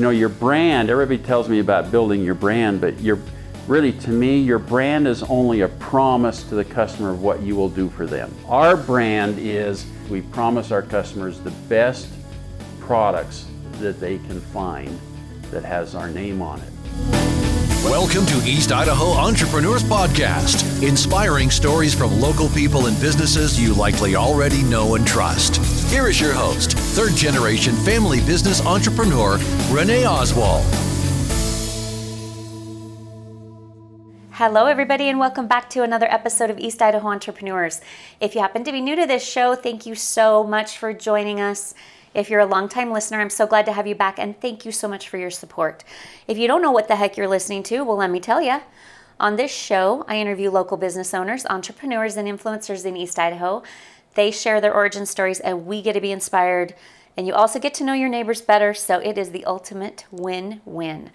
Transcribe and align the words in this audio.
you 0.00 0.04
know, 0.04 0.10
your 0.12 0.30
brand, 0.30 0.88
everybody 0.88 1.22
tells 1.22 1.46
me 1.46 1.58
about 1.58 1.90
building 1.90 2.24
your 2.24 2.34
brand, 2.34 2.80
but 2.80 2.98
your 3.00 3.18
really 3.66 3.92
to 3.92 4.08
me, 4.08 4.38
your 4.38 4.58
brand 4.58 5.06
is 5.06 5.22
only 5.24 5.60
a 5.60 5.68
promise 5.68 6.42
to 6.44 6.54
the 6.54 6.64
customer 6.64 7.10
of 7.10 7.20
what 7.20 7.42
you 7.42 7.54
will 7.54 7.68
do 7.68 7.90
for 7.90 8.06
them. 8.06 8.34
Our 8.48 8.78
brand 8.78 9.38
is 9.38 9.84
we 10.08 10.22
promise 10.22 10.70
our 10.70 10.80
customers 10.80 11.38
the 11.40 11.50
best 11.68 12.08
products 12.80 13.44
that 13.72 14.00
they 14.00 14.16
can 14.16 14.40
find 14.40 14.98
that 15.50 15.66
has 15.66 15.94
our 15.94 16.08
name 16.08 16.40
on 16.40 16.60
it. 16.60 16.72
Welcome 17.84 18.26
to 18.26 18.46
East 18.46 18.72
Idaho 18.72 19.06
Entrepreneurs 19.12 19.82
Podcast, 19.82 20.86
inspiring 20.86 21.50
stories 21.50 21.94
from 21.94 22.20
local 22.20 22.50
people 22.50 22.88
and 22.88 23.00
businesses 23.00 23.58
you 23.58 23.72
likely 23.72 24.14
already 24.16 24.62
know 24.62 24.96
and 24.96 25.06
trust. 25.06 25.56
Here 25.90 26.06
is 26.06 26.20
your 26.20 26.34
host, 26.34 26.74
third 26.74 27.12
generation 27.12 27.74
family 27.76 28.20
business 28.20 28.60
entrepreneur, 28.66 29.38
Renee 29.70 30.04
Oswald. 30.04 30.62
Hello, 34.32 34.66
everybody, 34.66 35.08
and 35.08 35.18
welcome 35.18 35.48
back 35.48 35.70
to 35.70 35.82
another 35.82 36.06
episode 36.12 36.50
of 36.50 36.58
East 36.58 36.82
Idaho 36.82 37.08
Entrepreneurs. 37.08 37.80
If 38.20 38.34
you 38.34 38.42
happen 38.42 38.62
to 38.64 38.72
be 38.72 38.82
new 38.82 38.96
to 38.96 39.06
this 39.06 39.26
show, 39.26 39.54
thank 39.54 39.86
you 39.86 39.94
so 39.94 40.44
much 40.44 40.76
for 40.76 40.92
joining 40.92 41.40
us. 41.40 41.74
If 42.12 42.28
you're 42.28 42.40
a 42.40 42.46
longtime 42.46 42.90
listener, 42.90 43.20
I'm 43.20 43.30
so 43.30 43.46
glad 43.46 43.66
to 43.66 43.72
have 43.72 43.86
you 43.86 43.94
back 43.94 44.18
and 44.18 44.38
thank 44.40 44.64
you 44.64 44.72
so 44.72 44.88
much 44.88 45.08
for 45.08 45.16
your 45.16 45.30
support. 45.30 45.84
If 46.26 46.38
you 46.38 46.48
don't 46.48 46.62
know 46.62 46.72
what 46.72 46.88
the 46.88 46.96
heck 46.96 47.16
you're 47.16 47.28
listening 47.28 47.62
to, 47.64 47.82
well, 47.82 47.98
let 47.98 48.10
me 48.10 48.18
tell 48.18 48.42
you. 48.42 48.60
On 49.20 49.36
this 49.36 49.52
show, 49.52 50.04
I 50.08 50.16
interview 50.16 50.50
local 50.50 50.76
business 50.76 51.14
owners, 51.14 51.46
entrepreneurs, 51.46 52.16
and 52.16 52.26
influencers 52.26 52.84
in 52.84 52.96
East 52.96 53.18
Idaho. 53.18 53.62
They 54.14 54.32
share 54.32 54.60
their 54.60 54.74
origin 54.74 55.06
stories, 55.06 55.38
and 55.38 55.66
we 55.66 55.82
get 55.82 55.92
to 55.92 56.00
be 56.00 56.10
inspired. 56.10 56.74
And 57.16 57.26
you 57.28 57.34
also 57.34 57.60
get 57.60 57.74
to 57.74 57.84
know 57.84 57.92
your 57.92 58.08
neighbors 58.08 58.40
better, 58.40 58.74
so 58.74 58.98
it 58.98 59.16
is 59.16 59.30
the 59.30 59.44
ultimate 59.44 60.04
win 60.10 60.62
win. 60.64 61.10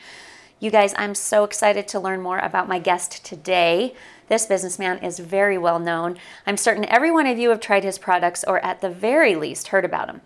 You 0.60 0.72
guys, 0.72 0.94
I'm 0.98 1.16
so 1.16 1.44
excited 1.44 1.88
to 1.90 2.00
learn 2.00 2.22
more 2.22 2.40
about 2.40 2.70
my 2.70 2.80
guest 2.80 3.26
today. 3.26 3.94
This 4.30 4.46
businessman 4.46 5.00
is 5.00 5.20
very 5.20 5.58
well 5.58 5.80
known. 5.80 6.18
I'm 6.48 6.58
certain 6.58 6.86
every 6.86 7.12
one 7.12 7.28
of 7.28 7.38
you 7.38 7.50
have 7.50 7.60
tried 7.60 7.84
his 7.84 7.98
products 7.98 8.46
or 8.48 8.64
at 8.64 8.80
the 8.80 8.90
very 8.90 9.36
least 9.36 9.68
heard 9.68 9.84
about 9.84 10.10
him. 10.10 10.22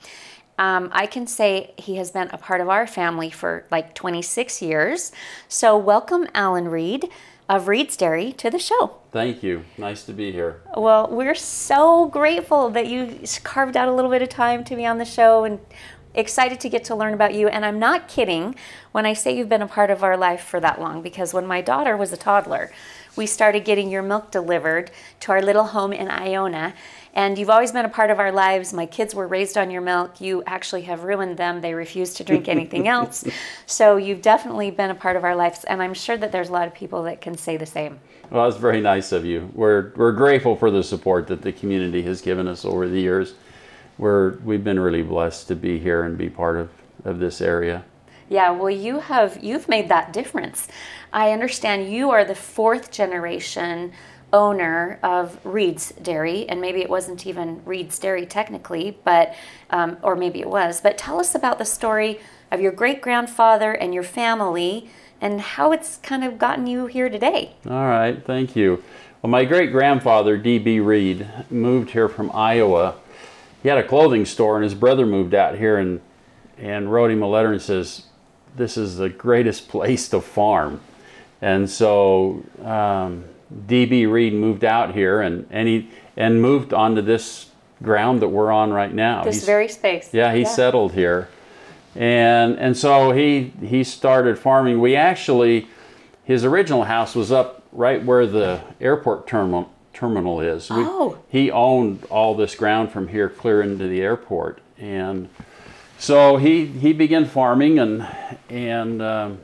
Um, 0.60 0.90
I 0.92 1.06
can 1.06 1.26
say 1.26 1.74
he 1.78 1.96
has 1.96 2.12
been 2.12 2.30
a 2.32 2.38
part 2.38 2.60
of 2.60 2.68
our 2.68 2.86
family 2.86 3.30
for 3.30 3.66
like 3.72 3.96
26 3.96 4.62
years. 4.62 5.14
So, 5.48 5.78
welcome, 5.78 6.28
Alan 6.36 6.68
Reed 6.68 7.10
of 7.48 7.70
Reed's 7.70 7.96
Dairy 7.96 8.34
to 8.34 8.52
the 8.52 8.60
show. 8.60 8.98
Thank 9.12 9.42
you. 9.42 9.64
Nice 9.78 10.04
to 10.04 10.14
be 10.14 10.34
here. 10.34 10.62
Well, 10.76 11.08
we're 11.10 11.34
so 11.34 12.08
grateful 12.08 12.70
that 12.72 12.88
you 12.88 13.22
carved 13.44 13.78
out 13.78 13.88
a 13.88 13.94
little 13.94 14.12
bit 14.12 14.22
of 14.22 14.28
time 14.28 14.66
to 14.66 14.76
be 14.76 14.86
on 14.86 14.98
the 14.98 15.06
show 15.06 15.46
and 15.46 15.60
excited 16.14 16.60
to 16.60 16.70
get 16.70 16.84
to 16.86 16.96
learn 16.96 17.14
about 17.14 17.34
you. 17.34 17.48
And 17.48 17.66
I'm 17.66 17.80
not 17.80 18.10
kidding 18.10 18.54
when 18.92 19.06
I 19.06 19.14
say 19.14 19.36
you've 19.36 19.50
been 19.50 19.62
a 19.62 19.68
part 19.68 19.90
of 19.90 20.04
our 20.04 20.18
life 20.18 20.42
for 20.42 20.60
that 20.60 20.80
long 20.80 21.02
because 21.02 21.34
when 21.34 21.48
my 21.48 21.62
daughter 21.62 21.96
was 21.96 22.12
a 22.12 22.18
toddler, 22.18 22.70
we 23.16 23.26
started 23.26 23.66
getting 23.66 23.90
your 23.90 24.04
milk 24.04 24.30
delivered 24.30 24.92
to 25.22 25.32
our 25.32 25.42
little 25.42 25.68
home 25.68 25.94
in 25.94 26.10
Iona. 26.10 26.74
And 27.14 27.38
you've 27.38 27.50
always 27.50 27.72
been 27.72 27.86
a 27.86 27.90
part 27.90 28.12
of 28.12 28.20
our 28.20 28.32
lives. 28.32 28.74
My 28.74 28.86
kids 28.86 29.16
were 29.16 29.28
raised 29.28 29.58
on 29.58 29.72
your 29.72 29.82
milk. 29.82 30.22
You 30.22 30.44
actually 30.46 30.84
have 30.84 31.04
ruined 31.04 31.38
them. 31.38 31.62
They 31.62 31.74
refuse 31.74 32.14
to 32.16 32.24
drink 32.24 32.48
anything 32.48 32.88
else. 32.96 33.26
So 33.66 33.98
you've 33.98 34.22
definitely 34.22 34.72
been 34.72 34.92
a 34.92 34.96
part 34.96 35.16
of 35.16 35.24
our 35.24 35.36
lives. 35.36 35.64
And 35.64 35.82
I'm 35.82 35.94
sure 35.94 36.18
that 36.18 36.32
there's 36.32 36.50
a 36.50 36.54
lot 36.54 36.68
of 36.68 36.74
people 36.74 37.04
that 37.04 37.22
can 37.22 37.38
say 37.38 37.58
the 37.58 37.66
same. 37.66 38.00
Well, 38.30 38.48
that's 38.48 38.62
very 38.62 38.80
nice 38.80 39.12
of 39.12 39.26
you. 39.26 39.50
We're, 39.54 39.92
we're 39.96 40.12
grateful 40.12 40.56
for 40.56 40.70
the 40.70 40.84
support 40.84 41.28
that 41.28 41.42
the 41.42 41.52
community 41.52 42.04
has 42.04 42.22
given 42.22 42.48
us 42.48 42.64
over 42.64 42.88
the 42.88 43.00
years. 43.00 43.34
We're, 43.98 44.38
we've 44.40 44.64
been 44.64 44.80
really 44.80 45.02
blessed 45.02 45.48
to 45.48 45.56
be 45.56 45.80
here 45.80 46.04
and 46.04 46.18
be 46.18 46.30
part 46.30 46.58
of, 46.58 46.70
of 47.06 47.20
this 47.20 47.42
area. 47.42 47.84
Yeah, 48.30 48.52
well, 48.52 48.70
you 48.70 49.00
have 49.00 49.44
you've 49.44 49.68
made 49.68 49.90
that 49.90 50.14
difference. 50.14 50.68
I 51.12 51.32
understand 51.32 51.92
you 51.92 52.12
are 52.12 52.24
the 52.24 52.36
fourth 52.36 52.92
generation 52.92 53.92
owner 54.32 55.00
of 55.04 55.40
Reed's 55.46 55.92
Dairy, 56.02 56.48
and 56.48 56.62
maybe 56.62 56.82
it 56.82 56.90
wasn't 56.90 57.26
even 57.26 57.62
Reed's 57.66 57.98
Dairy 58.00 58.26
technically, 58.26 58.98
but 59.04 59.36
um, 59.70 59.98
or 60.02 60.16
maybe 60.16 60.40
it 60.40 60.50
was. 60.50 60.82
But 60.82 60.98
tell 60.98 61.20
us 61.20 61.36
about 61.36 61.58
the 61.58 61.66
story 61.66 62.20
of 62.52 62.62
your 62.62 62.72
great 62.72 63.02
grandfather 63.02 63.74
and 63.74 63.94
your 63.94 64.04
family, 64.04 64.90
and 65.22 65.42
how 65.42 65.72
it's 65.72 65.98
kind 65.98 66.24
of 66.24 66.38
gotten 66.38 66.68
you 66.68 66.86
here 66.86 67.10
today. 67.10 67.56
All 67.70 67.88
right, 67.88 68.24
thank 68.26 68.56
you. 68.56 68.84
Well, 69.22 69.30
my 69.30 69.44
great 69.44 69.72
grandfather, 69.72 70.38
D.B. 70.38 70.80
Reed, 70.80 71.28
moved 71.50 71.92
here 71.92 72.08
from 72.08 72.32
Iowa. 72.34 72.96
He 73.62 73.68
had 73.68 73.78
a 73.78 73.84
clothing 73.84 74.26
store, 74.26 74.56
and 74.56 74.64
his 74.64 74.74
brother 74.74 75.06
moved 75.06 75.34
out 75.34 75.58
here 75.58 75.78
and 75.78 76.02
and 76.58 76.92
wrote 76.92 77.10
him 77.10 77.22
a 77.22 77.28
letter 77.28 77.52
and 77.52 77.62
says, 77.62 78.04
"This 78.56 78.78
is 78.78 78.98
the 78.98 79.10
greatest 79.10 79.68
place 79.70 80.08
to 80.10 80.22
farm." 80.22 80.82
And 81.42 81.70
so 81.70 82.44
um, 82.64 83.24
DB 83.68 84.10
Reed 84.10 84.34
moved 84.34 84.64
out 84.64 84.94
here 84.94 85.22
and, 85.22 85.48
and 85.50 85.68
he 85.68 85.90
and 86.16 86.42
moved 86.42 86.74
onto 86.74 87.02
this 87.02 87.50
ground 87.82 88.22
that 88.22 88.28
we're 88.28 88.52
on 88.52 88.72
right 88.72 88.94
now. 88.94 89.24
This 89.24 89.36
He's, 89.36 89.46
very 89.46 89.68
space. 89.68 90.14
Yeah, 90.14 90.34
he 90.34 90.42
yeah. 90.42 90.48
settled 90.48 90.94
here. 90.94 91.30
And 91.96 92.58
and 92.60 92.78
so 92.78 93.12
he 93.12 93.54
he 93.62 93.84
started 93.84 94.38
farming. 94.38 94.80
We 94.80 94.96
actually 94.96 95.68
his 96.24 96.46
original 96.46 96.84
house 96.84 97.16
was 97.16 97.32
up 97.32 97.64
right 97.72 98.04
where 98.04 98.28
the 98.28 98.62
airport 98.80 99.28
terminal 99.28 99.72
terminal 99.94 100.40
is. 100.40 100.70
We, 100.70 100.78
oh. 100.78 101.18
He 101.28 101.52
owned 101.52 102.06
all 102.10 102.36
this 102.36 102.56
ground 102.56 102.92
from 102.92 103.08
here 103.08 103.30
clear 103.30 103.62
into 103.62 103.88
the 103.88 104.02
airport. 104.02 104.62
And 104.78 105.30
so 105.98 106.38
he 106.38 106.66
he 106.66 106.94
began 106.94 107.26
farming 107.26 107.80
and 107.80 108.08
and 108.50 109.02
um, 109.02 109.40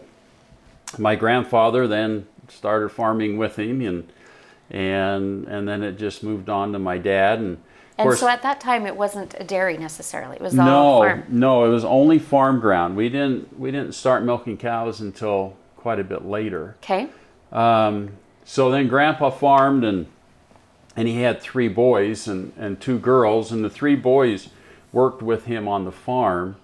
my 0.97 1.15
grandfather 1.15 1.87
then 1.87 2.27
started 2.49 2.89
farming 2.89 3.37
with 3.37 3.57
him 3.57 3.81
and 3.81 4.11
and 4.69 5.47
and 5.47 5.67
then 5.67 5.83
it 5.83 5.97
just 5.97 6.23
moved 6.23 6.49
on 6.49 6.73
to 6.73 6.79
my 6.79 6.97
dad 6.97 7.39
and 7.39 7.57
and 7.97 8.07
course, 8.07 8.19
so 8.19 8.27
at 8.27 8.41
that 8.41 8.59
time 8.59 8.85
it 8.85 8.97
wasn't 8.97 9.35
a 9.39 9.43
dairy 9.43 9.77
necessarily. 9.77 10.35
It 10.35 10.41
was 10.41 10.57
all 10.59 10.65
no 10.65 11.07
farm. 11.07 11.23
no 11.29 11.65
it 11.65 11.69
was 11.69 11.85
only 11.85 12.19
farm 12.19 12.59
ground. 12.59 12.95
We 12.95 13.09
didn't 13.09 13.57
we 13.57 13.71
didn't 13.71 13.93
start 13.93 14.23
milking 14.23 14.57
cows 14.57 14.99
until 14.99 15.55
quite 15.77 15.99
a 15.99 16.03
bit 16.03 16.25
later. 16.25 16.75
Okay. 16.83 17.07
Um, 17.51 18.11
so 18.43 18.69
then 18.69 18.87
grandpa 18.87 19.29
farmed 19.29 19.83
and 19.83 20.07
and 20.95 21.07
he 21.07 21.21
had 21.21 21.41
three 21.41 21.67
boys 21.67 22.27
and, 22.27 22.53
and 22.57 22.79
two 22.79 22.99
girls 22.99 23.51
and 23.51 23.63
the 23.63 23.69
three 23.69 23.95
boys 23.95 24.49
worked 24.91 25.21
with 25.21 25.45
him 25.45 25.67
on 25.67 25.85
the 25.85 25.91
farm 25.91 26.55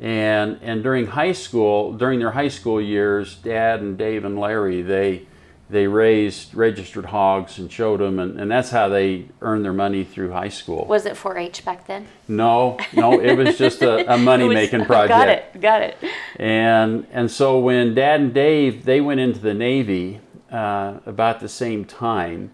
and 0.00 0.58
and 0.62 0.82
during 0.82 1.06
high 1.06 1.32
school, 1.32 1.92
during 1.92 2.18
their 2.18 2.30
high 2.30 2.48
school 2.48 2.80
years, 2.80 3.36
Dad 3.36 3.80
and 3.80 3.98
Dave 3.98 4.24
and 4.24 4.40
Larry 4.40 4.82
they 4.82 5.26
they 5.68 5.86
raised 5.86 6.52
registered 6.54 7.04
hogs 7.04 7.58
and 7.58 7.70
showed 7.70 8.00
them, 8.00 8.18
and, 8.18 8.40
and 8.40 8.50
that's 8.50 8.70
how 8.70 8.88
they 8.88 9.26
earned 9.40 9.64
their 9.64 9.72
money 9.72 10.02
through 10.02 10.32
high 10.32 10.48
school. 10.48 10.84
Was 10.86 11.06
it 11.06 11.14
4-H 11.14 11.64
back 11.64 11.86
then? 11.86 12.08
No, 12.26 12.76
no, 12.92 13.20
it 13.20 13.34
was 13.36 13.56
just 13.56 13.80
a, 13.82 14.12
a 14.12 14.18
money 14.18 14.48
making 14.48 14.84
project. 14.84 15.10
Got 15.10 15.28
it, 15.28 15.60
got 15.60 15.82
it. 15.82 15.96
And 16.36 17.06
and 17.12 17.30
so 17.30 17.58
when 17.58 17.94
Dad 17.94 18.20
and 18.20 18.34
Dave 18.34 18.84
they 18.84 19.00
went 19.00 19.20
into 19.20 19.38
the 19.38 19.54
Navy 19.54 20.20
uh, 20.50 20.98
about 21.06 21.40
the 21.40 21.48
same 21.48 21.84
time, 21.84 22.52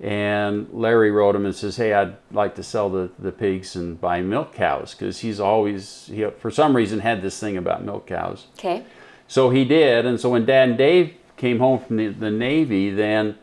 and 0.00 0.68
Larry 0.72 1.10
wrote 1.10 1.34
him 1.34 1.44
and 1.44 1.54
says, 1.54 1.76
"Hey, 1.76 1.92
I'd 1.92 2.16
like 2.30 2.54
to 2.56 2.62
sell 2.62 2.88
the, 2.88 3.10
the 3.18 3.32
pigs 3.32 3.74
and 3.76 4.00
buy 4.00 4.22
milk 4.22 4.54
cows 4.54 4.94
because 4.94 5.20
he's 5.20 5.40
always 5.40 6.06
he 6.06 6.24
for 6.38 6.50
some 6.50 6.76
reason 6.76 7.00
had 7.00 7.22
this 7.22 7.38
thing 7.38 7.56
about 7.56 7.84
milk 7.84 8.06
cows." 8.06 8.46
Okay. 8.58 8.84
So 9.26 9.50
he 9.50 9.64
did, 9.64 10.06
and 10.06 10.18
so 10.18 10.30
when 10.30 10.46
Dad 10.46 10.70
and 10.70 10.78
Dave 10.78 11.14
came 11.36 11.58
home 11.58 11.78
from 11.78 11.96
the, 11.96 12.08
the 12.08 12.30
Navy, 12.30 12.90
then 12.90 13.36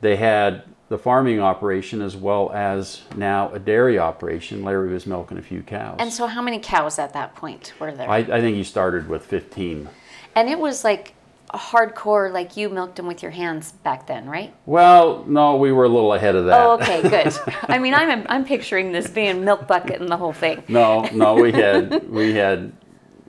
they 0.00 0.16
had 0.16 0.64
the 0.88 0.98
farming 0.98 1.40
operation 1.40 2.02
as 2.02 2.16
well 2.16 2.52
as 2.52 3.02
now 3.16 3.50
a 3.52 3.58
dairy 3.58 3.98
operation. 3.98 4.62
Larry 4.62 4.92
was 4.92 5.06
milking 5.06 5.38
a 5.38 5.42
few 5.42 5.62
cows. 5.62 5.96
And 5.98 6.12
so, 6.12 6.26
how 6.26 6.42
many 6.42 6.58
cows 6.58 6.98
at 6.98 7.14
that 7.14 7.34
point 7.34 7.72
were 7.80 7.92
there? 7.92 8.08
I, 8.08 8.18
I 8.18 8.40
think 8.40 8.56
he 8.56 8.64
started 8.64 9.08
with 9.08 9.24
fifteen. 9.24 9.88
And 10.34 10.48
it 10.48 10.58
was 10.58 10.84
like 10.84 11.14
hardcore 11.56 12.32
like 12.32 12.56
you 12.56 12.68
milked 12.68 12.96
them 12.96 13.06
with 13.06 13.22
your 13.22 13.30
hands 13.30 13.72
back 13.72 14.06
then, 14.06 14.26
right? 14.26 14.54
Well, 14.66 15.24
no, 15.26 15.56
we 15.56 15.72
were 15.72 15.84
a 15.84 15.88
little 15.88 16.12
ahead 16.14 16.34
of 16.34 16.46
that. 16.46 16.60
Oh, 16.60 16.72
okay, 16.72 17.02
good. 17.02 17.32
I 17.62 17.78
mean, 17.78 17.94
I'm 17.94 18.26
I'm 18.28 18.44
picturing 18.44 18.92
this 18.92 19.08
being 19.08 19.44
milk 19.44 19.66
bucket 19.66 20.00
and 20.00 20.08
the 20.08 20.16
whole 20.16 20.32
thing. 20.32 20.62
No, 20.68 21.02
no, 21.12 21.34
we 21.34 21.52
had 21.52 22.08
we 22.10 22.34
had 22.34 22.72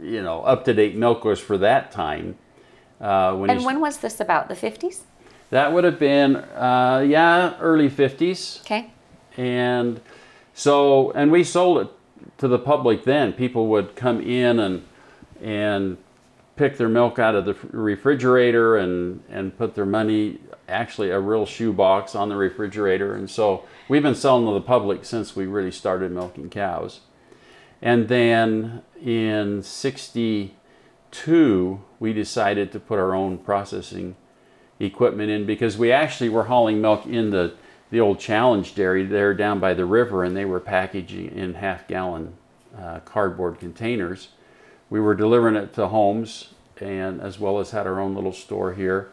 you 0.01 0.21
know 0.21 0.41
up 0.41 0.65
to 0.65 0.73
date 0.73 0.95
milkers 0.95 1.39
for 1.39 1.57
that 1.59 1.91
time. 1.91 2.37
Uh, 2.99 3.35
when 3.35 3.49
and 3.49 3.65
when 3.65 3.79
was 3.79 3.97
this 3.97 4.19
about 4.19 4.49
the 4.49 4.55
fifties? 4.55 5.03
That 5.51 5.73
would 5.73 5.83
have 5.83 5.99
been 5.99 6.37
uh, 6.37 7.05
yeah 7.07 7.57
early 7.59 7.89
fifties. 7.89 8.59
Okay. 8.61 8.91
And 9.37 10.01
so 10.53 11.11
and 11.11 11.31
we 11.31 11.43
sold 11.43 11.79
it 11.79 11.91
to 12.37 12.47
the 12.47 12.59
public 12.59 13.03
then. 13.03 13.33
People 13.33 13.67
would 13.67 13.95
come 13.95 14.21
in 14.21 14.59
and 14.59 14.85
and 15.41 15.97
pick 16.55 16.77
their 16.77 16.89
milk 16.89 17.19
out 17.19 17.35
of 17.35 17.45
the 17.45 17.55
refrigerator 17.71 18.77
and, 18.77 19.23
and 19.29 19.57
put 19.57 19.75
their 19.75 19.85
money, 19.85 20.39
actually 20.67 21.09
a 21.09 21.19
real 21.19 21.45
shoebox 21.45 22.15
on 22.15 22.29
the 22.29 22.35
refrigerator. 22.35 23.15
And 23.15 23.29
so 23.29 23.65
we've 23.89 24.03
been 24.03 24.15
selling 24.15 24.45
to 24.45 24.53
the 24.53 24.61
public 24.61 25.05
since 25.05 25.35
we 25.35 25.45
really 25.45 25.71
started 25.71 26.11
milking 26.11 26.49
cows. 26.49 27.01
And 27.81 28.07
then 28.07 28.83
in 29.01 29.61
62, 29.61 30.55
62, 31.15 31.81
we 31.99 32.11
decided 32.11 32.71
to 32.73 32.79
put 32.79 32.99
our 32.99 33.15
own 33.15 33.37
processing 33.37 34.15
equipment 34.79 35.29
in 35.29 35.45
because 35.45 35.77
we 35.77 35.91
actually 35.91 36.27
were 36.27 36.43
hauling 36.43 36.81
milk 36.81 37.05
in 37.05 37.29
the, 37.29 37.53
the 37.89 38.01
old 38.01 38.19
Challenge 38.19 38.75
dairy 38.75 39.05
there 39.05 39.33
down 39.33 39.59
by 39.59 39.73
the 39.73 39.85
river, 39.85 40.25
and 40.25 40.35
they 40.35 40.43
were 40.43 40.59
packaging 40.59 41.27
in 41.27 41.53
half 41.53 41.87
gallon 41.87 42.33
uh, 42.77 42.99
cardboard 43.05 43.59
containers. 43.59 44.29
We 44.89 44.99
were 44.99 45.15
delivering 45.15 45.55
it 45.55 45.73
to 45.73 45.87
homes 45.87 46.49
and 46.79 47.21
as 47.21 47.39
well 47.39 47.59
as 47.59 47.71
had 47.71 47.87
our 47.87 47.99
own 47.99 48.15
little 48.15 48.33
store 48.33 48.73
here. 48.73 49.09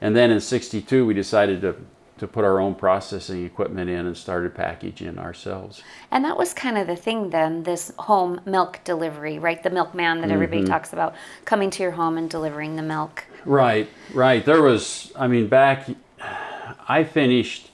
And 0.00 0.16
then 0.16 0.30
in 0.30 0.40
62, 0.40 1.04
we 1.06 1.14
decided 1.14 1.60
to, 1.62 1.76
to 2.18 2.26
put 2.26 2.44
our 2.44 2.60
own 2.60 2.74
processing 2.74 3.44
equipment 3.44 3.90
in 3.90 4.06
and 4.06 4.16
started 4.16 4.54
packaging 4.54 5.18
ourselves. 5.18 5.82
And 6.10 6.24
that 6.24 6.36
was 6.38 6.54
kind 6.54 6.78
of 6.78 6.86
the 6.86 6.96
thing 6.96 7.30
then, 7.30 7.62
this 7.64 7.92
home 7.98 8.40
milk 8.44 8.80
delivery, 8.84 9.38
right? 9.38 9.62
The 9.62 9.70
milkman 9.70 10.20
that 10.20 10.30
everybody 10.30 10.62
Mm-hmm. 10.62 10.70
talks 10.72 10.92
about 10.92 11.14
coming 11.44 11.70
to 11.70 11.82
your 11.82 11.92
home 11.92 12.16
and 12.18 12.28
delivering 12.30 12.76
the 12.76 12.82
milk. 12.82 13.24
Right, 13.44 13.88
right. 14.14 14.44
There 14.44 14.62
was, 14.62 15.12
I 15.16 15.26
mean, 15.26 15.48
back, 15.48 15.88
I 16.88 17.04
finished, 17.04 17.70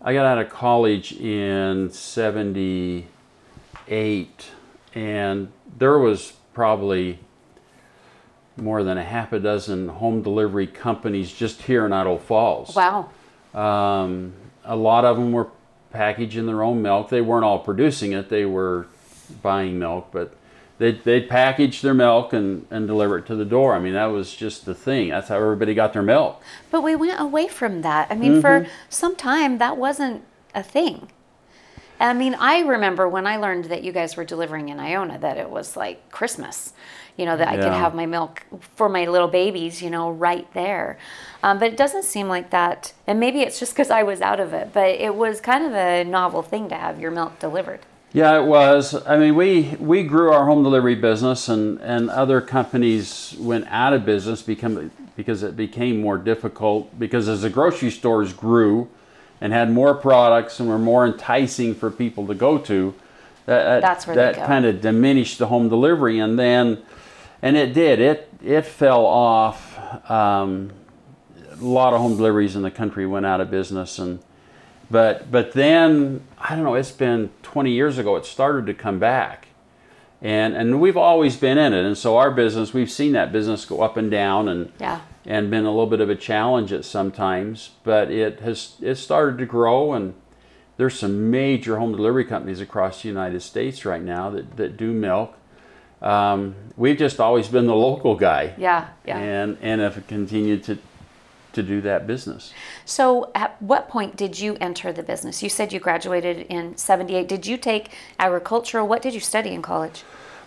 I 0.00 0.12
got 0.12 0.26
out 0.26 0.38
of 0.38 0.50
college 0.50 1.12
in 1.12 1.90
78, 1.90 3.06
and 4.94 5.52
there 5.78 5.98
was 5.98 6.34
probably 6.60 7.18
more 8.58 8.82
than 8.84 8.98
a 8.98 9.02
half 9.02 9.32
a 9.32 9.38
dozen 9.40 9.88
home 9.88 10.20
delivery 10.20 10.66
companies 10.66 11.32
just 11.32 11.62
here 11.62 11.86
in 11.86 11.92
Idaho 11.94 12.18
Falls. 12.18 12.76
Wow. 12.76 13.08
Um, 13.54 14.34
a 14.66 14.76
lot 14.76 15.06
of 15.06 15.16
them 15.16 15.32
were 15.32 15.48
packaging 15.90 16.44
their 16.44 16.62
own 16.62 16.82
milk. 16.82 17.08
They 17.08 17.22
weren't 17.22 17.46
all 17.46 17.60
producing 17.60 18.12
it, 18.12 18.28
they 18.28 18.44
were 18.44 18.88
buying 19.40 19.78
milk, 19.78 20.08
but 20.12 20.34
they'd, 20.76 21.02
they'd 21.02 21.30
package 21.30 21.80
their 21.80 21.94
milk 21.94 22.34
and, 22.34 22.66
and 22.70 22.86
deliver 22.86 23.16
it 23.16 23.26
to 23.28 23.34
the 23.36 23.46
door. 23.46 23.74
I 23.74 23.78
mean, 23.78 23.94
that 23.94 24.06
was 24.12 24.34
just 24.34 24.66
the 24.66 24.74
thing. 24.74 25.08
That's 25.08 25.28
how 25.28 25.36
everybody 25.36 25.72
got 25.72 25.94
their 25.94 26.02
milk. 26.02 26.42
But 26.70 26.82
we 26.82 26.94
went 26.94 27.18
away 27.18 27.48
from 27.48 27.80
that. 27.80 28.08
I 28.10 28.16
mean, 28.16 28.42
for 28.42 28.60
Mm-hmm. 28.60 28.70
some 28.90 29.16
time, 29.16 29.56
that 29.56 29.78
wasn't 29.78 30.24
a 30.54 30.62
thing. 30.62 31.08
I 32.00 32.14
mean, 32.14 32.34
I 32.34 32.60
remember 32.60 33.08
when 33.08 33.26
I 33.26 33.36
learned 33.36 33.66
that 33.66 33.84
you 33.84 33.92
guys 33.92 34.16
were 34.16 34.24
delivering 34.24 34.70
in 34.70 34.80
Iona 34.80 35.18
that 35.18 35.36
it 35.36 35.50
was 35.50 35.76
like 35.76 36.10
Christmas, 36.10 36.72
you 37.16 37.26
know, 37.26 37.36
that 37.36 37.48
I 37.48 37.56
could 37.56 37.72
have 37.72 37.94
my 37.94 38.06
milk 38.06 38.42
for 38.74 38.88
my 38.88 39.06
little 39.06 39.28
babies, 39.28 39.82
you 39.82 39.90
know, 39.90 40.10
right 40.10 40.50
there. 40.54 40.98
Um, 41.42 41.58
but 41.58 41.68
it 41.68 41.76
doesn't 41.76 42.04
seem 42.04 42.26
like 42.26 42.50
that. 42.50 42.94
And 43.06 43.20
maybe 43.20 43.42
it's 43.42 43.60
just 43.60 43.74
because 43.74 43.90
I 43.90 44.02
was 44.02 44.22
out 44.22 44.40
of 44.40 44.54
it, 44.54 44.72
but 44.72 44.88
it 44.88 45.14
was 45.14 45.42
kind 45.42 45.64
of 45.64 45.74
a 45.74 46.02
novel 46.04 46.40
thing 46.40 46.70
to 46.70 46.74
have 46.74 46.98
your 46.98 47.10
milk 47.10 47.38
delivered. 47.38 47.80
Yeah, 48.12 48.40
it 48.40 48.46
was. 48.46 48.94
I 49.06 49.18
mean, 49.18 49.36
we 49.36 49.76
we 49.78 50.02
grew 50.02 50.32
our 50.32 50.44
home 50.44 50.64
delivery 50.64 50.96
business, 50.96 51.48
and 51.48 51.80
and 51.80 52.10
other 52.10 52.40
companies 52.40 53.36
went 53.38 53.66
out 53.68 53.92
of 53.92 54.04
business 54.04 54.42
become 54.42 54.90
because 55.14 55.44
it 55.44 55.56
became 55.56 56.00
more 56.00 56.18
difficult. 56.18 56.98
Because 56.98 57.28
as 57.28 57.42
the 57.42 57.50
grocery 57.50 57.90
stores 57.90 58.32
grew, 58.32 58.88
and 59.40 59.52
had 59.52 59.70
more 59.70 59.94
products 59.94 60.60
and 60.60 60.68
were 60.68 60.78
more 60.78 61.06
enticing 61.06 61.74
for 61.74 61.90
people 61.90 62.26
to 62.26 62.34
go 62.34 62.58
to, 62.58 62.94
that 63.50 63.82
That's 63.82 64.06
where 64.06 64.14
that 64.14 64.36
kind 64.36 64.64
of 64.64 64.80
diminished 64.80 65.38
the 65.38 65.46
home 65.48 65.68
delivery, 65.68 66.20
and 66.20 66.38
then, 66.38 66.82
and 67.42 67.56
it 67.56 67.72
did. 67.72 67.98
It 67.98 68.32
it 68.44 68.62
fell 68.62 69.04
off. 69.04 69.76
Um, 70.08 70.72
a 71.52 71.64
lot 71.64 71.92
of 71.92 72.00
home 72.00 72.16
deliveries 72.16 72.54
in 72.54 72.62
the 72.62 72.70
country 72.70 73.06
went 73.06 73.26
out 73.26 73.40
of 73.40 73.50
business, 73.50 73.98
and 73.98 74.20
but 74.88 75.32
but 75.32 75.52
then 75.52 76.22
I 76.38 76.54
don't 76.54 76.62
know. 76.62 76.74
It's 76.74 76.92
been 76.92 77.30
20 77.42 77.72
years 77.72 77.98
ago. 77.98 78.14
It 78.16 78.24
started 78.24 78.66
to 78.66 78.74
come 78.74 79.00
back, 79.00 79.48
and 80.22 80.54
and 80.54 80.80
we've 80.80 80.96
always 80.96 81.36
been 81.36 81.58
in 81.58 81.72
it. 81.72 81.84
And 81.84 81.98
so 81.98 82.18
our 82.18 82.30
business, 82.30 82.72
we've 82.72 82.90
seen 82.90 83.12
that 83.12 83.32
business 83.32 83.64
go 83.64 83.82
up 83.82 83.96
and 83.96 84.10
down, 84.10 84.48
and 84.48 84.70
Yeah. 84.78 85.00
And 85.26 85.50
been 85.50 85.64
a 85.64 85.70
little 85.70 85.86
bit 85.86 86.00
of 86.00 86.08
a 86.10 86.16
challenge 86.16 86.72
at 86.72 86.84
sometimes. 86.84 87.70
But 87.84 88.10
it 88.10 88.40
has 88.40 88.74
it 88.80 88.96
started 88.96 89.38
to 89.38 89.46
grow, 89.46 89.92
and 89.92 90.14
there's 90.76 90.98
some 90.98 91.30
major 91.30 91.78
home 91.78 91.92
delivery 91.92 92.24
companies 92.24 92.60
across 92.60 93.02
the 93.02 93.08
United 93.08 93.40
States 93.42 93.84
right 93.84 94.02
now 94.02 94.30
that 94.30 94.56
that 94.56 94.76
do 94.76 94.92
milk. 94.92 95.34
Um, 96.02 96.54
we've 96.76 96.96
just 96.96 97.20
always 97.20 97.48
been 97.48 97.66
the 97.66 97.74
local 97.74 98.16
guy, 98.16 98.54
Yeah. 98.56 98.88
Yeah. 99.04 99.18
and 99.18 99.58
and 99.60 99.80
have 99.82 100.06
continued 100.06 100.64
to 100.64 100.78
to 101.52 101.62
do 101.62 101.80
that 101.80 102.06
business. 102.06 102.54
So, 102.84 103.30
at 103.34 103.60
what 103.60 103.88
point 103.88 104.16
did 104.16 104.38
you 104.38 104.56
enter 104.60 104.92
the 104.92 105.02
business? 105.02 105.42
You 105.42 105.48
said 105.48 105.72
you 105.72 105.80
graduated 105.80 106.46
in 106.48 106.76
78. 106.76 107.26
Did 107.28 107.44
you 107.46 107.56
take 107.56 107.90
agricultural? 108.20 108.86
What 108.86 109.02
did 109.02 109.14
you 109.14 109.20
study 109.20 109.50
in 109.50 109.60
college? 109.60 110.04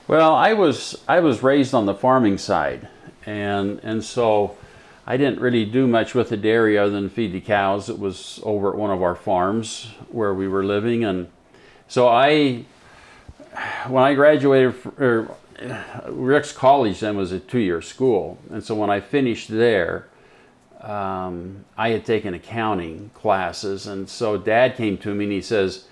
Well, 0.08 0.34
I 0.34 0.54
was 0.54 0.98
I 1.08 1.20
was 1.20 1.44
raised 1.44 1.74
on 1.74 1.86
the 1.86 1.94
farming 1.94 2.38
side, 2.38 2.88
and 3.26 3.80
and 3.84 4.04
so 4.04 4.58
I 5.06 5.18
didn't 5.18 5.40
really 5.40 5.66
do 5.66 5.86
much 5.86 6.16
with 6.16 6.30
the 6.30 6.38
dairy 6.38 6.78
other 6.78 6.92
than 6.92 7.10
feed 7.10 7.34
the 7.34 7.42
cows. 7.42 7.90
It 7.90 8.00
was 8.00 8.40
over 8.44 8.72
at 8.72 8.78
one 8.78 8.92
of 8.92 9.02
our 9.02 9.16
farms 9.16 9.92
where 10.10 10.34
we 10.34 10.48
were 10.48 10.64
living, 10.64 11.04
and 11.04 11.28
so 11.88 12.08
I 12.08 12.66
when 13.88 14.04
I 14.04 14.14
graduated, 14.14 14.76
or 14.98 15.36
Ricks 16.08 16.52
college 16.52 17.02
then 17.02 17.18
was 17.18 17.32
a 17.32 17.40
two-year 17.40 17.82
school, 17.82 18.38
and 18.50 18.64
so 18.64 18.76
when 18.76 18.90
I 18.90 19.00
finished 19.00 19.50
there, 19.50 20.08
um, 20.82 21.66
I 21.78 21.90
had 21.90 22.06
taken 22.06 22.34
accounting 22.34 23.12
classes, 23.14 23.86
and 23.88 24.10
so 24.10 24.38
Dad 24.38 24.76
came 24.76 24.98
to 25.00 25.14
me 25.14 25.26
and 25.26 25.34
he 25.34 25.42
says, 25.42 25.86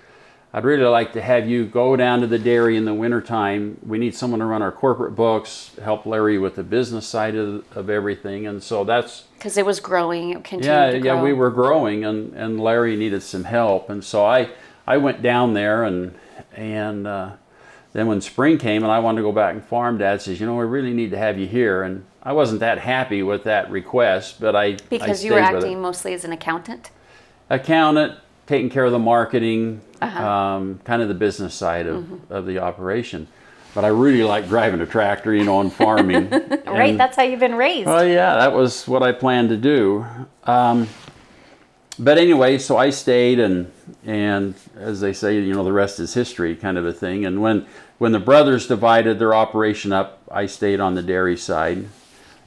"I'd 0.54 0.64
really 0.66 0.84
like 0.84 1.14
to 1.14 1.22
have 1.22 1.48
you 1.50 1.66
go 1.66 1.96
down 1.96 2.22
to 2.22 2.28
the 2.28 2.40
dairy 2.40 2.76
in 2.78 2.86
the 2.86 2.94
wintertime. 2.94 3.78
We 3.86 3.98
need 3.98 4.16
someone 4.16 4.40
to 4.40 4.46
run 4.46 4.62
our 4.62 4.72
corporate 4.72 5.16
books, 5.16 5.72
help 5.82 6.06
Larry 6.06 6.38
with 6.38 6.56
the 6.56 6.64
business 6.64 7.08
side 7.08 7.36
of, 7.36 7.64
of 7.76 7.90
everything." 7.90 8.48
And 8.48 8.62
so 8.62 8.84
that's 8.84 9.24
Because 9.38 9.58
it 9.58 9.66
was 9.66 9.80
growing, 9.80 10.32
it 10.32 10.44
continued 10.44 10.66
yeah, 10.66 10.92
to 10.92 10.98
yeah, 10.98 11.14
grow. 11.14 11.24
we 11.24 11.34
were 11.34 11.50
growing, 11.52 12.04
and, 12.06 12.34
and 12.34 12.60
Larry 12.60 12.96
needed 12.96 13.24
some 13.24 13.46
help, 13.46 13.90
and 13.90 14.04
so 14.04 14.26
I 14.26 14.50
I 14.88 14.98
went 14.98 15.22
down 15.22 15.54
there, 15.54 15.84
and 15.84 16.16
and 16.56 17.08
uh, 17.08 17.32
then 17.94 18.08
when 18.08 18.22
spring 18.22 18.58
came 18.58 18.84
and 18.84 18.92
I 18.92 19.00
wanted 19.00 19.18
to 19.18 19.24
go 19.24 19.32
back 19.32 19.54
and 19.54 19.64
farm, 19.64 19.98
Dad 19.98 20.22
says, 20.22 20.40
you 20.40 20.46
know, 20.46 20.56
we 20.56 20.66
really 20.66 20.94
need 20.94 21.12
to 21.12 21.18
have 21.18 21.38
you 21.38 21.48
here, 21.48 21.84
and 21.84 22.04
I 22.24 22.34
wasn't 22.34 22.60
that 22.60 22.80
happy 22.80 23.24
with 23.24 23.44
that 23.46 23.70
request, 23.72 24.40
but 24.40 24.56
I 24.56 24.64
I 24.66 24.78
Because 24.90 25.24
you 25.24 25.34
were 25.34 25.40
stayed 25.44 25.54
with 25.56 25.64
it 25.64 25.68
acting 25.68 25.82
mostly 25.82 26.14
as 26.14 26.24
an 26.26 26.32
accountant. 26.32 26.92
accountant, 27.50 28.16
taking 28.52 28.70
care 28.70 28.84
of 28.84 28.92
the 28.92 29.00
marketing, 29.00 29.80
Uh-huh. 30.02 30.28
um, 30.28 30.80
kind 30.84 31.02
of 31.02 31.08
the 31.08 31.14
business 31.14 31.54
side 31.54 31.88
of, 31.88 32.06
of 32.30 32.46
the 32.46 32.60
operation. 32.60 33.28
But 33.74 33.86
I 33.86 33.88
really 33.88 34.24
like 34.24 34.50
driving 34.50 34.82
a 34.82 34.86
tractor, 34.86 35.34
you 35.34 35.46
know, 35.46 35.62
and 35.62 35.72
farming. 35.72 36.30
right, 36.32 36.90
And- 36.90 37.00
that's 37.00 37.16
how 37.16 37.24
you've 37.24 37.40
been 37.40 37.56
raised. 37.56 37.88
well, 37.88 38.06
yeah, 38.06 38.36
that 38.36 38.52
was 38.52 38.86
what 38.90 39.04
I 39.04 39.14
planned 39.14 39.48
to 39.50 39.58
do. 39.58 40.06
Um, 40.44 40.90
but 41.98 42.18
anyway, 42.18 42.58
so 42.58 42.76
I 42.78 42.90
stayed, 42.90 43.40
and 43.40 43.72
and 44.06 44.56
as 44.76 45.00
they 45.00 45.14
say, 45.14 45.40
you 45.40 45.54
know, 45.54 45.64
the 45.64 45.72
rest 45.72 46.00
is 46.02 46.14
history, 46.14 46.56
kind 46.56 46.78
of 46.78 46.86
a 46.86 46.92
thing. 46.94 47.26
And 47.26 47.42
when 47.42 47.66
when 48.00 48.12
the 48.12 48.20
brothers 48.20 48.68
divided 48.68 49.18
their 49.20 49.34
operation 49.34 49.94
up, 49.94 50.20
I 50.30 50.48
stayed 50.48 50.80
on 50.82 50.96
the 50.96 51.04
dairy 51.04 51.38
side, 51.38 51.86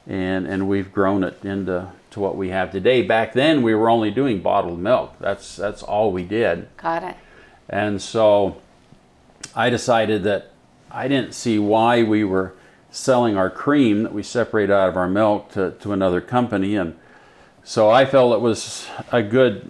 and 0.07 0.45
and 0.45 0.67
we've 0.67 0.91
grown 0.91 1.23
it 1.23 1.43
into 1.45 1.87
to 2.15 2.21
what 2.21 2.35
we 2.37 2.49
have 2.49 2.71
today. 2.71 3.01
Back 3.01 3.33
then, 3.33 3.61
we 3.61 3.75
were 3.75 3.89
only 3.89 4.09
doing 4.09 4.41
bottled 4.41 4.79
milk. 4.79 5.13
That's 5.19 5.57
that's 5.57 5.83
all 5.83 6.11
we 6.11 6.23
did. 6.23 6.67
Got 6.77 7.03
it. 7.03 7.15
And 7.69 8.01
so 8.01 8.61
I 9.53 9.69
decided 9.69 10.23
that 10.23 10.51
I 10.89 11.09
didn't 11.09 11.33
see 11.33 11.59
why 11.59 12.03
we 12.03 12.23
were 12.23 12.53
selling 12.89 13.35
our 13.35 13.49
cream 13.49 14.03
that 14.03 14.13
we 14.13 14.23
separate 14.23 14.69
out 14.69 14.87
of 14.87 14.95
our 14.95 15.09
milk 15.09 15.51
to, 15.51 15.71
to 15.81 15.91
another 15.91 16.21
company. 16.21 16.77
And 16.77 16.97
so 17.65 17.89
I 17.89 18.05
felt 18.05 18.33
it 18.33 18.41
was 18.41 18.87
a 19.11 19.21
good 19.21 19.69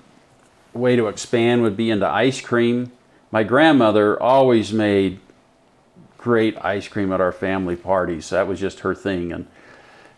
way 0.72 0.96
to 0.96 1.08
expand 1.08 1.64
would 1.64 1.76
be 1.76 1.90
into 1.90 2.08
ice 2.08 2.42
cream. 2.42 2.92
My 3.32 3.42
grandmother 3.44 4.22
always 4.22 4.72
made 4.72 5.20
great 6.20 6.64
ice 6.64 6.88
cream 6.88 7.12
at 7.12 7.22
our 7.22 7.32
family 7.32 7.76
parties. 7.76 8.30
That 8.30 8.48
was 8.48 8.60
just 8.60 8.82
her 8.82 8.94
thing. 8.94 9.32
And 9.32 9.48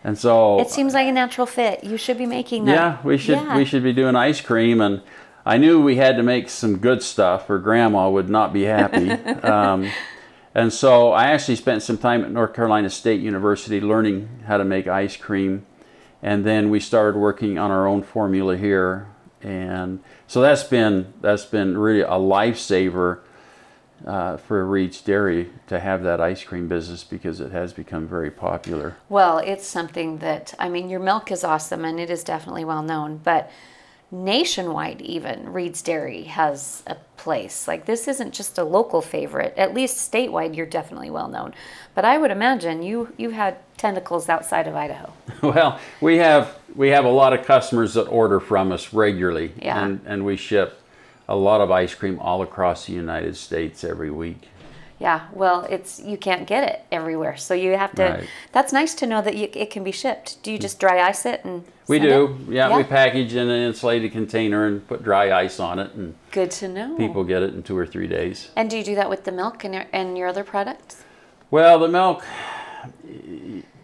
and 0.04 0.18
so 0.18 0.60
It 0.60 0.70
seems 0.70 0.94
like 0.94 1.08
a 1.08 1.12
natural 1.12 1.48
fit. 1.48 1.84
You 1.84 1.98
should 1.98 2.18
be 2.18 2.26
making 2.26 2.66
that. 2.66 2.72
yeah, 2.74 2.98
we 3.04 3.18
should 3.18 3.38
Yeah. 3.38 3.56
we 3.58 3.66
should 3.66 3.84
be 3.84 3.94
doing 3.94 4.16
ice 4.16 4.42
cream, 4.42 4.82
and 4.82 5.02
I 5.46 5.58
knew 5.58 5.82
we 5.82 5.96
had 5.96 6.18
to 6.18 6.24
make 6.24 6.50
some 6.50 6.78
good 6.78 7.02
stuff, 7.02 7.50
or 7.50 7.58
Grandma 7.60 8.10
would 8.10 8.30
not 8.30 8.52
be 8.54 8.64
happy. 8.64 9.12
um, 9.44 9.90
and 10.54 10.74
so 10.74 11.12
I 11.12 11.26
actually 11.26 11.56
spent 11.56 11.84
some 11.84 11.98
time 11.98 12.24
at 12.24 12.32
North 12.32 12.54
Carolina 12.54 12.90
State 12.90 13.22
University 13.22 13.80
learning 13.80 14.28
how 14.48 14.58
to 14.58 14.64
make 14.66 14.88
ice 14.88 15.16
cream, 15.16 15.66
and 16.22 16.44
then 16.46 16.70
we 16.70 16.80
started 16.80 17.18
working 17.18 17.58
on 17.58 17.72
our 17.72 17.88
own 17.88 18.04
formula 18.04 18.58
here, 18.58 19.08
and 19.42 20.00
so 20.26 20.42
that's 20.42 20.64
been 20.64 21.14
that's 21.22 21.46
been 21.46 21.78
really 21.78 22.02
a 22.02 22.18
lifesaver. 22.18 23.20
Uh, 24.06 24.38
for 24.38 24.64
Reed's 24.66 25.02
Dairy 25.02 25.50
to 25.68 25.80
have 25.80 26.04
that 26.04 26.22
ice 26.22 26.44
cream 26.44 26.68
business 26.68 27.04
because 27.04 27.40
it 27.40 27.52
has 27.52 27.74
become 27.74 28.08
very 28.08 28.30
popular. 28.30 28.96
Well, 29.10 29.40
it's 29.40 29.66
something 29.66 30.20
that 30.20 30.54
I 30.60 30.70
mean, 30.70 30.88
your 30.90 31.00
milk 31.00 31.32
is 31.32 31.44
awesome 31.44 31.84
and 31.84 32.00
it 32.00 32.10
is 32.12 32.24
definitely 32.24 32.64
well 32.64 32.84
known, 32.84 33.18
but 33.24 33.50
nationwide 34.12 35.02
even 35.02 35.52
Reed's 35.52 35.82
Dairy 35.82 36.24
has 36.24 36.84
a 36.88 36.96
place. 37.18 37.68
Like 37.68 37.86
this 37.86 38.08
isn't 38.08 38.34
just 38.34 38.58
a 38.58 38.64
local 38.64 39.02
favorite. 39.02 39.54
At 39.58 39.74
least 39.74 40.12
statewide 40.12 40.56
you're 40.56 40.66
definitely 40.66 41.10
well 41.10 41.28
known. 41.28 41.54
But 41.94 42.06
I 42.06 42.18
would 42.18 42.32
imagine 42.32 42.84
you 42.84 43.14
you 43.18 43.32
had 43.32 43.58
tentacles 43.78 44.30
outside 44.30 44.68
of 44.68 44.76
Idaho. 44.76 45.12
Well, 45.42 45.80
we 46.02 46.18
have 46.18 46.56
we 46.76 46.90
have 46.90 47.06
a 47.06 47.10
lot 47.10 47.34
of 47.34 47.46
customers 47.46 47.94
that 47.96 48.06
order 48.06 48.40
from 48.40 48.72
us 48.72 48.94
regularly, 48.94 49.52
Yeah. 49.62 49.84
and 49.84 50.02
and 50.06 50.26
we 50.26 50.36
ship 50.38 50.80
a 51.28 51.36
lot 51.36 51.62
of 51.62 51.72
ice 51.72 51.94
cream 51.94 52.20
all 52.20 52.42
across 52.42 52.86
the 52.86 52.94
United 52.94 53.36
States 53.36 53.84
every 53.84 54.12
week. 54.12 54.50
Yeah, 55.00 55.28
well, 55.32 55.68
it's 55.70 56.00
you 56.00 56.18
can't 56.18 56.48
get 56.48 56.68
it 56.68 56.84
everywhere. 56.92 57.38
So 57.38 57.54
you 57.54 57.78
have 57.78 57.94
to 57.96 58.04
Right. 58.04 58.28
That's 58.52 58.74
nice 58.74 58.96
to 58.96 59.06
know 59.06 59.22
that 59.22 59.36
you, 59.36 59.48
it 59.54 59.70
can 59.70 59.84
be 59.84 59.92
shipped. 59.92 60.42
Do 60.42 60.52
you 60.52 60.58
just 60.58 60.80
dry 60.80 61.08
ice 61.08 61.24
it 61.26 61.46
and 61.46 61.66
We 61.88 62.00
do, 62.00 62.36
it? 62.48 62.54
yeah, 62.54 62.76
We 62.76 62.84
package 62.84 63.36
in 63.36 63.48
an 63.48 63.62
insulated 63.62 64.12
container 64.12 64.66
and 64.66 64.88
put 64.88 65.04
dry 65.04 65.32
ice 65.32 65.60
on 65.60 65.78
it, 65.78 65.94
and 65.94 66.16
Good 66.32 66.50
to 66.52 66.68
know. 66.68 66.96
people 66.98 67.24
get 67.24 67.44
it 67.44 67.54
in 67.54 67.62
two 67.62 67.78
or 67.78 67.86
three 67.86 68.08
days. 68.08 68.50
And 68.56 68.72
do 68.72 68.78
you 68.78 68.84
do 68.84 68.96
that 68.96 69.08
with 69.10 69.24
the 69.24 69.32
milk 69.32 69.64
and 69.64 69.74
your, 69.76 69.86
and 69.94 70.18
your 70.18 70.28
other 70.30 70.44
products? 70.44 71.04
Well, 71.52 71.78
the 71.78 71.88
milk 71.88 72.26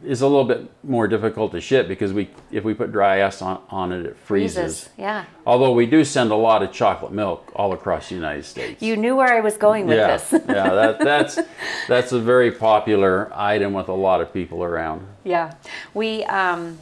is 0.05 0.22
a 0.22 0.27
little 0.27 0.43
bit 0.43 0.69
more 0.83 1.07
difficult 1.07 1.51
to 1.51 1.62
ship 1.62 1.88
because 1.88 2.13
we 2.13 2.29
if 2.51 2.63
we 2.63 2.74
put 2.74 2.91
dry 2.91 3.25
ice 3.25 3.41
on, 3.41 3.62
on 3.69 3.91
it, 3.91 4.05
it 4.05 4.17
freezes. 4.17 4.89
Yeah. 4.98 5.25
Although 5.45 5.74
we 5.74 5.86
do 5.86 6.03
send 6.03 6.31
a 6.31 6.36
lot 6.36 6.63
of 6.63 6.72
chocolate 6.72 7.12
milk 7.12 7.51
all 7.55 7.74
across 7.74 8.10
the 8.10 8.15
United 8.15 8.45
States. 8.45 8.81
You 8.81 8.98
knew 8.98 9.15
where 9.15 9.33
I 9.33 9.39
was 9.39 9.57
going 9.57 9.88
with 9.88 9.98
yeah, 9.98 10.17
this. 10.17 10.31
yeah, 10.31 10.69
that, 10.69 11.00
that's 11.00 11.39
that's 11.88 12.12
a 12.12 12.19
very 12.19 12.51
popular 12.51 13.31
item 13.33 13.74
with 13.74 13.89
a 13.89 13.93
lot 13.93 14.22
of 14.22 14.33
people 14.33 14.63
around. 14.63 15.05
Yeah, 15.24 15.53
we 15.93 16.24
um, 16.25 16.77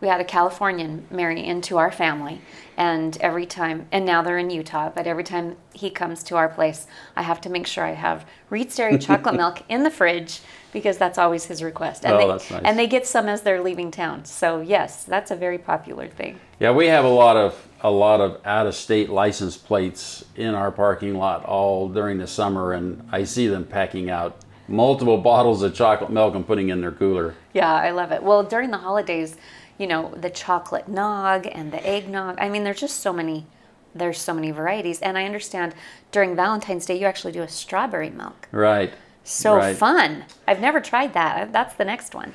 we 0.00 0.08
had 0.08 0.20
a 0.20 0.24
Californian 0.24 1.06
marry 1.10 1.42
into 1.44 1.78
our 1.78 1.90
family, 1.90 2.40
and 2.76 3.16
every 3.22 3.46
time, 3.46 3.86
and 3.90 4.04
now 4.04 4.20
they're 4.22 4.36
in 4.38 4.50
Utah. 4.50 4.90
But 4.94 5.06
every 5.06 5.24
time 5.24 5.56
he 5.72 5.88
comes 5.88 6.22
to 6.24 6.36
our 6.36 6.48
place, 6.48 6.86
I 7.16 7.22
have 7.22 7.40
to 7.42 7.48
make 7.48 7.66
sure 7.66 7.84
I 7.84 7.94
have 7.94 8.26
Reed's 8.50 8.76
Dairy 8.76 8.98
chocolate 9.00 9.36
milk 9.36 9.62
in 9.68 9.84
the 9.84 9.90
fridge 9.90 10.40
because 10.72 10.98
that's 10.98 11.16
always 11.16 11.46
his 11.46 11.62
request. 11.62 12.04
And 12.04 12.14
Oh, 12.14 12.18
they, 12.18 12.26
that's 12.26 12.50
nice. 12.50 12.62
And 12.64 12.78
they 12.78 12.86
get 12.86 13.06
some 13.06 13.28
as 13.28 13.40
they're 13.40 13.62
leaving 13.62 13.90
town. 13.90 14.26
So 14.26 14.60
yes, 14.60 15.04
that's 15.04 15.30
a 15.30 15.36
very 15.36 15.56
popular 15.56 16.08
thing. 16.08 16.38
Yeah, 16.60 16.72
we 16.72 16.86
have 16.88 17.06
a 17.06 17.08
lot 17.08 17.36
of 17.38 17.66
a 17.80 17.90
lot 17.90 18.20
of 18.20 18.40
out 18.44 18.66
of 18.66 18.74
state 18.74 19.08
license 19.08 19.56
plates 19.56 20.24
in 20.36 20.54
our 20.54 20.70
parking 20.70 21.14
lot 21.14 21.44
all 21.46 21.88
during 21.88 22.18
the 22.18 22.26
summer, 22.26 22.72
and 22.74 23.08
I 23.10 23.24
see 23.24 23.46
them 23.46 23.64
packing 23.64 24.10
out 24.10 24.36
multiple 24.68 25.16
bottles 25.32 25.62
of 25.62 25.74
chocolate 25.74 26.10
milk 26.10 26.34
and 26.34 26.46
putting 26.46 26.68
in 26.68 26.82
their 26.82 26.92
cooler. 26.92 27.34
Yeah, 27.54 27.72
I 27.72 27.92
love 27.92 28.12
it. 28.12 28.22
Well, 28.22 28.42
during 28.42 28.70
the 28.70 28.78
holidays, 28.78 29.36
you 29.78 29.86
know, 29.86 30.14
the 30.16 30.30
chocolate 30.30 30.88
nog 30.88 31.46
and 31.50 31.72
the 31.72 31.86
eggnog. 31.86 32.38
I 32.38 32.48
mean, 32.48 32.64
there's 32.64 32.80
just 32.80 33.00
so 33.00 33.12
many. 33.12 33.46
There's 33.94 34.18
so 34.18 34.34
many 34.34 34.50
varieties, 34.50 35.00
and 35.00 35.16
I 35.16 35.24
understand 35.24 35.74
during 36.12 36.36
Valentine's 36.36 36.84
Day 36.84 36.98
you 36.98 37.06
actually 37.06 37.32
do 37.32 37.40
a 37.40 37.48
strawberry 37.48 38.10
milk. 38.10 38.46
Right. 38.52 38.92
So 39.24 39.56
Right. 39.56 39.74
fun! 39.74 40.24
I've 40.46 40.60
never 40.60 40.80
tried 40.80 41.14
that. 41.14 41.50
That's 41.52 41.74
the 41.74 41.84
next 41.84 42.14
one. 42.14 42.34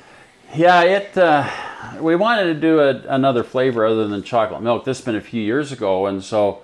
Yeah, 0.54 0.82
it. 0.82 1.16
Uh, 1.16 1.48
we 2.00 2.16
wanted 2.16 2.44
to 2.52 2.54
do 2.54 2.80
a, 2.80 3.02
another 3.08 3.42
flavor 3.44 3.86
other 3.86 4.08
than 4.08 4.22
chocolate 4.24 4.60
milk. 4.60 4.84
This 4.84 4.98
has 4.98 5.04
been 5.04 5.16
a 5.16 5.20
few 5.20 5.40
years 5.40 5.70
ago, 5.72 6.06
and 6.06 6.22
so 6.22 6.62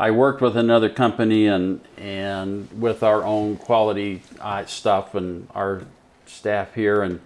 I 0.00 0.10
worked 0.10 0.40
with 0.42 0.56
another 0.56 0.88
company 0.90 1.46
and 1.46 1.80
and 1.96 2.68
with 2.78 3.02
our 3.02 3.22
own 3.22 3.56
quality 3.56 4.22
uh, 4.40 4.64
stuff 4.66 5.14
and 5.14 5.46
our 5.54 5.82
staff 6.26 6.74
here, 6.74 7.02
and 7.02 7.20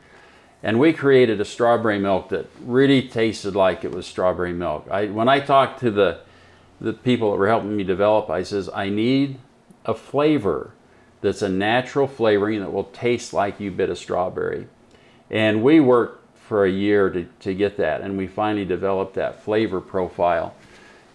and 0.64 0.80
we 0.80 0.94
created 0.94 1.42
a 1.42 1.44
strawberry 1.44 1.98
milk 1.98 2.30
that 2.30 2.46
really 2.62 3.06
tasted 3.06 3.54
like 3.54 3.84
it 3.84 3.92
was 3.92 4.06
strawberry 4.06 4.54
milk. 4.54 4.88
I 4.90 5.06
when 5.06 5.28
I 5.28 5.38
talked 5.38 5.80
to 5.80 5.90
the 5.90 6.20
the 6.80 6.94
people 6.94 7.30
that 7.30 7.38
were 7.38 7.48
helping 7.48 7.76
me 7.76 7.84
develop, 7.84 8.30
I 8.30 8.42
says 8.42 8.70
I 8.74 8.88
need 8.88 9.38
a 9.84 9.94
flavor 9.94 10.72
that's 11.20 11.42
a 11.42 11.48
natural 11.50 12.06
flavoring 12.06 12.60
that 12.60 12.72
will 12.72 12.84
taste 12.84 13.34
like 13.34 13.60
you 13.60 13.70
bit 13.70 13.90
a 13.90 13.96
strawberry. 13.96 14.66
And 15.30 15.62
we 15.62 15.80
worked 15.80 16.22
for 16.34 16.64
a 16.64 16.70
year 16.70 17.10
to, 17.10 17.24
to 17.40 17.54
get 17.54 17.76
that, 17.76 18.00
and 18.00 18.16
we 18.16 18.26
finally 18.26 18.64
developed 18.64 19.14
that 19.14 19.42
flavor 19.42 19.80
profile. 19.80 20.54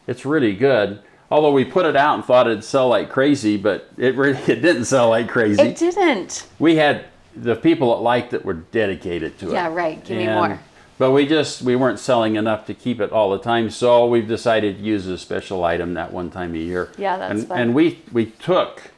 It's 0.08 0.25
really 0.25 0.56
good. 0.56 1.01
Although 1.32 1.51
we 1.51 1.65
put 1.65 1.86
it 1.86 1.96
out 1.96 2.15
and 2.15 2.25
thought 2.25 2.48
it'd 2.48 2.63
sell 2.63 2.89
like 2.89 3.10
crazy, 3.10 3.58
but 3.58 3.89
it 3.98 4.15
really 4.15 4.39
it 4.48 4.62
didn't 4.62 4.86
sell 4.86 5.10
like 5.10 5.27
crazy. 5.27 5.62
It 5.62 5.77
didn't. 5.77 6.48
we 6.60 6.75
had 6.75 7.06
the 7.36 7.55
people 7.55 7.95
that 7.95 8.01
liked 8.01 8.33
it 8.33 8.43
were 8.43 8.53
dedicated 8.53 9.38
to 9.39 9.50
it. 9.50 9.53
Yeah, 9.53 9.74
right. 9.74 10.03
Give 10.03 10.17
me 10.17 10.25
more. 10.25 10.59
But 10.98 11.12
we 11.12 11.25
just 11.25 11.62
we 11.62 11.77
weren't 11.77 12.00
selling 12.00 12.36
enough 12.36 12.65
to 12.65 12.74
keep 12.74 13.00
it 13.00 13.12
all 13.12 13.31
the 13.31 13.39
time, 13.39 13.69
so 13.69 14.05
we've 14.05 14.27
decided 14.27 14.77
to 14.77 14.83
use 14.83 15.07
a 15.07 15.17
special 15.17 15.63
item 15.63 15.93
that 15.93 16.12
one 16.12 16.29
time 16.29 16.53
a 16.55 16.57
year. 16.57 16.91
Yeah, 16.98 17.17
that's 17.17 17.39
and, 17.39 17.48
fun. 17.48 17.59
And 17.59 17.74
we 17.74 18.01
we 18.12 18.25
took 18.25 18.91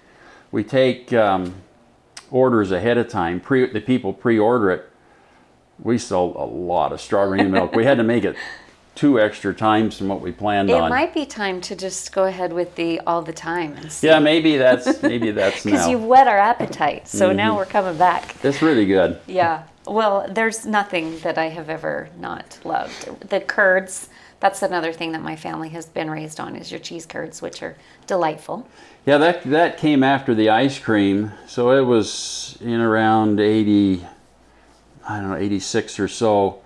we 0.51 0.63
take 0.63 1.13
um, 1.13 1.55
orders 2.31 2.71
ahead 2.71 2.97
of 2.97 3.07
time. 3.07 3.39
Pre 3.39 3.71
the 3.71 3.81
people 3.81 4.13
pre-order 4.13 4.71
it. 4.71 4.89
We 5.77 5.99
sold 5.99 6.35
a 6.37 6.43
lot 6.43 6.91
of 6.91 7.01
strawberry 7.01 7.43
milk. 7.43 7.75
We 7.75 7.85
had 7.85 7.97
to 7.97 8.03
make 8.03 8.23
it 8.23 8.35
two 8.95 9.19
extra 9.19 9.53
times 9.53 9.97
from 9.97 10.07
what 10.09 10.21
we 10.21 10.31
planned 10.31 10.69
It 10.69 10.73
on. 10.73 10.87
It 10.87 10.89
might 10.89 11.13
be 11.13 11.25
time 11.25 11.61
to 11.61 11.75
just 11.75 12.11
go 12.11 12.25
ahead 12.25 12.51
with 12.53 12.75
the 12.75 12.99
all 13.01 13.21
the 13.21 13.33
time 13.33 13.73
and 13.77 13.91
see. 13.91 14.07
yeah, 14.07 14.19
maybe 14.19 14.57
that's 14.57 15.01
maybe 15.03 15.31
that's 15.31 15.63
Because 15.63 15.87
you've 15.87 16.03
whet 16.03 16.27
our 16.27 16.37
appetite, 16.37 17.07
so 17.07 17.27
Mm-hmm. 17.29 17.37
now 17.37 17.55
we're 17.57 17.65
coming 17.65 17.97
back. 17.97 18.35
It's 18.43 18.61
really 18.61 18.85
good. 18.85 19.19
Yeah. 19.27 19.63
Well, 19.87 20.27
there's 20.29 20.65
nothing 20.65 21.19
that 21.19 21.37
I 21.37 21.49
have 21.49 21.69
ever 21.69 22.09
not 22.19 22.59
loved. 22.63 23.29
The 23.29 23.39
curds. 23.41 24.09
That's 24.39 24.63
another 24.63 24.91
thing 24.91 25.11
that 25.11 25.21
my 25.21 25.35
family 25.35 25.69
has 25.69 25.85
been 25.85 26.09
raised 26.09 26.39
on 26.39 26.55
is 26.55 26.71
your 26.71 26.79
cheese 26.79 27.05
curds, 27.05 27.41
which 27.43 27.61
are 27.61 27.75
delightful. 28.07 28.67
Yeah, 29.05 29.17
that 29.19 29.43
that 29.43 29.77
came 29.77 30.03
after 30.03 30.33
the 30.35 30.49
ice 30.49 30.77
cream, 30.79 31.31
so 31.47 31.71
it 31.71 31.85
was 31.85 32.57
in 32.59 32.79
around 32.81 33.39
eighty, 33.39 34.05
I 35.07 35.19
don't 35.19 35.29
know, 35.29 35.35
eighty 35.37 35.59
six 35.59 35.99
or 35.99 36.07
so. 36.07 36.61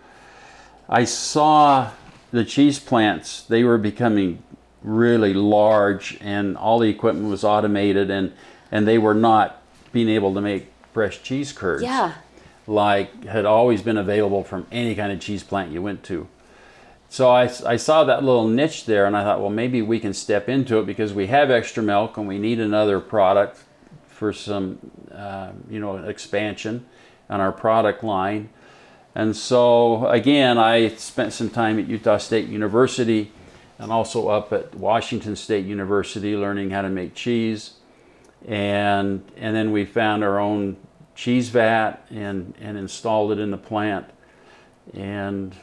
I 0.90 1.04
saw 1.06 1.92
the 2.36 2.46
cheese 2.46 2.80
plants; 2.80 3.42
they 3.44 3.64
were 3.64 3.78
becoming 3.78 4.44
really 4.84 5.34
large, 5.34 6.18
and 6.22 6.56
all 6.58 6.80
the 6.80 6.90
equipment 6.90 7.30
was 7.30 7.44
automated, 7.44 8.10
and 8.12 8.34
and 8.72 8.88
they 8.88 8.98
were 8.98 9.14
not 9.14 9.62
being 9.92 10.10
able 10.10 10.34
to 10.34 10.42
make 10.42 10.72
fresh 10.94 11.22
cheese 11.24 11.52
curds 11.54 11.84
Yeah. 11.84 12.14
like 12.68 13.26
had 13.26 13.46
always 13.46 13.82
been 13.82 13.98
available 13.98 14.44
from 14.44 14.66
any 14.72 14.96
kind 14.96 15.12
of 15.12 15.20
cheese 15.20 15.44
plant 15.44 15.72
you 15.72 15.82
went 15.82 16.04
to. 16.04 16.28
So 17.10 17.30
I, 17.30 17.44
I 17.66 17.78
saw 17.78 18.04
that 18.06 18.24
little 18.24 18.48
niche 18.48 18.86
there 18.86 19.06
and 19.06 19.16
I 19.16 19.24
thought, 19.24 19.40
well, 19.40 19.50
maybe 19.50 19.82
we 19.82 20.00
can 20.00 20.14
step 20.14 20.50
into 20.50 20.80
it 20.80 20.86
because 20.86 21.14
we 21.14 21.28
have 21.28 21.50
extra 21.52 21.84
milk 21.84 22.18
and 22.18 22.28
we 22.28 22.40
need 22.40 22.60
another 22.60 23.00
product 23.00 23.60
for 24.08 24.34
some, 24.34 24.80
uh, 25.14 25.52
you 25.70 25.80
know, 25.80 25.98
expansion 25.98 26.86
on 27.30 27.40
our 27.40 27.52
product 27.52 28.04
line. 28.04 28.50
And 29.16 29.36
so 29.36 30.06
again, 30.08 30.58
I 30.58 30.90
spent 30.90 31.32
some 31.32 31.50
time 31.50 31.80
at 31.80 31.88
Utah 31.88 32.18
State 32.18 32.50
University 32.50 33.32
and 33.80 33.92
also 33.92 34.28
up 34.28 34.52
at 34.52 34.76
Washington 34.76 35.38
State 35.38 35.66
University 35.66 36.36
learning 36.36 36.70
how 36.70 36.82
to 36.82 36.90
make 36.90 37.16
cheese. 37.16 37.76
And, 38.46 39.24
and 39.38 39.56
then 39.56 39.72
we 39.72 39.86
found 39.86 40.24
our 40.24 40.38
own 40.38 40.76
cheese 41.16 41.50
vat 41.50 42.06
and, 42.10 42.54
and 42.60 42.78
installed 42.78 43.32
it 43.32 43.40
in 43.40 43.52
the 43.52 43.58
plant. 43.58 44.06
And 44.94 45.56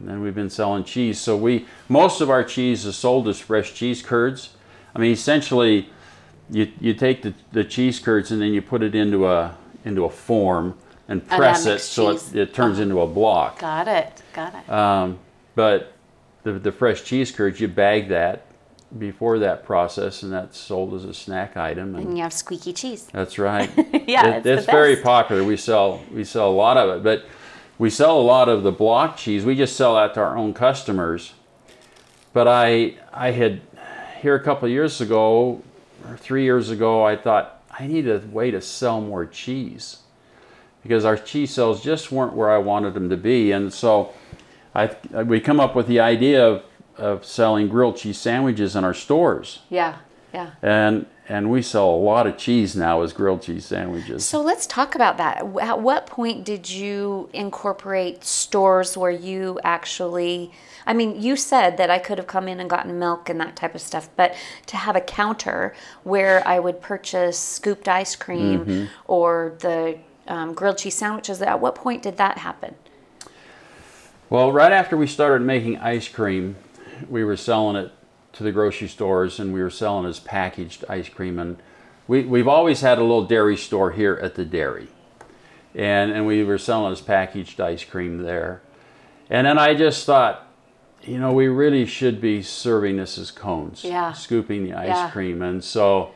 then 0.00 0.22
we've 0.22 0.34
been 0.34 0.50
selling 0.50 0.84
cheese. 0.84 1.20
So 1.20 1.36
we 1.36 1.66
most 1.88 2.22
of 2.22 2.30
our 2.30 2.42
cheese 2.42 2.86
is 2.86 2.96
sold 2.96 3.28
as 3.28 3.38
fresh 3.38 3.74
cheese 3.74 4.02
curds. 4.02 4.54
I 4.96 4.98
mean, 4.98 5.12
essentially, 5.12 5.90
you, 6.50 6.72
you 6.80 6.94
take 6.94 7.22
the, 7.22 7.34
the 7.52 7.64
cheese 7.64 7.98
curds 7.98 8.30
and 8.32 8.40
then 8.40 8.52
you 8.52 8.62
put 8.62 8.82
it 8.82 8.94
into 8.94 9.28
a 9.28 9.56
into 9.84 10.04
a 10.04 10.10
form 10.10 10.76
and 11.08 11.26
press 11.28 11.66
it 11.66 11.80
so 11.80 12.10
it. 12.10 12.34
It 12.34 12.54
turns 12.54 12.78
into 12.78 13.00
a 13.00 13.06
block. 13.06 13.58
Got 13.58 13.88
it. 13.88 14.22
Got 14.32 14.54
it. 14.54 14.70
Um, 14.70 15.18
but 15.54 15.92
the, 16.42 16.52
the 16.52 16.72
fresh 16.72 17.04
cheese 17.04 17.30
curds, 17.30 17.60
you 17.60 17.68
bag 17.68 18.08
that 18.08 18.46
before 18.98 19.38
that 19.40 19.64
process, 19.64 20.22
and 20.22 20.32
that's 20.32 20.56
sold 20.58 20.94
as 20.94 21.04
a 21.04 21.12
snack 21.14 21.56
item. 21.56 21.94
And 21.94 22.06
and 22.06 22.16
you 22.16 22.22
have 22.22 22.32
squeaky 22.32 22.72
cheese. 22.72 23.06
that's 23.12 23.38
right. 23.38 23.70
Yeah, 24.06 24.26
It- 24.36 24.46
it's 24.46 24.46
it's 24.46 24.66
very 24.66 24.96
popular. 24.96 25.42
We 25.44 25.56
sell 25.56 26.02
we 26.12 26.24
sell 26.24 26.50
a 26.50 26.52
lot 26.54 26.76
of 26.76 26.96
it, 26.98 27.02
but 27.02 27.24
we 27.78 27.90
sell 27.90 28.20
a 28.20 28.22
lot 28.22 28.48
of 28.48 28.62
the 28.62 28.70
block 28.72 29.16
cheese. 29.16 29.44
We 29.44 29.54
just 29.56 29.76
sell 29.76 29.94
that 29.96 30.14
to 30.14 30.20
our 30.20 30.36
own 30.36 30.54
customers. 30.54 31.32
But 32.32 32.46
I 32.48 32.96
I 33.12 33.30
had 33.32 33.60
here 34.20 34.34
a 34.34 34.40
couple 34.42 34.66
of 34.66 34.72
years 34.72 35.00
ago, 35.00 35.62
or 36.08 36.16
three 36.16 36.44
years 36.44 36.70
ago, 36.70 37.04
I 37.04 37.16
thought 37.16 37.62
I 37.70 37.86
need 37.86 38.08
a 38.08 38.18
way 38.30 38.50
to 38.50 38.60
sell 38.60 39.00
more 39.00 39.26
cheese 39.26 39.98
because 40.84 41.04
our 41.04 41.16
cheese 41.16 41.50
cells 41.52 41.82
just 41.82 42.12
weren't 42.12 42.34
where 42.34 42.50
I 42.52 42.58
wanted 42.58 42.94
them 42.94 43.08
to 43.10 43.16
be, 43.16 43.50
and 43.50 43.72
so 43.74 44.12
I 44.74 44.94
we 45.24 45.40
come 45.40 45.58
up 45.58 45.74
with 45.74 45.88
the 45.88 45.98
idea 45.98 46.46
of 46.46 46.62
of 46.96 47.24
selling 47.24 47.66
grilled 47.68 47.96
cheese 47.96 48.18
sandwiches 48.18 48.76
in 48.76 48.84
our 48.84 48.94
stores 48.94 49.62
Yeah. 49.68 49.96
Yeah. 50.32 50.50
and 50.62 51.06
and 51.28 51.50
we 51.50 51.62
sell 51.62 51.88
a 51.90 51.96
lot 51.96 52.26
of 52.28 52.36
cheese 52.36 52.76
now 52.76 53.00
as 53.02 53.12
grilled 53.14 53.42
cheese 53.42 53.64
sandwiches. 53.64 54.24
So 54.24 54.40
let's 54.42 54.66
talk 54.66 54.94
about 54.94 55.16
that. 55.16 55.38
At 55.60 55.80
what 55.80 56.06
point 56.06 56.44
did 56.44 56.68
you 56.68 57.30
incorporate 57.32 58.24
stores 58.24 58.94
where 58.96 59.10
you 59.10 59.58
actually, 59.64 60.52
I 60.86 60.92
mean, 60.92 61.20
you 61.22 61.34
said 61.36 61.78
that 61.78 61.88
I 61.88 61.98
could 61.98 62.18
have 62.18 62.26
come 62.26 62.46
in 62.46 62.60
and 62.60 62.68
gotten 62.68 62.98
milk 62.98 63.30
and 63.30 63.40
that 63.40 63.56
type 63.56 63.74
of 63.74 63.80
stuff, 63.80 64.10
but 64.16 64.34
to 64.66 64.76
have 64.76 64.96
a 64.96 65.00
counter 65.00 65.74
where 66.02 66.46
I 66.46 66.58
would 66.58 66.82
purchase 66.82 67.38
scooped 67.38 67.88
ice 67.88 68.14
cream 68.16 68.60
Mm-hmm. 68.66 68.84
or 69.06 69.54
the 69.60 69.98
um, 70.26 70.54
grilled 70.54 70.78
cheese 70.78 70.94
sandwiches, 70.94 71.40
at 71.42 71.60
what 71.60 71.74
point 71.74 72.02
did 72.02 72.16
that 72.16 72.38
happen? 72.38 72.74
Well, 74.30 74.52
right 74.52 74.72
after 74.72 74.96
we 74.96 75.06
started 75.06 75.44
making 75.44 75.78
ice 75.78 76.08
cream, 76.08 76.56
we 77.08 77.24
were 77.24 77.36
selling 77.36 77.76
it 77.76 77.92
to 78.32 78.42
the 78.42 78.52
grocery 78.52 78.88
stores 78.88 79.38
and 79.38 79.52
we 79.52 79.62
were 79.62 79.70
selling 79.70 80.06
as 80.06 80.18
packaged 80.18 80.84
ice 80.88 81.08
cream. 81.08 81.38
And 81.38 81.58
we, 82.08 82.22
we've 82.22 82.48
always 82.48 82.80
had 82.80 82.98
a 82.98 83.02
little 83.02 83.26
dairy 83.26 83.56
store 83.56 83.92
here 83.92 84.18
at 84.22 84.34
the 84.34 84.44
dairy. 84.44 84.88
And, 85.74 86.12
and 86.12 86.26
we 86.26 86.42
were 86.44 86.58
selling 86.58 86.92
as 86.92 87.00
packaged 87.00 87.60
ice 87.60 87.84
cream 87.84 88.18
there. 88.18 88.62
And 89.30 89.46
then 89.46 89.58
I 89.58 89.74
just 89.74 90.04
thought, 90.06 90.46
you 91.02 91.18
know, 91.18 91.32
we 91.32 91.48
really 91.48 91.86
should 91.86 92.20
be 92.20 92.42
serving 92.42 92.96
this 92.96 93.18
as 93.18 93.30
cones, 93.30 93.84
Yeah. 93.84 94.12
scooping 94.12 94.64
the 94.64 94.74
ice 94.74 94.88
Yeah. 94.88 95.10
cream. 95.10 95.42
And 95.42 95.62
so 95.62 96.10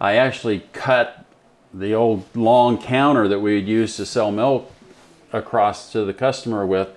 I 0.00 0.16
actually 0.16 0.60
cut 0.72 1.23
the 1.74 1.94
old 1.94 2.24
long 2.36 2.80
counter 2.80 3.26
that 3.28 3.40
we 3.40 3.56
would 3.56 3.66
use 3.66 3.96
to 3.96 4.06
sell 4.06 4.30
milk 4.30 4.70
across 5.32 5.90
to 5.92 6.04
the 6.04 6.14
customer 6.14 6.64
with, 6.64 6.88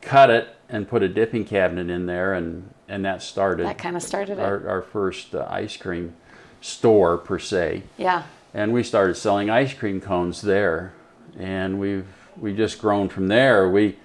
cut 0.00 0.30
it 0.30 0.56
and 0.68 0.88
put 0.88 1.02
a 1.02 1.08
dipping 1.08 1.44
cabinet 1.44 1.90
in 1.90 2.06
there, 2.06 2.32
and 2.32 2.72
and 2.88 3.04
that 3.04 3.22
started 3.22 3.66
That 3.66 3.78
kind 3.78 3.96
of 3.96 4.02
started 4.02 4.38
it. 4.38 4.42
our, 4.42 4.68
our 4.68 4.82
first 4.82 5.34
uh, 5.34 5.46
ice 5.48 5.76
cream 5.76 6.14
store 6.60 7.18
per 7.18 7.38
se. 7.38 7.82
Yeah. 7.96 8.24
And 8.52 8.72
we 8.72 8.82
started 8.82 9.14
selling 9.14 9.48
ice 9.50 9.74
cream 9.74 10.00
cones 10.00 10.42
there, 10.42 10.92
and 11.38 11.78
we've 11.78 12.06
we 12.36 12.54
just 12.54 12.80
grown 12.80 13.08
from 13.08 13.28
there. 13.28 13.68
We 13.68 13.96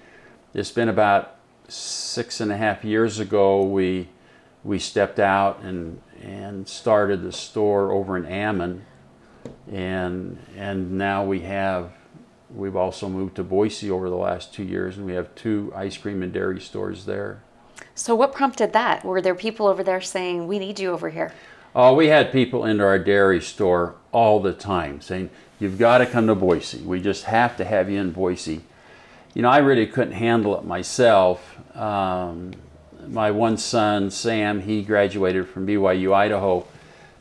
it's 0.54 0.72
been 0.72 0.90
about 0.90 1.36
six 1.68 2.40
and 2.40 2.52
a 2.52 2.58
half 2.58 2.84
years 2.84 3.20
ago 3.20 3.64
we 3.64 4.10
we 4.64 4.80
stepped 4.80 5.20
out 5.20 5.62
and 5.62 6.02
and 6.22 6.68
started 6.68 7.22
the 7.22 7.32
store 7.32 7.92
over 7.92 8.18
in 8.18 8.26
Ammon, 8.26 8.86
and 9.72 10.38
and 10.56 10.92
now 10.92 11.24
we 11.26 11.42
have 11.42 11.92
we've 12.54 12.76
also 12.76 13.10
moved 13.10 13.36
to 13.36 13.44
Boise 13.44 13.92
over 13.92 14.10
the 14.10 14.16
last 14.16 14.54
two 14.54 14.64
years, 14.64 14.98
and 14.98 15.06
we 15.06 15.14
have 15.14 15.34
two 15.36 15.72
ice 15.76 15.98
cream 15.98 16.24
and 16.24 16.32
dairy 16.32 16.60
stores 16.62 17.06
there. 17.06 17.42
So 17.94 18.16
what 18.16 18.34
prompted 18.34 18.74
that? 18.74 19.04
Were 19.04 19.22
there 19.22 19.36
people 19.36 19.68
over 19.68 19.84
there 19.84 20.02
saying, 20.02 20.48
we 20.48 20.60
need 20.60 20.80
you 20.80 20.92
over 20.92 21.10
here? 21.10 21.34
Oh, 21.74 21.94
we 21.94 22.08
had 22.08 22.32
people 22.32 22.66
into 22.66 22.84
our 22.84 23.00
dairy 23.00 23.42
store 23.42 23.96
all 24.12 24.40
the 24.40 24.54
time 24.54 25.02
saying, 25.02 25.30
You've 25.60 25.78
got 25.78 26.00
to 26.00 26.06
come 26.06 26.28
to 26.28 26.36
Boise. 26.36 26.82
We 26.82 27.02
just 27.02 27.24
have 27.26 27.56
to 27.58 27.66
have 27.66 27.90
you 27.90 28.00
in 28.00 28.12
Boise. 28.12 28.62
You 29.34 29.42
know, 29.42 29.50
I 29.50 29.60
really 29.60 29.88
couldn't 29.88 30.14
handle 30.14 30.58
it 30.58 30.66
myself. 30.66 31.58
Um, 31.76 32.54
my 33.08 33.32
one 33.32 33.58
son, 33.58 34.12
Sam, 34.12 34.62
he 34.62 34.82
graduated 34.82 35.48
from 35.48 35.66
BYU, 35.66 36.14
Idaho 36.14 36.66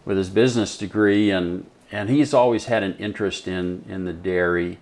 with 0.04 0.16
his 0.16 0.30
business 0.30 0.76
degree, 0.76 1.30
and, 1.30 1.66
and 1.94 2.10
he's 2.10 2.34
always 2.34 2.64
had 2.64 2.82
an 2.82 2.96
interest 2.96 3.46
in, 3.46 3.84
in 3.88 4.04
the 4.04 4.12
dairy. 4.12 4.78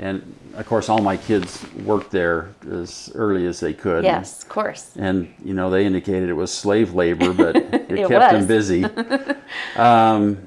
And 0.00 0.34
of 0.54 0.66
course, 0.66 0.88
all 0.88 1.00
my 1.00 1.16
kids 1.16 1.64
worked 1.84 2.10
there 2.10 2.54
as 2.68 3.12
early 3.14 3.46
as 3.46 3.60
they 3.60 3.72
could. 3.72 4.02
Yes, 4.02 4.42
of 4.42 4.48
course. 4.48 4.90
And 4.96 5.32
you 5.44 5.54
know, 5.54 5.70
they 5.70 5.86
indicated 5.86 6.28
it 6.28 6.32
was 6.32 6.52
slave 6.52 6.92
labor, 6.92 7.32
but 7.32 7.54
it, 7.56 7.92
It 7.92 8.08
kept 8.08 8.32
was. 8.32 8.32
them 8.32 8.46
busy. 8.48 8.84
um, 9.76 10.38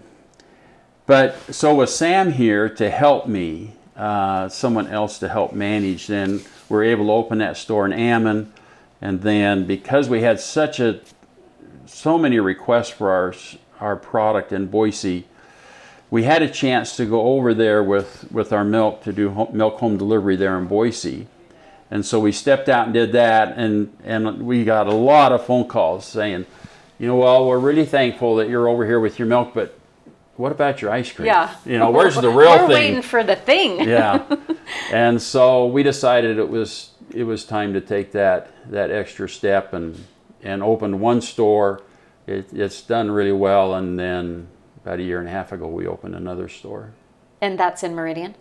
but 1.05 1.39
so 1.53 1.75
with 1.75 1.89
Sam 1.89 2.33
here 2.33 2.67
to 2.67 2.89
help 2.89 3.27
me, 3.27 3.73
uh, 3.95 4.49
someone 4.49 4.87
else 4.87 5.19
to 5.19 5.29
help 5.29 5.53
manage, 5.53 6.07
then 6.07 6.41
we're 6.67 6.83
able 6.83 7.05
to 7.05 7.11
open 7.13 7.37
that 7.37 7.55
store 7.55 7.85
in 7.85 7.93
Ammon. 7.93 8.51
And 8.99 9.21
then 9.21 9.65
because 9.65 10.09
we 10.09 10.21
had 10.21 10.41
such 10.41 10.81
a 10.81 10.99
so 11.85 12.17
many 12.17 12.39
requests 12.39 12.89
for 12.89 13.09
our 13.09 13.33
our 13.79 13.95
product 13.95 14.51
in 14.51 14.67
Boise, 14.67 15.27
we 16.13 16.21
had 16.21 16.43
a 16.43 16.47
chance 16.47 16.95
to 16.95 17.07
go 17.07 17.21
over 17.21 17.55
there 17.55 17.83
with 17.83 18.31
with 18.31 18.53
our 18.53 18.63
milk 18.63 19.01
to 19.01 19.11
do 19.11 19.31
home, 19.31 19.49
milk 19.51 19.79
home 19.79 19.97
delivery 19.97 20.35
there 20.35 20.59
in 20.59 20.67
Boise. 20.67 21.25
And 21.89 22.05
so 22.05 22.19
we 22.19 22.31
stepped 22.31 22.69
out 22.69 22.85
and 22.85 22.93
did 22.93 23.13
that, 23.13 23.57
and, 23.57 23.97
and 24.03 24.43
we 24.43 24.63
got 24.63 24.85
a 24.85 24.93
lot 24.93 25.31
of 25.31 25.43
phone 25.43 25.67
calls 25.67 26.05
saying, 26.05 26.45
you 26.99 27.07
know, 27.07 27.15
well, 27.15 27.47
we're 27.47 27.57
really 27.57 27.87
thankful 27.87 28.35
that 28.35 28.47
you're 28.47 28.67
over 28.67 28.85
here 28.85 28.99
with 28.99 29.17
your 29.17 29.27
milk, 29.27 29.55
but 29.55 29.75
what 30.35 30.51
about 30.51 30.83
your 30.83 30.91
ice 30.91 31.11
cream? 31.11 31.25
Yeah. 31.25 31.55
You 31.65 31.79
know, 31.79 31.89
where's 31.89 32.13
the 32.15 32.29
real 32.29 32.51
We're 32.51 32.57
thing? 32.59 32.69
waiting 32.69 33.01
for 33.01 33.23
the 33.23 33.35
thing. 33.35 33.87
yeah. 33.89 34.23
And 34.91 35.19
so 35.19 35.65
we 35.65 35.81
decided 35.81 36.37
it 36.37 36.49
was 36.49 36.91
it 37.11 37.23
was 37.23 37.43
time 37.43 37.73
to 37.73 37.81
take 37.81 38.11
that 38.11 38.51
that 38.69 38.91
extra 38.91 39.27
step 39.27 39.73
and 39.73 40.03
and 40.43 40.61
open 40.61 40.99
one 40.99 41.21
store. 41.21 41.81
It, 42.27 42.53
it's 42.53 42.81
done 42.83 43.09
really 43.09 43.31
well, 43.47 43.73
and 43.73 43.99
then 43.99 44.47
about 44.85 44.99
a 44.99 45.03
year 45.03 45.19
and 45.19 45.27
a 45.27 45.31
half 45.31 45.51
ago 45.51 45.67
we 45.67 45.87
opened 45.87 46.15
another 46.15 46.47
store. 46.49 46.91
And 47.41 47.59
that's 47.59 47.83
in 47.83 47.95
Meridian. 47.95 48.35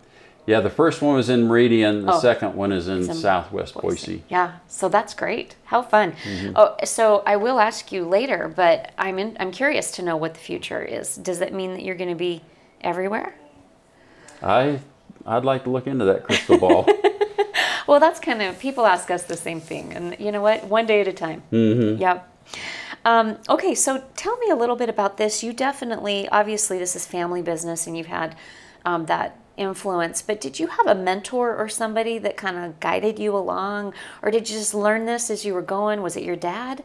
Yeah, 0.44 0.60
the 0.60 0.70
first 0.70 1.00
one 1.02 1.14
was 1.14 1.28
in 1.30 1.46
Meridian. 1.46 2.04
The 2.04 2.14
Oh. 2.14 2.18
second 2.18 2.56
one 2.56 2.72
is 2.72 2.88
in, 2.88 2.98
in 3.08 3.14
Southwest 3.14 3.74
Boise. 3.74 4.24
Yeah, 4.28 4.54
so 4.66 4.88
that's 4.88 5.14
great. 5.14 5.54
How 5.66 5.82
fun. 5.82 6.12
Mm-hmm. 6.24 6.52
Oh, 6.56 6.74
so 6.84 7.22
I 7.24 7.36
will 7.36 7.60
ask 7.60 7.92
you 7.92 8.04
later, 8.04 8.52
but 8.54 8.92
I'm 8.98 9.20
in, 9.20 9.36
I'm 9.38 9.52
curious 9.52 9.92
to 9.92 10.02
know 10.02 10.16
what 10.16 10.34
the 10.34 10.40
future 10.40 10.82
is. 10.82 11.14
Does 11.16 11.38
that 11.38 11.52
mean 11.52 11.74
that 11.74 11.82
you're 11.84 11.94
going 11.94 12.10
to 12.10 12.16
be 12.16 12.42
everywhere? 12.80 13.34
I 14.42 14.80
I'd 15.24 15.44
like 15.44 15.62
to 15.64 15.70
look 15.70 15.86
into 15.86 16.04
that 16.06 16.24
crystal 16.24 16.58
ball. 16.58 16.88
Well, 17.88 17.98
that's 17.98 18.20
kind 18.20 18.40
of 18.42 18.60
people 18.60 18.86
ask 18.86 19.10
us 19.10 19.24
the 19.24 19.36
same 19.36 19.60
thing, 19.60 19.92
and 19.92 20.16
you 20.20 20.30
know 20.30 20.40
what? 20.40 20.64
One 20.68 20.86
day 20.86 21.00
at 21.00 21.08
a 21.08 21.12
time. 21.12 21.42
Mm-hmm. 21.52 22.00
Yep. 22.00 22.28
Um, 23.04 23.38
okay, 23.48 23.74
so 23.74 24.04
tell 24.14 24.36
me 24.38 24.50
a 24.50 24.54
little 24.54 24.76
bit 24.76 24.88
about 24.88 25.16
this. 25.16 25.42
You 25.42 25.52
definitely, 25.52 26.28
obviously, 26.28 26.78
this 26.78 26.94
is 26.94 27.04
family 27.06 27.42
business, 27.42 27.86
and 27.86 27.96
you've 27.96 28.06
had 28.06 28.36
um, 28.84 29.06
that 29.06 29.38
influence. 29.56 30.22
But 30.22 30.40
did 30.40 30.60
you 30.60 30.68
have 30.68 30.86
a 30.86 30.94
mentor 30.94 31.56
or 31.56 31.68
somebody 31.68 32.18
that 32.18 32.36
kind 32.36 32.56
of 32.56 32.78
guided 32.80 33.18
you 33.18 33.36
along, 33.36 33.94
or 34.22 34.30
did 34.30 34.48
you 34.48 34.56
just 34.56 34.74
learn 34.74 35.06
this 35.06 35.30
as 35.30 35.44
you 35.44 35.52
were 35.54 35.62
going? 35.62 36.00
Was 36.02 36.16
it 36.16 36.22
your 36.22 36.36
dad? 36.36 36.84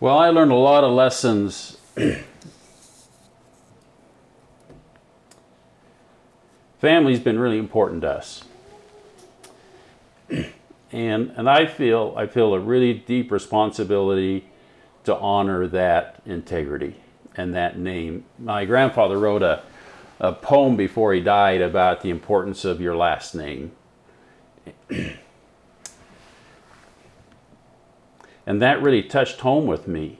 Well, 0.00 0.18
I 0.18 0.30
learned 0.30 0.52
a 0.52 0.56
lot 0.56 0.84
of 0.84 0.92
lessons. 0.92 1.76
Family's 6.78 7.20
been 7.20 7.38
really 7.38 7.58
important 7.58 8.02
to 8.02 8.10
us. 8.10 8.44
And 10.92 11.32
and 11.36 11.50
I 11.50 11.66
feel 11.66 12.14
I 12.16 12.28
feel 12.28 12.54
a 12.54 12.60
really 12.60 12.94
deep 12.94 13.32
responsibility 13.32 14.46
to 15.06 15.16
honor 15.16 15.66
that 15.68 16.20
integrity 16.26 16.96
and 17.36 17.54
that 17.54 17.78
name. 17.78 18.24
My 18.38 18.64
grandfather 18.64 19.18
wrote 19.18 19.42
a, 19.42 19.62
a 20.20 20.32
poem 20.32 20.76
before 20.76 21.12
he 21.14 21.20
died 21.20 21.60
about 21.60 22.02
the 22.02 22.10
importance 22.10 22.64
of 22.64 22.80
your 22.80 22.96
last 22.96 23.34
name. 23.34 23.72
and 28.46 28.62
that 28.62 28.82
really 28.82 29.02
touched 29.02 29.40
home 29.40 29.66
with 29.66 29.88
me. 29.88 30.18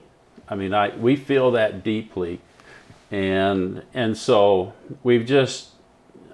I 0.49 0.55
mean, 0.55 0.73
I 0.73 0.95
we 0.95 1.15
feel 1.15 1.51
that 1.51 1.83
deeply, 1.83 2.39
and 3.11 3.83
and 3.93 4.17
so 4.17 4.73
we've 5.03 5.25
just, 5.25 5.71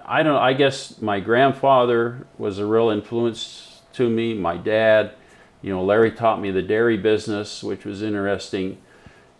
I 0.04 0.22
don't, 0.22 0.36
I 0.36 0.52
guess 0.52 1.00
my 1.02 1.18
grandfather 1.18 2.26
was 2.38 2.60
a 2.60 2.66
real 2.66 2.90
influence 2.90 3.80
to 3.94 4.08
me. 4.08 4.34
My 4.34 4.56
dad, 4.56 5.14
you 5.64 5.70
know, 5.70 5.82
Larry 5.82 6.12
taught 6.12 6.42
me 6.42 6.50
the 6.50 6.60
dairy 6.60 6.98
business, 6.98 7.62
which 7.62 7.86
was 7.86 8.02
interesting, 8.02 8.76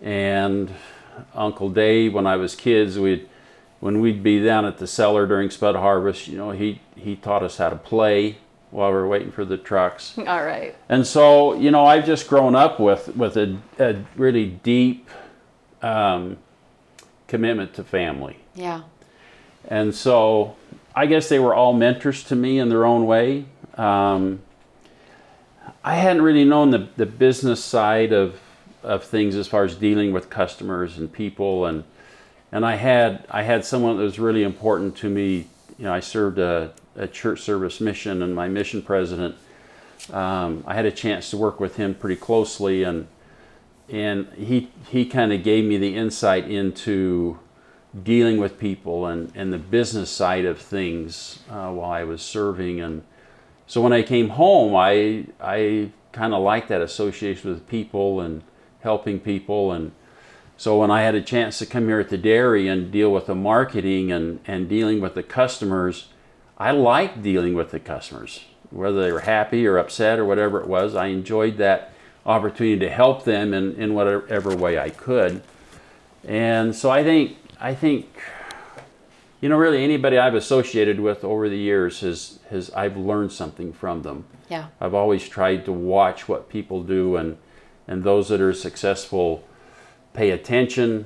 and 0.03 0.73
Uncle 1.35 1.69
Dave, 1.69 2.15
when 2.15 2.27
I 2.27 2.37
was 2.37 2.55
kids, 2.55 2.99
we'd 2.99 3.29
when 3.81 4.01
we'd 4.01 4.23
be 4.23 4.43
down 4.43 4.65
at 4.65 4.79
the 4.79 4.87
cellar 4.87 5.27
during 5.27 5.51
spud 5.51 5.77
harvest, 5.77 6.27
you 6.27 6.39
know, 6.39 6.51
he 6.53 6.81
he 6.97 7.15
taught 7.17 7.43
us 7.43 7.59
how 7.59 7.69
to 7.69 7.77
play 7.77 8.39
while 8.71 8.89
we 8.89 8.97
were 8.97 9.07
waiting 9.07 9.31
for 9.31 9.45
the 9.45 9.59
trucks. 9.59 10.15
All 10.19 10.43
right. 10.43 10.75
And 10.89 11.07
so, 11.07 11.53
you 11.53 11.71
know, 11.71 11.85
I've 11.85 12.07
just 12.07 12.27
grown 12.27 12.55
up 12.57 12.81
with 12.81 13.15
with 13.15 13.37
a, 13.37 13.59
a 13.79 13.97
really 14.17 14.47
deep 14.47 15.11
um, 15.83 16.39
commitment 17.29 17.75
to 17.75 17.85
family, 17.85 18.39
Yeah. 18.55 18.85
and 19.69 19.95
so 19.95 20.57
I 20.97 21.05
guess 21.05 21.29
they 21.29 21.39
were 21.39 21.55
all 21.55 21.75
mentors 21.75 22.25
to 22.25 22.35
me 22.37 22.59
in 22.59 22.71
their 22.71 22.87
own 22.87 23.05
way. 23.05 23.45
Um, 23.77 24.41
I 25.85 25.97
hadn't 25.97 26.23
really 26.23 26.45
known 26.45 26.71
the, 26.71 26.89
the 26.97 27.07
business 27.07 27.63
side 27.63 28.13
of 28.13 28.41
of 28.83 29.03
things 29.03 29.35
as 29.35 29.49
far 29.49 29.65
as 29.65 29.75
dealing 29.77 30.13
with 30.13 30.29
customers 30.29 30.99
and 30.99 31.13
people, 31.13 31.67
and 31.67 31.85
and 32.51 32.65
I 32.67 32.77
had 32.77 33.27
I 33.31 33.43
had 33.43 33.65
someone 33.65 33.97
that 33.99 34.03
was 34.03 34.19
really 34.19 34.43
important 34.43 34.97
to 34.99 35.09
me. 35.09 35.47
You 35.79 35.85
know, 35.85 35.93
I 35.93 36.01
served 36.01 36.39
a, 36.39 36.73
a 36.97 37.07
church 37.07 37.41
service 37.41 37.81
mission, 37.81 38.23
and 38.23 38.35
my 38.35 38.49
mission 38.49 38.83
president 38.83 39.37
um, 40.13 40.65
I 40.67 40.75
had 40.75 40.87
a 40.87 40.91
chance 40.91 41.31
to 41.31 41.37
work 41.37 41.61
with 41.61 41.77
him 41.77 41.95
pretty 41.95 42.17
closely, 42.17 42.83
and 42.83 43.07
and 43.89 44.29
he 44.35 44.71
he 44.89 45.07
kind 45.07 45.33
of 45.33 45.43
gave 45.43 45.65
me 45.65 45.79
the 45.79 45.97
insight 45.97 46.51
into 46.51 47.39
dealing 48.03 48.39
with 48.39 48.59
people 48.59 49.07
and, 49.07 49.31
and 49.37 49.53
the 49.53 49.59
business 49.59 50.11
side 50.11 50.45
of 50.45 50.59
things 50.61 51.39
uh, 51.49 51.71
while 51.71 51.93
I 51.93 52.03
was 52.03 52.23
serving. 52.23 52.81
And 52.81 53.05
so 53.67 53.81
when 53.81 53.93
I 53.93 54.03
came 54.03 54.31
home, 54.31 54.75
I, 54.77 55.27
I 55.41 55.91
kind 56.13 56.35
of 56.35 56.43
liked 56.43 56.69
that 56.69 56.81
association 56.81 57.51
with 57.51 57.67
people 57.69 58.21
and 58.21 58.43
helping 58.81 59.19
people. 59.19 59.73
And 59.73 59.93
so 60.57 60.79
when 60.79 60.91
I 60.91 61.03
had 61.03 61.15
a 61.15 61.23
chance 61.23 61.59
to 61.59 61.67
come 61.67 61.89
here 61.89 62.01
at 62.01 62.11
the 62.11 62.19
dairy 62.19 62.69
and 62.69 62.93
deal 62.93 63.11
with 63.11 63.27
the 63.27 63.35
marketing 63.35 64.13
and, 64.13 64.41
and 64.47 64.69
dealing 64.69 65.01
with 65.01 65.15
the 65.15 65.23
customers, 65.23 66.09
I 66.59 66.71
liked 66.71 67.23
dealing 67.23 67.55
with 67.55 67.71
the 67.71 67.81
customers, 67.81 68.45
whether 68.71 69.03
they 69.03 69.13
were 69.13 69.21
happy 69.21 69.67
or 69.67 69.79
upset 69.79 70.19
or 70.19 70.25
whatever 70.25 70.61
it 70.61 70.69
was. 70.69 70.95
I 70.95 71.07
enjoyed 71.07 71.57
that 71.57 71.93
opportunity 72.27 72.79
to 72.79 72.91
help 72.91 73.25
them 73.25 73.53
in, 73.53 73.75
in 73.75 73.95
whatever 73.95 74.55
way 74.55 74.79
I 74.79 74.91
could. 74.91 75.43
And 76.23 76.75
so 76.75 76.91
I 76.91 77.03
think 77.03 77.37
I 77.61 77.75
think 77.75 78.07
you 79.45 79.51
know 79.51 79.59
really 79.59 79.85
anybody 79.85 80.17
I've 80.17 80.35
associated 80.35 80.99
with 80.99 81.23
over 81.23 81.51
the 81.51 81.59
years 81.59 82.01
has 82.01 82.39
has 82.49 82.71
I've 82.71 82.97
learned 82.97 83.31
something 83.31 83.75
from 83.75 84.01
them. 84.01 84.25
Yeah. 84.49 84.69
I've 84.81 84.95
always 84.95 85.29
tried 85.29 85.67
to 85.67 85.73
watch 85.73 86.27
what 86.27 86.49
people 86.49 86.83
do 86.83 87.17
and 87.17 87.37
and 87.87 88.05
those 88.05 88.31
that 88.31 88.41
are 88.41 88.55
successful 88.55 89.45
pay 90.15 90.31
attention, 90.31 91.05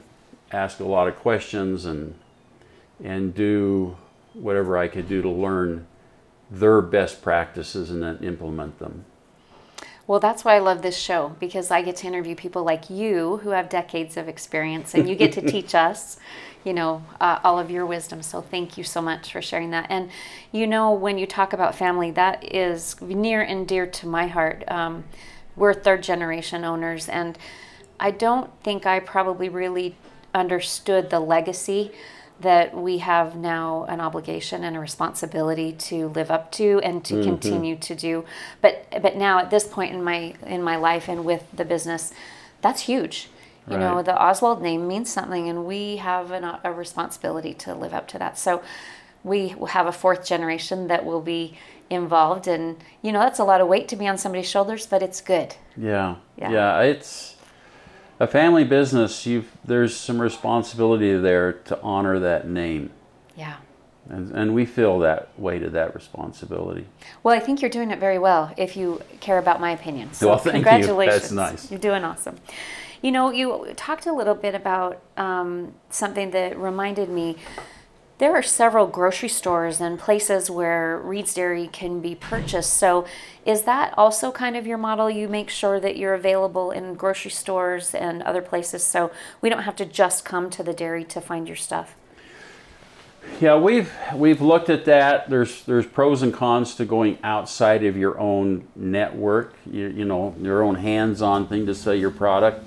ask 0.52 0.78
a 0.78 0.84
lot 0.84 1.08
of 1.08 1.16
questions 1.16 1.84
and 1.84 2.14
and 3.02 3.34
do 3.34 3.96
whatever 4.34 4.78
I 4.78 4.86
could 4.86 5.08
do 5.08 5.20
to 5.20 5.28
learn 5.28 5.88
their 6.48 6.80
best 6.80 7.20
practices 7.22 7.90
and 7.90 8.04
then 8.04 8.18
implement 8.18 8.78
them. 8.78 9.04
Well, 10.08 10.20
that's 10.20 10.42
why 10.42 10.54
I 10.54 10.60
love 10.60 10.80
this 10.80 10.96
show 10.96 11.36
because 11.38 11.70
I 11.70 11.82
get 11.82 11.96
to 11.96 12.06
interview 12.06 12.34
people 12.34 12.64
like 12.64 12.88
you 12.88 13.38
who 13.38 13.50
have 13.50 13.68
decades 13.68 14.16
of 14.16 14.26
experience 14.26 14.94
and 14.94 15.06
you 15.06 15.14
get 15.14 15.32
to 15.32 15.42
teach 15.54 15.74
us, 15.74 16.18
you 16.68 16.74
know, 16.74 17.02
uh, 17.18 17.38
all 17.42 17.58
of 17.58 17.70
your 17.70 17.86
wisdom. 17.86 18.20
So 18.20 18.42
thank 18.42 18.76
you 18.76 18.84
so 18.84 19.00
much 19.00 19.32
for 19.32 19.40
sharing 19.40 19.70
that. 19.70 19.86
And, 19.88 20.10
you 20.52 20.66
know, 20.66 20.92
when 20.92 21.16
you 21.16 21.26
talk 21.26 21.54
about 21.54 21.74
family, 21.74 22.10
that 22.10 22.54
is 22.54 23.00
near 23.00 23.40
and 23.40 23.66
dear 23.66 23.86
to 23.86 24.06
my 24.06 24.26
heart. 24.26 24.64
Um, 24.68 25.04
we're 25.56 25.72
third 25.72 26.02
generation 26.02 26.64
owners, 26.64 27.08
and 27.08 27.38
I 27.98 28.10
don't 28.10 28.50
think 28.62 28.84
I 28.84 29.00
probably 29.00 29.48
really 29.48 29.96
understood 30.34 31.08
the 31.08 31.20
legacy 31.20 31.90
that 32.38 32.76
we 32.76 32.98
have 32.98 33.34
now 33.34 33.86
an 33.88 33.98
obligation 34.02 34.62
and 34.62 34.76
a 34.76 34.80
responsibility 34.80 35.72
to 35.72 36.08
live 36.08 36.30
up 36.30 36.52
to 36.52 36.80
and 36.84 37.02
to 37.06 37.14
mm-hmm. 37.14 37.24
continue 37.24 37.74
to 37.74 37.96
do 37.96 38.24
but 38.60 38.86
but 39.02 39.16
now 39.16 39.40
at 39.40 39.50
this 39.50 39.66
point 39.66 39.92
in 39.92 40.04
my 40.04 40.32
in 40.46 40.62
my 40.62 40.76
life 40.76 41.08
and 41.08 41.24
with 41.24 41.44
the 41.52 41.64
business 41.64 42.12
that's 42.60 42.82
huge 42.82 43.28
you 43.70 43.76
right. 43.76 43.80
know 43.80 44.02
the 44.02 44.16
oswald 44.20 44.62
name 44.62 44.86
means 44.86 45.12
something 45.12 45.48
and 45.48 45.64
we 45.64 45.96
have 45.96 46.30
an, 46.30 46.44
a 46.64 46.72
responsibility 46.72 47.54
to 47.54 47.74
live 47.74 47.94
up 47.94 48.08
to 48.08 48.18
that 48.18 48.38
so 48.38 48.62
we 49.24 49.54
will 49.58 49.66
have 49.66 49.86
a 49.86 49.92
fourth 49.92 50.24
generation 50.24 50.86
that 50.88 51.04
will 51.04 51.20
be 51.20 51.56
involved 51.90 52.46
and 52.46 52.76
you 53.02 53.10
know 53.12 53.18
that's 53.18 53.38
a 53.38 53.44
lot 53.44 53.60
of 53.60 53.68
weight 53.68 53.88
to 53.88 53.96
be 53.96 54.06
on 54.06 54.16
somebody's 54.18 54.48
shoulders 54.48 54.86
but 54.86 55.02
it's 55.02 55.20
good 55.20 55.54
yeah 55.76 56.16
yeah, 56.36 56.50
yeah 56.50 56.80
it's 56.80 57.36
a 58.20 58.26
family 58.26 58.64
business, 58.64 59.26
you've 59.26 59.50
there's 59.64 59.96
some 59.96 60.20
responsibility 60.20 61.16
there 61.16 61.52
to 61.52 61.80
honor 61.82 62.18
that 62.18 62.48
name. 62.48 62.90
Yeah. 63.36 63.56
And, 64.08 64.32
and 64.32 64.54
we 64.54 64.64
feel 64.64 64.98
that 65.00 65.28
weight 65.36 65.62
of 65.62 65.72
that 65.72 65.94
responsibility. 65.94 66.86
Well, 67.22 67.34
I 67.34 67.40
think 67.40 67.60
you're 67.60 67.70
doing 67.70 67.90
it 67.90 67.98
very 67.98 68.18
well 68.18 68.52
if 68.56 68.76
you 68.76 69.02
care 69.20 69.38
about 69.38 69.60
my 69.60 69.70
opinion. 69.70 70.12
So 70.14 70.28
well, 70.28 70.38
thank 70.38 70.54
congratulations. 70.54 71.30
You. 71.30 71.36
That's 71.36 71.52
nice. 71.52 71.70
You're 71.70 71.80
doing 71.80 72.04
awesome. 72.04 72.36
You 73.02 73.12
know, 73.12 73.30
you 73.30 73.72
talked 73.76 74.06
a 74.06 74.12
little 74.12 74.34
bit 74.34 74.54
about 74.54 75.00
um, 75.16 75.74
something 75.90 76.30
that 76.32 76.58
reminded 76.58 77.08
me 77.08 77.36
there 78.18 78.34
are 78.34 78.42
several 78.42 78.88
grocery 78.88 79.28
stores 79.28 79.80
and 79.80 79.96
places 79.96 80.50
where 80.50 80.98
Reed's 80.98 81.34
Dairy 81.34 81.68
can 81.68 82.00
be 82.00 82.16
purchased. 82.16 82.74
So, 82.74 83.06
is 83.46 83.62
that 83.62 83.94
also 83.96 84.32
kind 84.32 84.56
of 84.56 84.66
your 84.66 84.76
model? 84.76 85.08
You 85.08 85.28
make 85.28 85.48
sure 85.48 85.78
that 85.78 85.96
you're 85.96 86.14
available 86.14 86.72
in 86.72 86.94
grocery 86.94 87.30
stores 87.30 87.94
and 87.94 88.22
other 88.24 88.42
places 88.42 88.82
so 88.82 89.12
we 89.40 89.48
don't 89.48 89.62
have 89.62 89.76
to 89.76 89.84
just 89.84 90.24
come 90.24 90.50
to 90.50 90.64
the 90.64 90.72
dairy 90.72 91.04
to 91.04 91.20
find 91.20 91.46
your 91.46 91.56
stuff? 91.56 91.94
Yeah, 93.40 93.56
we've 93.56 93.92
we've 94.14 94.40
looked 94.40 94.68
at 94.68 94.84
that. 94.86 95.30
There's 95.30 95.62
there's 95.64 95.86
pros 95.86 96.22
and 96.22 96.34
cons 96.34 96.74
to 96.76 96.84
going 96.84 97.18
outside 97.22 97.84
of 97.84 97.96
your 97.96 98.18
own 98.18 98.66
network, 98.74 99.54
you, 99.70 99.88
you 99.88 100.04
know, 100.04 100.34
your 100.40 100.64
own 100.64 100.74
hands-on 100.74 101.46
thing 101.46 101.66
to 101.66 101.74
sell 101.74 101.94
your 101.94 102.10
product. 102.10 102.66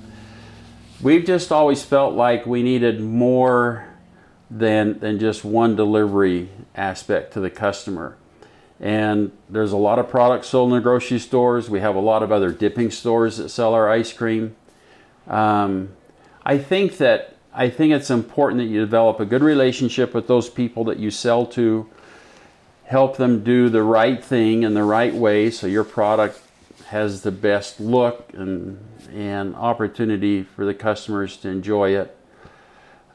We've 1.02 1.26
just 1.26 1.52
always 1.52 1.84
felt 1.84 2.14
like 2.14 2.46
we 2.46 2.62
needed 2.62 3.02
more 3.02 3.88
than, 4.52 5.00
than 5.00 5.18
just 5.18 5.44
one 5.44 5.76
delivery 5.76 6.50
aspect 6.76 7.34
to 7.34 7.40
the 7.40 7.50
customer. 7.50 8.18
And 8.80 9.32
there's 9.50 9.72
a 9.72 9.78
lot 9.78 9.98
of 9.98 10.10
products 10.10 10.50
sold 10.50 10.70
in 10.70 10.76
the 10.76 10.82
grocery 10.82 11.18
stores. 11.18 11.72
We 11.72 11.80
have 11.80 11.96
a 11.96 12.00
lot 12.00 12.22
of 12.22 12.32
other 12.32 12.52
dipping 12.52 12.92
stores 12.92 13.38
that 13.38 13.50
sell 13.50 13.74
our 13.74 13.90
ice 13.90 14.14
cream. 14.14 14.56
Um, 15.28 15.90
I 16.46 16.60
think 16.60 16.98
that 16.98 17.36
I 17.52 17.70
think 17.70 17.94
it's 17.94 18.12
important 18.12 18.60
that 18.60 18.68
you 18.68 18.80
develop 18.80 19.20
a 19.20 19.26
good 19.26 19.42
relationship 19.42 20.14
with 20.14 20.28
those 20.28 20.52
people 20.52 20.84
that 20.86 21.00
you 21.00 21.10
sell 21.10 21.48
to. 21.48 21.90
Help 22.86 23.18
them 23.18 23.44
do 23.44 23.70
the 23.70 23.82
right 23.84 24.24
thing 24.24 24.62
in 24.62 24.76
the 24.76 24.84
right 24.84 25.14
way 25.14 25.50
so 25.50 25.66
your 25.66 25.84
product 25.84 26.40
has 26.92 27.22
the 27.22 27.32
best 27.32 27.80
look 27.80 28.34
and 28.34 28.78
and 29.14 29.56
opportunity 29.56 30.44
for 30.44 30.66
the 30.66 30.74
customers 30.74 31.38
to 31.38 31.48
enjoy 31.48 31.96
it. 31.96 32.18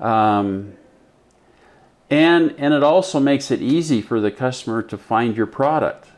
Um, 0.01 0.73
and 2.09 2.55
and 2.57 2.73
it 2.73 2.83
also 2.83 3.21
makes 3.21 3.51
it 3.51 3.61
easy 3.61 4.01
for 4.01 4.19
the 4.19 4.31
customer 4.31 4.83
to 4.83 4.97
find 4.97 5.37
your 5.37 5.47
product. 5.47 6.09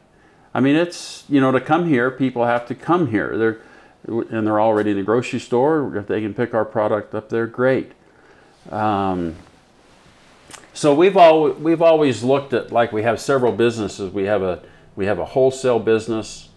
I 0.55 0.61
mean 0.61 0.77
it's 0.77 1.25
you 1.29 1.41
know 1.41 1.51
to 1.51 1.61
come 1.61 1.89
here 1.89 2.13
people 2.13 2.45
have 2.45 2.67
to 2.69 2.77
come 2.77 3.09
here. 3.09 3.37
They're 3.37 3.61
and 4.07 4.47
they're 4.47 4.61
already 4.61 4.93
in 4.93 4.97
the 4.97 5.03
grocery 5.03 5.41
store. 5.41 5.97
If 5.97 6.07
they 6.07 6.21
can 6.21 6.35
pick 6.35 6.55
our 6.55 6.65
product 6.65 7.13
up 7.13 7.29
there 7.29 7.47
great. 7.47 7.93
Um, 8.71 9.35
so 10.73 10.95
we've 10.95 11.17
all 11.17 11.51
we've 11.51 11.83
always 11.83 12.23
looked 12.23 12.53
at 12.53 12.71
like 12.71 12.93
we 12.93 13.03
have 13.03 13.21
several 13.21 13.51
businesses. 13.51 14.13
We 14.13 14.25
have 14.25 14.43
a 14.43 14.63
we 14.95 15.07
have 15.07 15.19
a 15.19 15.25
wholesale 15.25 15.81
business 15.81 16.48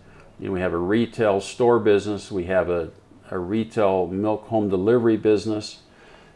you 0.42 0.48
know, 0.48 0.54
we 0.54 0.60
have 0.60 0.74
a 0.74 0.78
retail 0.78 1.40
store 1.40 1.80
business 1.80 2.32
we 2.32 2.46
have 2.46 2.70
a, 2.70 2.90
a 3.30 3.40
retail 3.40 4.08
milk 4.08 4.48
home 4.48 4.68
delivery 4.68 5.18
business 5.18 5.80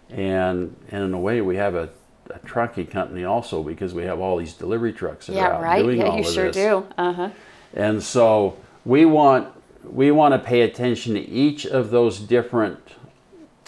and 0.10 0.76
and 0.90 1.04
in 1.04 1.14
a 1.14 1.20
way 1.20 1.42
we 1.42 1.58
have 1.58 1.76
a 1.76 1.90
a 2.30 2.40
trucking 2.40 2.88
company 2.88 3.24
also 3.24 3.64
because 3.64 3.94
we 3.94 4.04
have 4.04 4.20
all 4.20 4.38
these 4.38 4.54
delivery 4.54 4.94
trucks 4.94 5.28
that 5.28 5.36
yeah, 5.36 5.48
are 5.48 5.54
out 5.56 5.62
right? 5.62 5.82
doing 5.84 6.00
yeah, 6.00 6.08
all 6.08 6.18
you 6.18 6.28
of 6.28 6.34
sure 6.34 6.52
this. 6.52 6.56
do. 6.56 6.86
Uh-huh. 6.98 7.30
And 7.74 8.02
so 8.02 8.58
we 8.84 9.06
want 9.06 9.50
we 9.84 10.12
want 10.12 10.34
to 10.34 10.40
pay 10.40 10.62
attention 10.62 11.14
to 11.14 11.20
each 11.20 11.66
of 11.66 11.92
those 11.92 12.20
different 12.20 12.80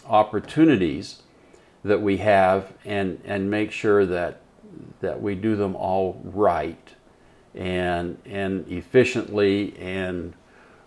opportunities 0.07 1.21
that 1.83 2.01
we 2.01 2.17
have 2.17 2.73
and 2.85 3.21
and 3.25 3.49
make 3.51 3.71
sure 3.71 4.05
that 4.05 4.41
that 5.01 5.21
we 5.21 5.35
do 5.35 5.55
them 5.55 5.75
all 5.75 6.19
right 6.23 6.93
and 7.57 8.17
and 8.25 8.67
efficiently 8.71 9.75
and 9.77 10.33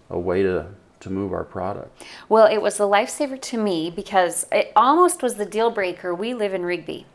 a 0.08 0.18
way 0.18 0.42
to 0.42 0.66
to 1.00 1.10
move 1.10 1.32
our 1.32 1.44
product. 1.44 2.04
Well, 2.28 2.46
it 2.46 2.60
was 2.60 2.78
a 2.78 2.84
lifesaver 2.84 3.40
to 3.40 3.58
me 3.58 3.90
because 3.90 4.46
it 4.52 4.70
almost 4.76 5.22
was 5.22 5.34
the 5.34 5.46
deal 5.46 5.70
breaker. 5.70 6.14
We 6.14 6.34
live 6.34 6.54
in 6.54 6.64
Rigby. 6.64 7.06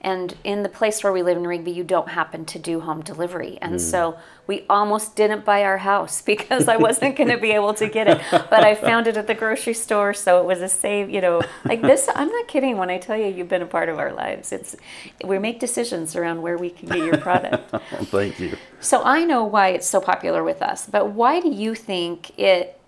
And 0.00 0.36
in 0.44 0.62
the 0.62 0.68
place 0.68 1.02
where 1.02 1.12
we 1.12 1.22
live 1.22 1.36
in 1.36 1.46
Rigby, 1.46 1.72
you 1.72 1.84
don't 1.84 2.08
happen 2.08 2.44
to 2.46 2.58
do 2.58 2.80
home 2.80 3.02
delivery. 3.02 3.58
And 3.60 3.76
mm. 3.76 3.80
so 3.80 4.18
we 4.46 4.64
almost 4.68 5.16
didn't 5.16 5.44
buy 5.44 5.64
our 5.64 5.78
house 5.78 6.22
because 6.26 6.68
I 6.68 6.76
wasn't 6.76 7.16
going 7.16 7.30
to 7.30 7.38
be 7.38 7.52
able 7.52 7.74
to 7.74 7.88
get 7.88 8.08
it. 8.08 8.20
But 8.30 8.64
I 8.64 8.74
found 8.74 9.06
it 9.06 9.16
at 9.16 9.26
the 9.26 9.34
grocery 9.34 9.74
store, 9.74 10.14
so 10.14 10.40
it 10.40 10.44
was 10.44 10.60
a 10.60 10.68
save, 10.68 11.10
you 11.10 11.20
know, 11.20 11.42
like 11.64 11.82
this. 11.82 12.08
I'm 12.14 12.28
not 12.28 12.48
kidding 12.48 12.76
when 12.76 12.90
I 12.90 12.98
tell 12.98 13.16
you 13.16 13.26
you've 13.26 13.48
been 13.48 13.62
a 13.62 13.66
part 13.66 13.88
of 13.88 13.98
our 13.98 14.12
lives. 14.12 14.52
It's 14.52 14.76
we 15.24 15.38
make 15.38 15.60
decisions 15.60 16.16
around 16.16 16.42
where 16.42 16.56
we 16.56 16.70
can 16.70 16.88
get 16.88 16.98
your 16.98 17.18
product. 17.18 17.70
Thank 18.06 18.38
you. 18.38 18.56
So 18.80 19.02
I 19.02 19.24
know 19.24 19.44
why 19.44 19.68
it's 19.68 19.86
so 19.86 20.00
popular 20.00 20.44
with 20.44 20.62
us, 20.62 20.86
but 20.86 21.10
why 21.10 21.40
do 21.40 21.50
you 21.50 21.74
think 21.74 22.38
it 22.38 22.78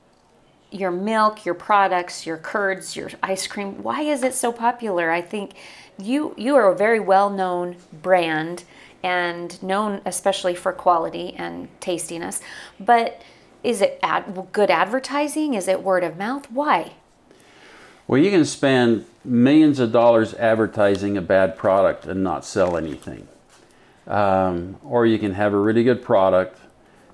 your 0.71 0.91
milk, 0.91 1.45
your 1.45 1.55
products, 1.55 2.27
your 2.27 2.37
curds, 2.37 2.95
your 2.95 3.11
ice 3.23 3.47
cream, 3.47 3.83
why 3.83 4.03
is 4.03 4.23
it 4.23 4.35
so 4.35 4.53
popular? 4.53 5.11
I 5.11 5.23
think 5.23 5.55
you 5.99 6.35
you 6.37 6.55
are 6.57 6.71
a 6.71 6.77
very 6.77 7.01
well 7.01 7.31
known 7.31 7.77
brand 7.93 8.65
and 9.03 9.61
known 9.63 10.01
especially 10.05 10.55
for 10.55 10.73
quality 10.73 11.35
and 11.35 11.69
tastiness. 11.81 12.41
But 12.81 13.23
is 13.63 13.81
it 13.81 13.99
ad- 14.03 14.49
good 14.53 14.71
advertising? 14.71 15.55
Is 15.55 15.69
it 15.69 15.83
word 15.83 16.05
of 16.05 16.17
mouth? 16.17 16.51
Why? 16.51 16.93
Well, 18.07 18.21
you 18.21 18.31
can 18.31 18.45
spend 18.45 19.05
millions 19.25 19.79
of 19.79 19.93
dollars 19.93 20.33
advertising 20.35 21.17
a 21.17 21.23
bad 21.23 21.59
product 21.59 22.07
and 22.07 22.25
not 22.25 22.45
sell 22.45 22.77
anything, 22.77 23.29
um, 24.07 24.79
or 24.83 25.05
you 25.05 25.19
can 25.19 25.35
have 25.35 25.53
a 25.53 25.59
really 25.59 25.85
good 25.85 26.03
product 26.03 26.59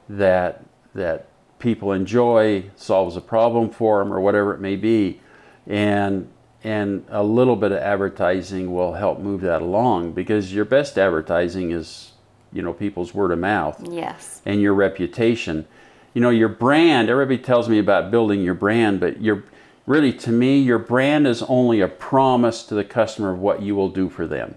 that 0.08 0.64
that 0.94 1.26
people 1.58 1.92
enjoy, 1.92 2.64
solves 2.76 3.16
a 3.16 3.20
problem 3.20 3.70
for 3.70 3.98
them, 3.98 4.12
or 4.12 4.20
whatever 4.20 4.54
it 4.54 4.60
may 4.60 4.76
be, 4.76 5.20
and 5.66 6.28
and 6.64 7.04
a 7.10 7.22
little 7.22 7.56
bit 7.56 7.70
of 7.72 7.78
advertising 7.78 8.72
will 8.74 8.94
help 8.94 9.18
move 9.20 9.42
that 9.42 9.60
along 9.62 10.12
because 10.12 10.52
your 10.52 10.64
best 10.64 10.96
advertising 10.98 11.70
is 11.70 12.12
you 12.52 12.62
know 12.62 12.72
people's 12.72 13.12
word 13.14 13.30
of 13.30 13.38
mouth 13.38 13.86
Yes. 13.90 14.40
and 14.46 14.60
your 14.60 14.74
reputation. 14.74 15.66
You 16.14 16.20
know, 16.20 16.30
your 16.30 16.48
brand, 16.48 17.10
everybody 17.10 17.38
tells 17.38 17.68
me 17.68 17.78
about 17.80 18.10
building 18.12 18.40
your 18.42 18.54
brand, 18.54 19.00
but 19.00 19.20
your 19.20 19.44
really 19.86 20.12
to 20.12 20.30
me, 20.30 20.58
your 20.60 20.78
brand 20.78 21.26
is 21.26 21.42
only 21.42 21.80
a 21.80 21.88
promise 21.88 22.62
to 22.64 22.74
the 22.74 22.84
customer 22.84 23.32
of 23.32 23.40
what 23.40 23.62
you 23.62 23.74
will 23.76 23.88
do 23.90 24.08
for 24.08 24.26
them. 24.26 24.54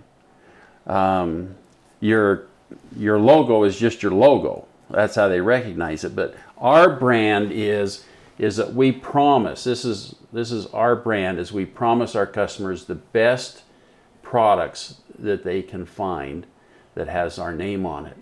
Um, 0.86 1.56
your 2.00 2.43
your 2.96 3.20
logo 3.20 3.63
is 3.63 3.78
just 3.78 4.02
your 4.04 4.12
logo. 4.13 4.67
That's 4.89 5.15
how 5.15 5.28
they 5.28 5.41
recognize 5.41 6.04
it. 6.04 6.15
But 6.15 6.36
our 6.58 6.89
brand 6.96 7.52
is 7.52 8.06
is 8.38 8.58
that 8.58 8.73
we 8.73 8.91
promise. 8.91 9.63
This 9.63 9.84
is 9.86 10.15
this 10.32 10.52
is 10.52 10.67
our 10.67 10.95
brand 10.95 11.39
is 11.39 11.52
we 11.52 11.65
promise 11.65 12.15
our 12.15 12.28
customers 12.28 12.86
the 12.86 12.95
best 12.95 13.63
products 14.21 15.02
that 15.17 15.43
they 15.43 15.62
can 15.62 15.86
find 15.86 16.45
that 16.95 17.08
has 17.08 17.39
our 17.39 17.54
name 17.54 17.86
on 17.86 18.06
it 18.06 18.17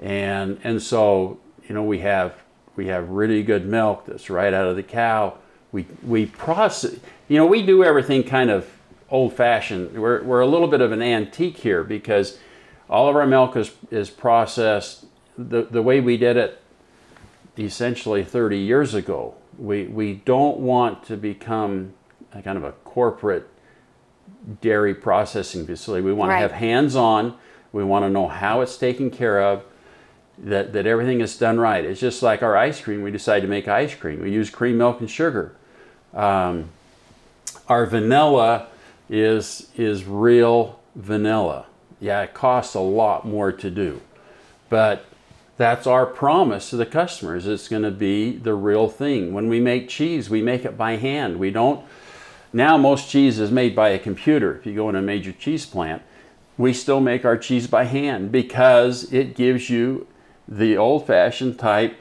and 0.00 0.58
and 0.62 0.82
so 0.82 1.38
you 1.68 1.74
know 1.74 1.82
we 1.82 1.98
have 1.98 2.42
we 2.76 2.86
have 2.86 3.08
really 3.10 3.42
good 3.42 3.66
milk 3.66 4.06
that's 4.06 4.30
right 4.30 4.54
out 4.54 4.66
of 4.66 4.76
the 4.76 4.82
cow 4.82 5.36
we 5.72 5.86
we 6.02 6.26
process 6.26 6.96
you 7.28 7.36
know 7.36 7.46
we 7.46 7.64
do 7.64 7.84
everything 7.84 8.22
kind 8.22 8.50
of 8.50 8.68
old 9.10 9.32
fashioned 9.32 9.92
we're, 9.98 10.22
we're 10.22 10.40
a 10.40 10.46
little 10.46 10.68
bit 10.68 10.80
of 10.80 10.92
an 10.92 11.02
antique 11.02 11.58
here 11.58 11.82
because 11.82 12.38
all 12.88 13.08
of 13.08 13.16
our 13.16 13.26
milk 13.26 13.56
is 13.56 13.72
is 13.90 14.08
processed 14.10 15.06
the, 15.36 15.62
the 15.62 15.82
way 15.82 16.00
we 16.00 16.16
did 16.16 16.36
it 16.36 16.62
essentially 17.58 18.24
30 18.24 18.58
years 18.58 18.94
ago 18.94 19.34
we 19.58 19.84
we 19.84 20.14
don't 20.14 20.58
want 20.58 21.04
to 21.04 21.16
become 21.16 21.92
a 22.32 22.40
kind 22.42 22.56
of 22.56 22.64
a 22.64 22.72
corporate 22.84 23.48
dairy 24.60 24.94
processing 24.94 25.66
facility 25.66 26.02
we 26.04 26.12
want 26.12 26.30
Right. 26.30 26.36
to 26.36 26.42
have 26.42 26.52
hands 26.52 26.94
on 26.96 27.34
we 27.72 27.84
want 27.84 28.04
to 28.04 28.10
know 28.10 28.28
how 28.28 28.60
it's 28.60 28.76
taken 28.76 29.10
care 29.10 29.42
of 29.42 29.64
that, 30.38 30.72
that 30.72 30.86
everything 30.86 31.20
is 31.20 31.36
done 31.36 31.58
right. 31.58 31.84
It's 31.84 32.00
just 32.00 32.22
like 32.22 32.42
our 32.42 32.56
ice 32.56 32.80
cream. 32.80 33.02
We 33.02 33.10
decide 33.10 33.40
to 33.40 33.48
make 33.48 33.66
ice 33.66 33.94
cream. 33.94 34.22
We 34.22 34.30
use 34.30 34.50
cream, 34.50 34.78
milk, 34.78 35.00
and 35.00 35.10
sugar. 35.10 35.56
Um, 36.14 36.70
our 37.68 37.86
vanilla 37.86 38.68
is 39.10 39.68
is 39.76 40.04
real 40.04 40.78
vanilla. 40.94 41.66
Yeah, 42.00 42.22
it 42.22 42.34
costs 42.34 42.74
a 42.74 42.80
lot 42.80 43.26
more 43.26 43.50
to 43.50 43.70
do, 43.70 44.00
but 44.68 45.04
that's 45.58 45.86
our 45.86 46.06
promise 46.06 46.70
to 46.70 46.76
the 46.76 46.86
customers. 46.86 47.46
It's 47.46 47.68
going 47.68 47.82
to 47.82 47.90
be 47.90 48.36
the 48.36 48.54
real 48.54 48.88
thing. 48.88 49.34
When 49.34 49.48
we 49.48 49.60
make 49.60 49.88
cheese, 49.88 50.30
we 50.30 50.40
make 50.40 50.64
it 50.64 50.78
by 50.78 50.96
hand. 50.96 51.38
We 51.38 51.50
don't. 51.50 51.84
Now 52.52 52.78
most 52.78 53.10
cheese 53.10 53.38
is 53.38 53.50
made 53.50 53.76
by 53.76 53.90
a 53.90 53.98
computer. 53.98 54.56
If 54.56 54.64
you 54.64 54.74
go 54.74 54.88
in 54.88 54.96
a 54.96 55.02
major 55.02 55.32
cheese 55.32 55.66
plant, 55.66 56.02
we 56.56 56.72
still 56.72 57.00
make 57.00 57.24
our 57.24 57.36
cheese 57.36 57.66
by 57.66 57.84
hand 57.84 58.32
because 58.32 59.12
it 59.12 59.36
gives 59.36 59.68
you 59.68 60.06
the 60.46 60.76
old-fashioned 60.76 61.58
type 61.58 61.96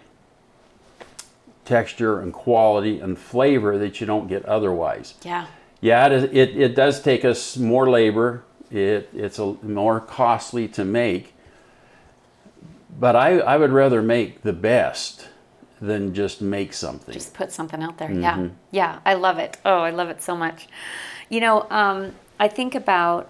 texture 1.65 2.21
and 2.21 2.31
quality 2.31 2.99
and 2.99 3.19
flavor 3.19 3.77
that 3.77 3.99
you 3.99 4.07
don't 4.07 4.27
get 4.27 4.45
otherwise. 4.45 5.15
Yeah. 5.23 5.47
Yeah, 5.81 6.07
it, 6.07 6.35
it, 6.35 6.57
it 6.57 6.75
does 6.75 7.01
take 7.01 7.25
us 7.25 7.57
more 7.57 7.89
labor. 7.89 8.43
It, 8.71 9.09
it's 9.13 9.37
a, 9.37 9.53
more 9.61 9.99
costly 9.99 10.67
to 10.69 10.85
make. 10.85 11.33
But 12.99 13.15
I, 13.15 13.39
I 13.39 13.57
would 13.57 13.71
rather 13.71 14.01
make 14.01 14.41
the 14.41 14.53
best 14.53 15.27
than 15.79 16.13
just 16.13 16.41
make 16.41 16.73
something. 16.73 17.13
Just 17.13 17.33
put 17.33 17.51
something 17.51 17.83
out 17.83 17.97
there. 17.99 18.09
Mm-hmm. 18.09 18.21
Yeah. 18.21 18.49
Yeah. 18.71 18.99
I 19.05 19.13
love 19.13 19.37
it. 19.37 19.57
Oh, 19.63 19.79
I 19.79 19.91
love 19.91 20.09
it 20.09 20.23
so 20.23 20.35
much. 20.35 20.67
You 21.29 21.39
know, 21.41 21.67
um, 21.69 22.13
I 22.39 22.47
think 22.47 22.73
about 22.73 23.29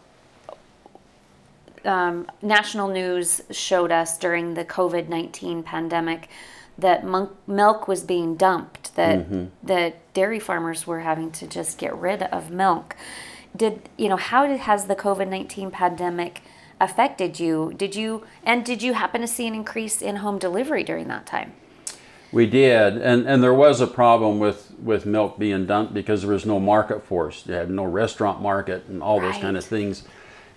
um, 1.86 2.28
national 2.42 2.88
news 2.88 3.42
showed 3.52 3.92
us 3.92 4.18
during 4.18 4.54
the 4.54 4.66
COVID 4.66 5.08
19 5.10 5.64
pandemic 5.64 6.30
that 6.78 7.04
monk, 7.04 7.32
milk 7.48 7.88
was 7.88 8.04
being 8.04 8.36
dumped, 8.36 8.96
that, 8.96 9.20
Mm-hmm. 9.20 9.46
that 9.64 10.14
dairy 10.14 10.40
farmers 10.40 10.86
were 10.86 11.00
having 11.02 11.32
to 11.32 11.48
just 11.48 11.78
get 11.78 11.96
rid 11.96 12.24
of 12.24 12.52
milk. 12.52 12.96
Did, 13.56 13.90
you 13.98 14.10
know, 14.10 14.18
how 14.18 14.46
did, 14.46 14.60
has 14.60 14.86
the 14.86 14.96
COVID 14.96 15.28
19 15.28 15.72
pandemic 15.72 16.42
affected 16.80 17.40
you? 17.40 17.74
Did 17.76 17.96
you, 17.96 18.26
and 18.44 18.66
did 18.66 18.82
you 18.82 18.94
happen 18.94 19.22
to 19.22 19.28
see 19.28 19.48
an 19.48 19.54
increase 19.54 20.02
in 20.02 20.18
home 20.18 20.38
delivery 20.38 20.84
during 20.84 21.08
that 21.08 21.26
time? 21.26 21.54
We 22.32 22.46
did, 22.46 22.98
and, 22.98 23.26
and 23.26 23.42
there 23.42 23.54
was 23.54 23.80
a 23.80 23.88
problem 23.88 24.40
with, 24.40 24.74
with 24.84 25.06
milk 25.06 25.40
being 25.40 25.66
dumped 25.66 25.94
because 25.94 26.24
there 26.24 26.32
was 26.32 26.46
no 26.46 26.60
market 26.60 27.06
for 27.06 27.30
us. 27.30 27.46
You 27.46 27.54
had 27.54 27.70
no 27.70 27.86
restaurant 27.86 28.42
market 28.42 28.86
and 28.88 29.02
all 29.02 29.22
those 29.22 29.38
kind 29.38 29.56
of 29.56 29.64
things. 29.64 30.04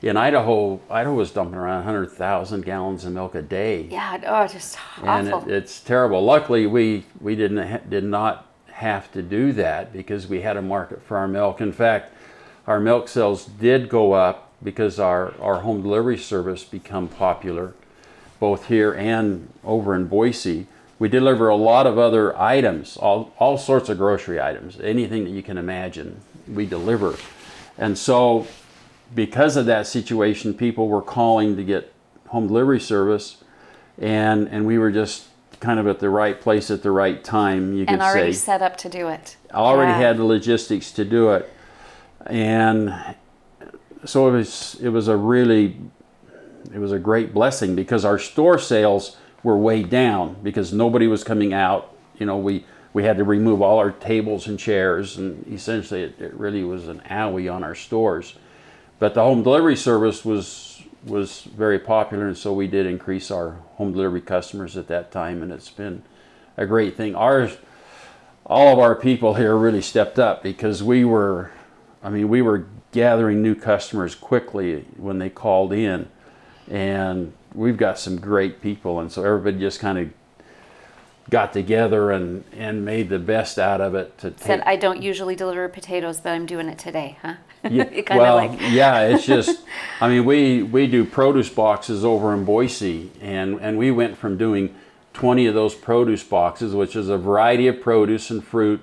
In 0.03 0.17
Idaho, 0.17 0.81
Idaho 0.91 1.15
was 1.15 1.31
dumping 1.31 1.57
around 1.57 1.85
100,000 1.85 2.65
gallons 2.65 3.05
of 3.05 3.13
milk 3.13 3.35
a 3.35 3.43
day. 3.43 3.83
Yeah. 3.83 4.19
Oh, 4.27 4.47
just 4.47 4.79
and 5.03 5.33
awful. 5.33 5.49
it, 5.49 5.55
it's 5.55 5.81
terrible. 5.81 6.25
Luckily, 6.25 6.67
we 6.67 7.05
we 7.21 7.37
didn't 7.37 7.69
ha- 7.69 7.81
did 7.87 8.05
not 8.05 8.47
have 8.69 9.13
to 9.13 9.21
do 9.21 9.53
that 9.53 9.93
because 9.93 10.27
we 10.27 10.41
had 10.41 10.57
a 10.57 10.63
market 10.63 11.03
for 11.03 11.19
our 11.19 11.29
milk. 11.29 11.61
In 11.61 11.71
fact, 11.73 12.15
our 12.67 12.81
milk 12.81 13.09
sales 13.09 13.45
did 13.45 13.91
go 13.91 14.13
up 14.13 14.50
because 14.63 14.99
our 14.99 15.35
our 15.41 15.61
home 15.61 15.83
delivery 15.83 16.19
service 16.19 16.65
become 16.65 17.09
popular, 17.09 17.75
both 18.39 18.67
here 18.67 18.93
and 18.93 19.49
over 19.65 19.95
in 19.95 20.07
Boise. 20.07 20.67
We 20.99 21.09
deliver 21.09 21.49
a 21.49 21.57
lot 21.57 21.87
of 21.87 21.99
other 21.99 22.39
items, 22.39 22.97
all 22.97 23.33
all 23.39 23.57
sorts 23.57 23.89
of 23.89 23.99
grocery 23.99 24.41
items, 24.41 24.79
anything 24.81 25.25
that 25.25 25.31
you 25.31 25.43
can 25.43 25.57
imagine. 25.57 26.21
We 26.47 26.67
deliver, 26.67 27.17
and 27.79 27.97
so 27.97 28.47
because 29.15 29.57
of 29.57 29.67
that 29.67 29.87
situation, 29.87 30.55
people 30.55 30.89
were 30.89 31.03
calling 31.03 31.57
to 31.57 31.65
get 31.65 31.93
home 32.29 32.49
delivery 32.49 32.81
service, 32.81 33.39
and 33.99 34.49
and 34.49 34.67
we 34.67 34.79
were 34.79 34.91
just 34.91 35.27
kind 35.61 35.79
of 35.79 35.87
at 35.87 35.99
the 36.01 36.09
right 36.09 36.41
place 36.41 36.71
at 36.71 36.83
the 36.83 36.91
right 36.91 37.23
time. 37.25 37.73
You 37.75 37.81
and 37.81 37.89
could 37.89 37.93
and 37.95 38.03
already 38.03 38.33
say 38.33 38.39
set 38.39 38.63
up 38.63 38.77
to 38.79 38.89
do 38.89 39.09
it. 39.09 39.37
already 39.53 39.93
Yeah. 39.93 39.99
had 39.99 40.17
the 40.19 40.25
logistics 40.25 40.93
to 40.93 41.05
do 41.05 41.31
it, 41.31 41.51
and 42.27 42.93
so 44.05 44.29
it 44.29 44.33
was 44.33 44.77
it 44.81 44.89
was 44.89 45.09
a 45.09 45.17
really 45.17 45.77
it 46.73 46.79
was 46.79 46.93
a 46.93 46.99
great 46.99 47.33
blessing 47.33 47.75
because 47.75 48.05
our 48.05 48.19
store 48.19 48.59
sales 48.59 49.17
were 49.43 49.57
way 49.57 49.83
down 49.83 50.37
because 50.43 50.73
nobody 50.73 51.07
was 51.07 51.25
coming 51.25 51.53
out. 51.53 51.95
You 52.19 52.27
know, 52.27 52.39
we 52.39 52.65
we 52.93 53.05
had 53.05 53.17
to 53.19 53.25
remove 53.25 53.63
all 53.63 53.79
our 53.79 53.93
tables 53.93 54.47
and 54.47 54.59
chairs, 54.59 55.17
and 55.17 55.47
essentially 55.53 56.03
it, 56.03 56.21
it 56.21 56.35
really 56.35 56.65
was 56.65 56.89
an 56.89 57.03
alley 57.09 57.49
on 57.49 57.63
our 57.63 57.75
stores. 57.75 58.35
But 58.99 59.15
the 59.15 59.23
home 59.23 59.43
delivery 59.43 59.77
service 59.77 60.25
was 60.25 60.83
was 61.07 61.43
very 61.43 61.79
popular, 61.79 62.27
and 62.27 62.37
so 62.37 62.53
we 62.53 62.67
did 62.67 62.87
increase 62.87 63.31
our 63.31 63.53
home 63.77 63.93
delivery 63.93 64.21
customers 64.21 64.77
at 64.77 64.89
that 64.89 65.11
time, 65.11 65.43
and 65.43 65.51
it's 65.51 65.71
been 65.71 66.03
a 66.57 66.67
great 66.67 66.97
thing. 66.97 67.15
Ours, 67.15 67.57
all 68.45 68.73
of 68.73 68.79
our 68.79 68.95
people 68.95 69.35
here 69.35 69.57
really 69.57 69.81
stepped 69.81 70.19
up 70.19 70.43
because 70.43 70.83
we 70.83 71.05
were, 71.05 71.53
I 72.03 72.11
mean, 72.11 72.29
we 72.29 72.43
were 72.43 72.67
gathering 72.93 73.43
new 73.43 73.55
customers 73.55 74.15
quickly 74.15 74.85
when 74.97 75.19
they 75.19 75.31
called 75.31 75.73
in, 75.73 76.09
and 76.69 77.33
we've 77.55 77.77
got 77.77 77.99
some 77.99 78.17
great 78.19 78.61
people, 78.63 79.01
and 79.01 79.11
so 79.13 79.25
everybody 79.25 79.59
just 79.59 79.81
kind 79.81 79.99
of 79.99 80.11
got 81.29 81.53
together 81.53 82.11
and 82.11 82.43
and 82.57 82.85
made 82.85 83.09
the 83.09 83.19
best 83.19 83.57
out 83.59 83.81
of 83.81 83.95
it 83.95 84.19
to 84.19 84.33
Said 84.37 84.59
take 84.59 84.67
I 84.67 84.77
don't 84.77 85.01
usually 85.01 85.37
deliver 85.37 85.69
potatoes, 85.69 86.21
but 86.21 86.31
I'm 86.31 86.47
doing 86.47 86.69
it 86.69 86.79
today, 86.79 87.19
huh? 87.23 87.35
yeah, 87.71 88.17
well, 88.17 88.37
like- 88.37 88.59
yeah, 88.71 89.03
it's 89.03 89.27
just, 89.27 89.61
I 90.01 90.09
mean, 90.09 90.25
we, 90.25 90.63
we 90.63 90.87
do 90.87 91.05
produce 91.05 91.51
boxes 91.51 92.05
over 92.05 92.33
in 92.33 92.45
Boise, 92.45 93.11
and, 93.21 93.61
and 93.61 93.77
we 93.77 93.91
went 93.91 94.17
from 94.17 94.39
doing 94.39 94.75
20 95.13 95.47
of 95.47 95.55
those 95.55 95.75
produce 95.75 96.25
boxes, 96.25 96.75
which 96.75 96.97
is 96.97 97.09
a 97.11 97.19
variety 97.19 97.67
of 97.67 97.81
produce 97.81 98.31
and 98.31 98.43
fruit, 98.43 98.81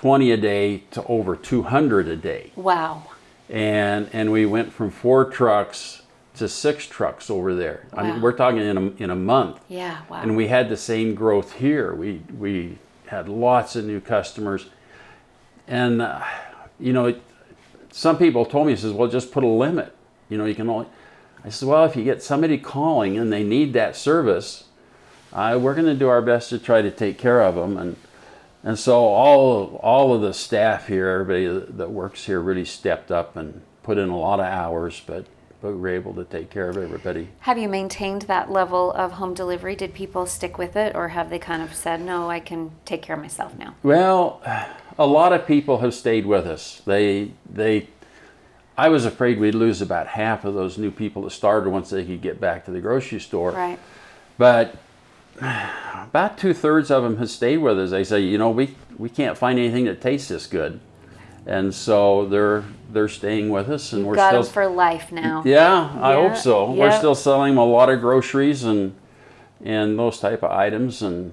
20 0.00 0.30
a 0.30 0.36
day 0.38 0.78
to 0.90 1.04
over 1.04 1.36
200 1.36 2.08
a 2.08 2.16
day. 2.16 2.50
Wow. 2.56 3.02
And, 3.50 4.08
and 4.14 4.32
we 4.32 4.46
went 4.46 4.72
from 4.72 4.90
four 4.90 5.26
trucks 5.26 6.00
to 6.36 6.48
six 6.48 6.86
trucks 6.86 7.28
over 7.28 7.54
there. 7.54 7.86
I 7.92 8.10
mean, 8.10 8.22
we're 8.22 8.32
talking 8.32 8.60
in 8.60 8.78
a, 8.78 8.86
in 9.02 9.10
a 9.10 9.14
month. 9.14 9.60
Yeah. 9.68 10.00
Wow. 10.08 10.22
And 10.22 10.38
we 10.38 10.46
had 10.46 10.70
the 10.70 10.76
same 10.78 11.14
growth 11.14 11.52
here. 11.52 11.92
We 11.94 12.22
we 12.38 12.78
had 13.08 13.28
lots 13.28 13.76
of 13.76 13.84
new 13.84 14.00
customers, 14.00 14.66
and 15.68 16.00
uh, 16.00 16.24
you 16.78 16.94
know, 16.94 17.06
it, 17.06 17.22
some 17.90 18.16
people 18.16 18.46
told 18.46 18.68
me, 18.68 18.76
says, 18.76 18.92
"Well, 18.92 19.10
just 19.10 19.32
put 19.32 19.44
a 19.44 19.48
limit. 19.48 19.94
You 20.30 20.38
know, 20.38 20.46
you 20.46 20.54
can 20.54 20.70
only." 20.70 20.86
I 21.44 21.50
said, 21.50 21.68
"Well, 21.68 21.84
if 21.84 21.94
you 21.94 22.04
get 22.04 22.22
somebody 22.22 22.56
calling 22.56 23.18
and 23.18 23.30
they 23.30 23.42
need 23.42 23.74
that 23.74 23.96
service, 23.96 24.64
uh, 25.34 25.58
we're 25.60 25.74
going 25.74 25.88
to 25.88 25.94
do 25.94 26.08
our 26.08 26.22
best 26.22 26.48
to 26.50 26.58
try 26.58 26.80
to 26.80 26.90
take 26.90 27.18
care 27.18 27.42
of 27.42 27.54
them." 27.54 27.76
And 27.76 27.96
and 28.62 28.78
so 28.78 29.04
all 29.04 29.62
of, 29.62 29.74
all 29.76 30.14
of 30.14 30.20
the 30.20 30.34
staff 30.34 30.86
here, 30.86 31.08
everybody 31.08 31.46
that 31.46 31.78
that 31.78 31.90
works 31.90 32.26
here, 32.26 32.40
really 32.40 32.64
stepped 32.64 33.10
up 33.10 33.36
and 33.36 33.62
put 33.82 33.98
in 33.98 34.08
a 34.08 34.18
lot 34.18 34.40
of 34.40 34.46
hours, 34.46 35.02
but 35.06 35.26
but 35.62 35.72
we 35.72 35.76
were 35.76 35.88
able 35.88 36.14
to 36.14 36.24
take 36.24 36.48
care 36.48 36.70
of 36.70 36.78
everybody. 36.78 37.28
have 37.40 37.58
you 37.58 37.68
maintained 37.68 38.22
that 38.22 38.50
level 38.50 38.92
of 38.92 39.12
home 39.12 39.34
delivery? 39.34 39.76
Did 39.76 39.92
people 39.92 40.24
stick 40.24 40.56
with 40.56 40.74
it, 40.74 40.96
or 40.96 41.08
have 41.08 41.28
they 41.28 41.38
kind 41.38 41.62
of 41.62 41.74
said, 41.74 42.00
"No, 42.00 42.30
I 42.30 42.40
can 42.40 42.70
take 42.84 43.02
care 43.02 43.16
of 43.16 43.22
myself 43.22 43.56
now"? 43.58 43.74
Well, 43.82 44.40
a 44.98 45.06
lot 45.06 45.32
of 45.32 45.46
people 45.46 45.78
have 45.78 45.94
stayed 45.94 46.26
with 46.26 46.46
us. 46.46 46.82
They 46.86 47.32
they 47.48 47.88
I 48.80 48.88
was 48.88 49.04
afraid 49.04 49.38
we'd 49.38 49.54
lose 49.54 49.82
about 49.82 50.06
half 50.06 50.46
of 50.46 50.54
those 50.54 50.78
new 50.78 50.90
people 50.90 51.22
that 51.22 51.32
started 51.32 51.68
once 51.68 51.90
they 51.90 52.02
could 52.02 52.22
get 52.22 52.40
back 52.40 52.64
to 52.64 52.70
the 52.70 52.80
grocery 52.80 53.20
store. 53.20 53.50
Right. 53.50 53.78
But 54.38 54.74
about 55.38 56.38
two 56.38 56.52
thirds 56.54 56.90
of 56.90 57.02
them 57.02 57.16
have 57.18 57.30
stayed 57.30 57.58
with 57.58 57.78
us. 57.78 57.90
They 57.90 58.04
say, 58.04 58.20
you 58.20 58.38
know, 58.38 58.50
we 58.50 58.74
we 58.98 59.08
can't 59.08 59.36
find 59.38 59.58
anything 59.58 59.84
that 59.86 60.00
tastes 60.00 60.28
this 60.28 60.46
good, 60.46 60.80
and 61.46 61.74
so 61.74 62.26
they're 62.26 62.64
they're 62.92 63.08
staying 63.08 63.50
with 63.50 63.70
us, 63.70 63.92
and 63.92 64.04
we're 64.06 64.16
Got 64.16 64.30
still 64.30 64.42
them 64.42 64.52
for 64.52 64.66
life 64.68 65.12
now. 65.12 65.42
yeah, 65.44 65.96
I 66.00 66.14
hope 66.14 66.36
so. 66.36 66.72
We're 66.72 66.96
still 66.96 67.14
selling 67.14 67.52
them 67.54 67.58
a 67.58 67.64
lot 67.64 67.88
of 67.88 68.00
groceries 68.00 68.64
and 68.64 68.94
and 69.64 69.98
those 69.98 70.18
type 70.20 70.42
of 70.42 70.50
items. 70.50 71.02
And 71.02 71.32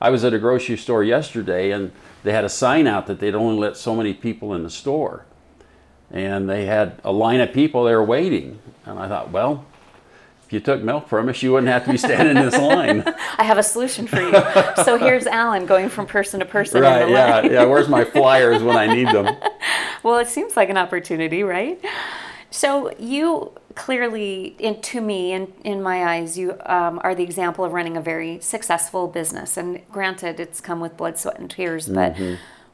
I 0.00 0.10
was 0.10 0.24
at 0.24 0.34
a 0.34 0.38
grocery 0.38 0.76
store 0.76 1.04
yesterday, 1.04 1.70
and 1.70 1.92
they 2.22 2.32
had 2.32 2.44
a 2.44 2.48
sign 2.48 2.86
out 2.86 3.06
that 3.06 3.20
they'd 3.20 3.34
only 3.34 3.58
let 3.58 3.76
so 3.76 3.94
many 3.94 4.12
people 4.14 4.54
in 4.54 4.62
the 4.62 4.70
store, 4.70 5.24
and 6.10 6.48
they 6.48 6.66
had 6.66 7.00
a 7.04 7.12
line 7.12 7.40
of 7.40 7.52
people 7.52 7.84
there 7.84 8.02
waiting. 8.02 8.58
And 8.84 8.98
I 8.98 9.08
thought, 9.08 9.30
well, 9.30 9.64
if 10.50 10.54
you 10.54 10.58
took 10.58 10.82
milk 10.82 11.06
from 11.06 11.28
us, 11.28 11.44
you 11.44 11.52
wouldn't 11.52 11.68
have 11.68 11.84
to 11.84 11.92
be 11.92 11.96
standing 11.96 12.36
in 12.36 12.42
this 12.42 12.60
line. 12.60 13.04
I 13.38 13.44
have 13.44 13.56
a 13.56 13.62
solution 13.62 14.08
for 14.08 14.20
you. 14.20 14.32
so 14.84 14.98
here's 14.98 15.24
Alan 15.28 15.64
going 15.64 15.88
from 15.88 16.06
person 16.06 16.40
to 16.40 16.44
person. 16.44 16.78
in 16.78 16.82
right? 16.82 17.08
Yeah, 17.08 17.36
line. 17.36 17.52
yeah. 17.52 17.64
Where's 17.66 17.88
my 17.88 18.04
flyers 18.04 18.60
when 18.60 18.76
I 18.76 18.92
need 18.92 19.06
them? 19.08 19.36
Well, 20.02 20.16
it 20.16 20.28
seems 20.28 20.56
like 20.56 20.70
an 20.70 20.78
opportunity, 20.78 21.42
right? 21.42 21.78
So 22.50 22.90
you 22.98 23.52
clearly, 23.74 24.56
in, 24.58 24.80
to 24.80 25.02
me, 25.02 25.32
in, 25.32 25.52
in 25.62 25.82
my 25.82 26.14
eyes, 26.14 26.38
you 26.38 26.56
um, 26.64 26.98
are 27.04 27.14
the 27.14 27.22
example 27.22 27.66
of 27.66 27.72
running 27.74 27.98
a 27.98 28.00
very 28.00 28.40
successful 28.40 29.08
business. 29.08 29.58
And 29.58 29.82
granted, 29.92 30.40
it's 30.40 30.58
come 30.58 30.80
with 30.80 30.96
blood, 30.96 31.18
sweat, 31.18 31.38
and 31.38 31.50
tears. 31.50 31.86
But 31.86 32.16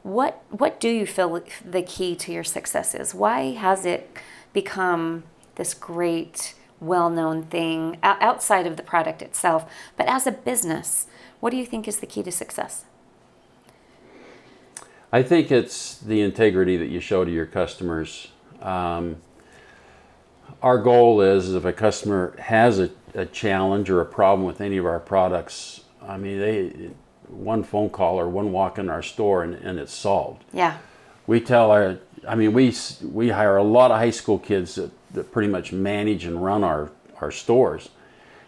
what 0.03 0.41
what 0.51 0.79
do 0.79 0.89
you 0.89 1.05
feel 1.05 1.43
the 1.65 1.83
key 1.83 2.15
to 2.15 2.33
your 2.33 2.45
success 2.45 2.95
is? 2.95 3.13
Why 3.13 3.55
has 3.55 3.85
it 3.85 4.17
become 4.53 5.25
this 5.57 5.75
great, 5.75 6.55
well-known 6.81 7.45
thing 7.45 7.99
outside 8.03 8.67
of 8.67 8.77
the 8.77 8.83
product 8.83 9.23
itself? 9.23 9.71
But 9.97 10.07
as 10.07 10.27
a 10.27 10.33
business, 10.33 11.07
what 11.41 11.51
do 11.51 11.57
you 11.57 11.67
think 11.67 11.87
is 11.87 12.01
the 12.01 12.07
key 12.07 12.23
to 12.23 12.33
success? 12.33 12.85
I 15.13 15.23
think 15.23 15.51
it's 15.51 15.99
the 15.99 16.21
integrity 16.21 16.77
that 16.77 16.89
you 16.89 17.01
show 17.01 17.25
to 17.25 17.31
your 17.31 17.47
customers. 17.47 18.29
Um, 18.61 19.17
our 20.63 20.79
goal 20.79 21.21
is 21.21 21.55
if 21.55 21.65
a 21.65 21.73
customer 21.73 22.35
has 22.39 22.79
a, 22.79 22.91
a 23.15 23.27
challenge 23.27 23.89
or 23.89 24.01
a 24.01 24.07
problem 24.07 24.47
with 24.47 24.61
any 24.61 24.77
of 24.77 24.87
our 24.87 25.01
products, 25.01 25.83
I 26.03 26.17
mean, 26.17 26.41
they 26.41 26.91
one 27.29 27.63
phone 27.63 27.91
call 27.91 28.19
or 28.21 28.29
one 28.29 28.53
walk 28.53 28.79
in 28.79 28.89
our 28.89 29.03
store 29.03 29.43
and, 29.43 29.55
and 29.55 29.79
it's 29.79 29.93
solved. 29.93 30.45
Yeah. 30.53 30.79
We 31.27 31.41
tell 31.41 31.71
our, 31.71 31.99
I 32.27 32.35
mean, 32.35 32.53
we 32.53 32.75
we 33.03 33.31
hire 33.31 33.57
a 33.57 33.63
lot 33.63 33.91
of 33.91 33.99
high 33.99 34.11
school 34.11 34.39
kids 34.39 34.77
that, 34.77 34.91
that 35.17 35.33
pretty 35.33 35.49
much 35.49 35.73
manage 35.73 36.25
and 36.25 36.43
run 36.43 36.63
our, 36.63 36.91
our 37.21 37.33
stores, 37.33 37.89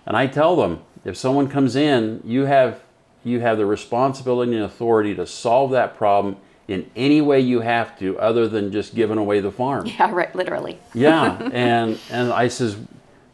and 0.06 0.16
I 0.16 0.26
tell 0.28 0.56
them 0.56 0.82
if 1.04 1.16
someone 1.16 1.48
comes 1.48 1.76
in, 1.76 2.22
you 2.24 2.44
have 2.46 2.80
you 3.24 3.40
have 3.40 3.58
the 3.58 3.66
responsibility 3.66 4.54
and 4.54 4.62
authority 4.62 5.14
to 5.14 5.26
solve 5.26 5.72
that 5.72 5.96
problem 5.96 6.36
in 6.68 6.90
any 6.94 7.20
way 7.20 7.40
you 7.40 7.60
have 7.60 7.98
to, 7.98 8.18
other 8.18 8.46
than 8.46 8.70
just 8.70 8.94
giving 8.94 9.18
away 9.18 9.40
the 9.40 9.50
farm. 9.50 9.86
Yeah, 9.98 10.10
right, 10.12 10.34
literally. 10.34 10.78
Yeah, 10.94 11.50
and 11.52 11.98
and 12.10 12.32
I 12.32 12.48
says 12.48 12.76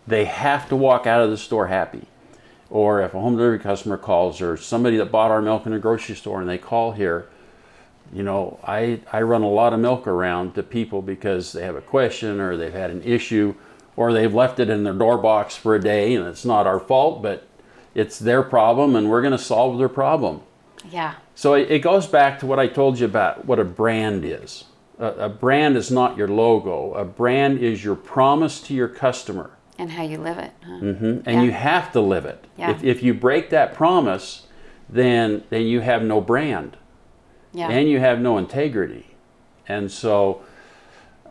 they 0.06 0.24
have 0.24 0.68
to 0.68 0.76
walk 0.76 1.06
out 1.06 1.22
of 1.22 1.30
the 1.30 1.36
store 1.36 1.66
happy. 1.66 2.06
Or 2.70 3.02
if 3.02 3.14
a 3.14 3.20
home 3.20 3.36
delivery 3.36 3.58
customer 3.60 3.96
calls, 3.96 4.40
or 4.40 4.56
somebody 4.56 4.96
that 4.96 5.12
bought 5.12 5.30
our 5.30 5.42
milk 5.42 5.66
in 5.66 5.72
a 5.72 5.78
grocery 5.78 6.16
store 6.16 6.40
and 6.40 6.48
they 6.48 6.58
call 6.58 6.92
here, 6.92 7.28
you 8.14 8.22
know, 8.22 8.58
I 8.64 9.00
I 9.12 9.20
run 9.22 9.42
a 9.42 9.48
lot 9.48 9.72
of 9.74 9.80
milk 9.80 10.06
around 10.06 10.54
to 10.54 10.62
people 10.62 11.02
because 11.02 11.52
they 11.52 11.62
have 11.64 11.76
a 11.76 11.80
question 11.82 12.40
or 12.40 12.56
they've 12.56 12.72
had 12.72 12.90
an 12.90 13.02
issue, 13.02 13.54
or 13.96 14.12
they've 14.12 14.32
left 14.32 14.60
it 14.60 14.70
in 14.70 14.84
their 14.84 14.94
door 14.94 15.18
box 15.18 15.56
for 15.56 15.74
a 15.74 15.80
day 15.80 16.14
and 16.14 16.26
it's 16.26 16.44
not 16.44 16.66
our 16.66 16.80
fault, 16.80 17.22
but 17.22 17.46
it's 17.94 18.18
their 18.18 18.42
problem 18.42 18.94
and 18.96 19.10
we're 19.10 19.20
going 19.22 19.32
to 19.32 19.38
solve 19.38 19.78
their 19.78 19.88
problem. 19.88 20.40
Yeah. 20.90 21.14
So 21.34 21.54
it 21.54 21.70
it 21.70 21.80
goes 21.80 22.06
back 22.06 22.38
to 22.40 22.46
what 22.46 22.58
I 22.60 22.68
told 22.68 22.98
you 23.00 23.06
about 23.06 23.44
what 23.46 23.58
a 23.58 23.64
brand 23.64 24.24
is. 24.24 24.64
A, 24.98 25.06
a 25.06 25.28
brand 25.28 25.76
is 25.76 25.90
not 25.90 26.16
your 26.16 26.28
logo. 26.28 26.94
A 26.94 27.04
brand 27.04 27.58
is 27.58 27.82
your 27.84 27.96
promise 27.96 28.60
to 28.62 28.74
your 28.74 28.86
customer, 28.88 29.50
And 29.76 29.90
how 29.90 30.04
you 30.04 30.18
live 30.18 30.38
it. 30.38 30.52
huh? 30.64 30.70
Mm-hmm. 30.80 31.04
and 31.26 31.34
Yeah. 31.36 31.42
you 31.42 31.50
have 31.50 31.90
to 31.92 32.00
live 32.00 32.26
it. 32.26 32.44
Yeah. 32.56 32.70
If, 32.70 32.84
if 32.84 33.02
you 33.02 33.12
break 33.12 33.50
that 33.50 33.74
promise, 33.74 34.46
then 34.88 35.42
then 35.50 35.62
you 35.62 35.80
have 35.80 36.02
no 36.04 36.20
brand 36.20 36.76
Yeah. 37.54 37.68
and 37.70 37.88
you 37.88 38.00
have 38.00 38.20
no 38.20 38.36
integrity. 38.38 39.06
And 39.68 39.90
so 39.90 40.42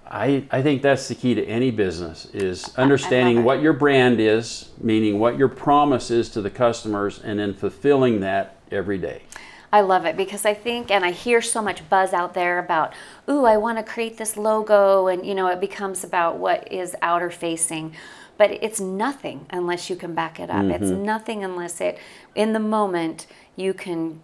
I, 0.07 0.45
I 0.51 0.62
think 0.62 0.81
that's 0.81 1.07
the 1.07 1.15
key 1.15 1.36
to 1.36 1.45
any 1.45 1.69
business 1.71 2.25
is 2.33 2.73
understanding 2.77 3.43
what 3.43 3.62
your 3.62 3.73
brand 3.73 4.19
is, 4.19 4.69
meaning 4.79 5.19
what 5.19 5.38
your 5.38 5.49
promise 5.49 6.09
is 6.12 6.29
to 6.29 6.41
the 6.41 6.49
customers, 6.49 7.19
and 7.23 7.39
then 7.39 7.53
fulfilling 7.53 8.21
that 8.21 8.55
every 8.71 8.97
day. 8.97 9.23
I 9.71 9.81
love 9.81 10.05
it 10.05 10.15
because 10.15 10.45
I 10.45 10.53
think, 10.53 10.91
and 10.91 11.03
I 11.03 11.12
hear 11.12 11.41
so 11.41 11.62
much 11.62 11.88
buzz 11.89 12.13
out 12.13 12.36
there 12.36 12.59
about, 12.59 12.93
ooh, 13.27 13.45
I 13.45 13.57
want 13.57 13.79
to 13.79 13.83
create 13.83 14.17
this 14.17 14.38
logo, 14.38 15.07
and 15.07 15.25
you 15.25 15.33
know, 15.33 15.47
it 15.47 15.59
becomes 15.59 16.03
about 16.03 16.38
what 16.38 16.71
is 16.71 16.95
outer 17.01 17.31
facing, 17.31 17.95
but 18.38 18.51
it's 18.51 18.79
nothing 18.79 19.47
unless 19.49 19.89
you 19.89 19.95
can 19.95 20.13
back 20.13 20.39
it 20.39 20.49
up. 20.49 20.65
It's 20.65 20.86
Mm-hmm. 20.91 21.03
nothing 21.03 21.43
unless 21.43 21.81
it, 21.81 21.97
in 22.36 22.53
the 22.53 22.59
moment, 22.59 23.25
you 23.55 23.73
can 23.73 24.21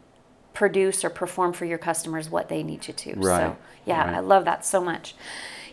produce 0.53 1.03
or 1.03 1.09
perform 1.09 1.53
for 1.53 1.65
your 1.65 1.77
customers 1.77 2.29
what 2.29 2.49
they 2.49 2.63
need 2.63 2.87
you 2.87 2.93
to. 2.93 3.13
Right. 3.15 3.39
So, 3.39 3.57
yeah, 3.85 4.05
right. 4.05 4.15
I 4.15 4.19
love 4.19 4.45
that 4.45 4.65
so 4.65 4.81
much. 4.81 5.15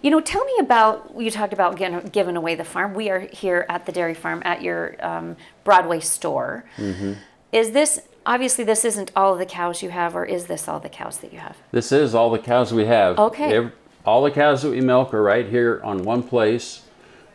You 0.02 0.10
know, 0.10 0.20
tell 0.20 0.44
me 0.44 0.52
about 0.60 1.14
you 1.18 1.30
talked 1.30 1.52
about 1.52 1.76
giving, 1.76 2.00
giving 2.08 2.36
away 2.36 2.54
the 2.54 2.64
farm. 2.64 2.94
We 2.94 3.10
are 3.10 3.20
here 3.20 3.66
at 3.68 3.86
the 3.86 3.92
dairy 3.92 4.14
farm 4.14 4.42
at 4.44 4.62
your 4.62 4.96
um, 5.04 5.36
Broadway 5.64 6.00
store. 6.00 6.64
Mm-hmm. 6.76 7.14
Is 7.52 7.70
this 7.72 8.00
obviously 8.26 8.64
this 8.64 8.84
isn't 8.84 9.10
all 9.16 9.32
of 9.32 9.38
the 9.38 9.46
cows 9.46 9.82
you 9.82 9.90
have, 9.90 10.14
or 10.14 10.24
is 10.24 10.46
this 10.46 10.68
all 10.68 10.80
the 10.80 10.88
cows 10.88 11.18
that 11.18 11.32
you 11.32 11.38
have? 11.38 11.56
This 11.70 11.92
is 11.92 12.14
all 12.14 12.30
the 12.30 12.38
cows 12.38 12.72
we 12.72 12.84
have. 12.84 13.18
Okay. 13.18 13.56
Ev- 13.56 13.72
all 14.04 14.22
the 14.22 14.30
cows 14.30 14.62
that 14.62 14.70
we 14.70 14.80
milk 14.80 15.12
are 15.14 15.22
right 15.22 15.48
here 15.48 15.80
on 15.82 16.04
one 16.04 16.22
place. 16.22 16.82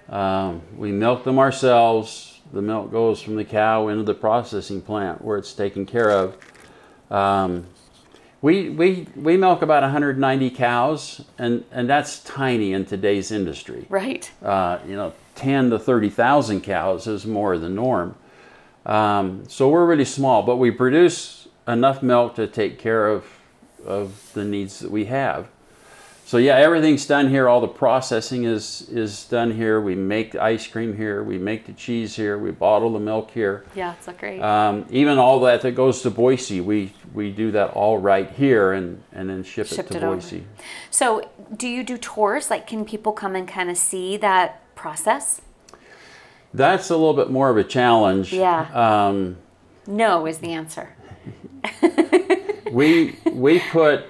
Um, 0.08 0.62
we 0.78 0.92
milk 0.92 1.24
them 1.24 1.40
ourselves. 1.40 2.40
The 2.54 2.62
milk 2.62 2.92
goes 2.92 3.22
from 3.22 3.36
the 3.36 3.46
cow 3.46 3.88
into 3.88 4.04
the 4.04 4.14
processing 4.14 4.82
plant 4.82 5.22
where 5.22 5.38
it's 5.38 5.54
taken 5.54 5.86
care 5.86 6.12
of. 6.12 6.38
Um, 7.12 7.68
we, 8.42 8.70
we, 8.70 9.08
we 9.16 9.38
milk 9.38 9.62
about 9.62 9.84
190 9.84 10.50
cows, 10.50 11.22
and, 11.38 11.64
and 11.72 11.88
that's 11.88 12.24
tiny 12.24 12.74
in 12.74 12.86
today's 12.86 13.32
industry. 13.32 13.86
Right. 13.88 14.32
Uh, 14.42 14.80
you 14.88 14.96
know, 14.96 15.14
10 15.36 15.70
to 15.70 15.80
30,000 15.80 16.62
cows 16.62 17.06
is 17.06 17.26
more 17.26 17.58
the 17.58 17.70
norm. 17.70 18.16
Um, 18.86 19.48
so 19.48 19.70
we're 19.70 19.86
really 19.86 20.06
small, 20.06 20.42
but 20.42 20.56
we 20.56 20.72
produce 20.72 21.48
enough 21.68 22.02
milk 22.02 22.36
to 22.36 22.48
take 22.48 22.80
care 22.80 23.08
of, 23.08 23.26
of 23.86 24.32
the 24.34 24.44
needs 24.44 24.80
that 24.80 24.90
we 24.90 25.06
have. 25.06 25.48
So 26.32 26.38
yeah, 26.38 26.56
everything's 26.56 27.06
done 27.06 27.30
here. 27.30 27.50
All 27.50 27.60
the 27.60 27.68
processing 27.68 28.46
is 28.46 28.88
is 28.90 29.26
done 29.26 29.52
here. 29.52 29.82
We 29.82 29.96
make 29.96 30.32
the 30.32 30.42
ice 30.42 30.66
cream 30.66 30.96
here. 30.96 31.26
We 31.26 31.38
make 31.38 31.66
the 31.66 31.74
cheese 31.74 32.16
here. 32.16 32.38
We 32.38 32.52
bottle 32.52 32.94
the 32.94 33.02
milk 33.02 33.32
here. 33.32 33.66
Yeah, 33.76 33.96
it's 33.96 34.08
great. 34.18 34.40
Um, 34.40 34.86
even 34.90 35.18
all 35.18 35.42
that 35.42 35.60
that 35.64 35.74
goes 35.74 36.02
to 36.04 36.10
Boise, 36.10 36.62
we 36.62 36.94
we 37.14 37.32
do 37.32 37.52
that 37.52 37.72
all 37.72 37.98
right 37.98 38.32
here 38.32 38.72
and 38.72 39.04
and 39.12 39.30
then 39.30 39.44
ship 39.44 39.68
Shipped 39.68 39.92
it 39.92 39.98
it 39.98 40.00
to 40.00 40.06
over. 40.06 40.16
Boise. 40.16 40.46
so, 40.90 41.30
do 41.58 41.68
you 41.68 41.84
do 41.84 41.98
tours? 41.98 42.50
Like, 42.50 42.66
can 42.66 42.86
people 42.86 43.12
come 43.12 43.36
and 43.36 43.46
kind 43.46 43.70
of 43.70 43.76
see 43.76 44.16
that 44.16 44.74
process? 44.74 45.42
That's 46.54 46.90
a 46.90 46.96
little 46.96 47.14
bit 47.14 47.30
more 47.30 47.50
of 47.50 47.58
a 47.58 47.66
challenge. 47.66 48.32
Yeah. 48.32 48.70
Um, 48.74 49.36
No 49.86 50.26
is 50.28 50.38
the 50.38 50.54
answer. 50.54 50.96
we 52.72 53.20
we 53.34 53.60
put 53.60 54.06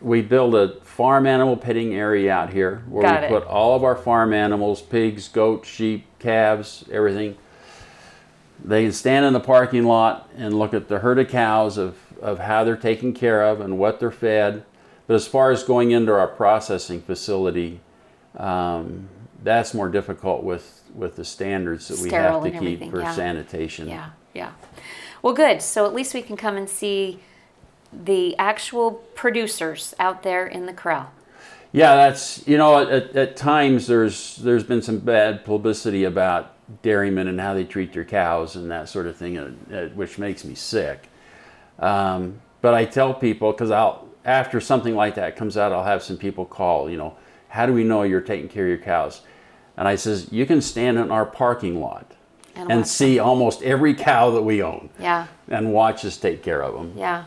we 0.00 0.22
build 0.22 0.54
a 0.54 0.68
farm 1.00 1.26
animal 1.26 1.56
pitting 1.56 1.94
area 1.94 2.30
out 2.30 2.52
here 2.52 2.82
where 2.86 3.02
Got 3.02 3.20
we 3.20 3.26
it. 3.28 3.30
put 3.30 3.44
all 3.44 3.74
of 3.74 3.82
our 3.84 3.96
farm 3.96 4.34
animals 4.34 4.82
pigs 4.82 5.28
goats 5.28 5.66
sheep 5.66 6.04
calves 6.18 6.84
everything 6.92 7.38
they 8.62 8.82
can 8.82 8.92
stand 8.92 9.24
in 9.24 9.32
the 9.32 9.40
parking 9.40 9.84
lot 9.84 10.28
and 10.36 10.52
look 10.58 10.74
at 10.74 10.88
the 10.88 10.98
herd 10.98 11.18
of 11.18 11.28
cows 11.28 11.78
of, 11.78 11.96
of 12.20 12.40
how 12.40 12.64
they're 12.64 12.76
taken 12.76 13.14
care 13.14 13.42
of 13.42 13.62
and 13.62 13.78
what 13.78 13.98
they're 13.98 14.10
fed 14.10 14.62
but 15.06 15.14
as 15.14 15.26
far 15.26 15.50
as 15.50 15.64
going 15.64 15.90
into 15.90 16.12
our 16.12 16.28
processing 16.28 17.00
facility 17.00 17.80
um, 18.36 19.08
that's 19.42 19.72
more 19.72 19.88
difficult 19.88 20.44
with 20.44 20.82
with 20.94 21.16
the 21.16 21.24
standards 21.24 21.88
that 21.88 21.98
we 22.00 22.10
have 22.10 22.42
to 22.42 22.50
keep 22.50 22.90
for 22.90 23.00
yeah. 23.00 23.14
sanitation 23.14 23.88
Yeah, 23.88 24.10
yeah. 24.34 24.52
Well, 25.22 25.34
good. 25.34 25.62
So 25.62 25.86
at 25.86 25.94
least 25.94 26.14
we 26.14 26.22
can 26.22 26.36
come 26.36 26.56
and 26.56 26.68
see 26.68 27.20
the 27.92 28.36
actual 28.38 28.92
producers 29.14 29.94
out 29.98 30.22
there 30.22 30.46
in 30.46 30.66
the 30.66 30.72
corral. 30.72 31.12
Yeah, 31.72 31.94
that's 31.94 32.46
you 32.48 32.56
know 32.58 32.88
at, 32.88 33.14
at 33.16 33.36
times 33.36 33.86
there's 33.86 34.36
there's 34.36 34.64
been 34.64 34.82
some 34.82 34.98
bad 34.98 35.44
publicity 35.44 36.04
about 36.04 36.54
dairymen 36.82 37.28
and 37.28 37.40
how 37.40 37.54
they 37.54 37.64
treat 37.64 37.92
their 37.92 38.04
cows 38.04 38.56
and 38.56 38.70
that 38.70 38.88
sort 38.88 39.06
of 39.06 39.16
thing, 39.16 39.38
uh, 39.38 39.52
uh, 39.72 39.88
which 39.88 40.18
makes 40.18 40.44
me 40.44 40.54
sick. 40.54 41.08
Um, 41.78 42.40
but 42.60 42.74
I 42.74 42.84
tell 42.84 43.14
people 43.14 43.52
because 43.52 43.70
I'll 43.70 44.08
after 44.24 44.60
something 44.60 44.94
like 44.94 45.14
that 45.14 45.36
comes 45.36 45.56
out, 45.56 45.72
I'll 45.72 45.84
have 45.84 46.02
some 46.02 46.16
people 46.16 46.44
call. 46.44 46.90
You 46.90 46.96
know, 46.96 47.16
how 47.48 47.66
do 47.66 47.72
we 47.72 47.84
know 47.84 48.02
you're 48.02 48.20
taking 48.20 48.48
care 48.48 48.64
of 48.64 48.68
your 48.68 48.78
cows? 48.78 49.22
And 49.76 49.88
I 49.88 49.96
says 49.96 50.30
you 50.32 50.46
can 50.46 50.60
stand 50.60 50.98
in 50.98 51.10
our 51.10 51.24
parking 51.24 51.80
lot 51.80 52.12
And 52.54 52.70
and, 52.70 52.86
see 52.86 53.18
almost 53.18 53.62
every 53.62 53.94
cow 53.94 54.30
that 54.32 54.42
we 54.42 54.62
own 54.62 54.90
Yeah. 54.98 55.28
and 55.48 55.72
watch 55.72 56.04
us 56.04 56.16
take 56.18 56.42
care 56.42 56.62
of 56.62 56.74
them. 56.74 56.92
Yeah. 56.96 57.24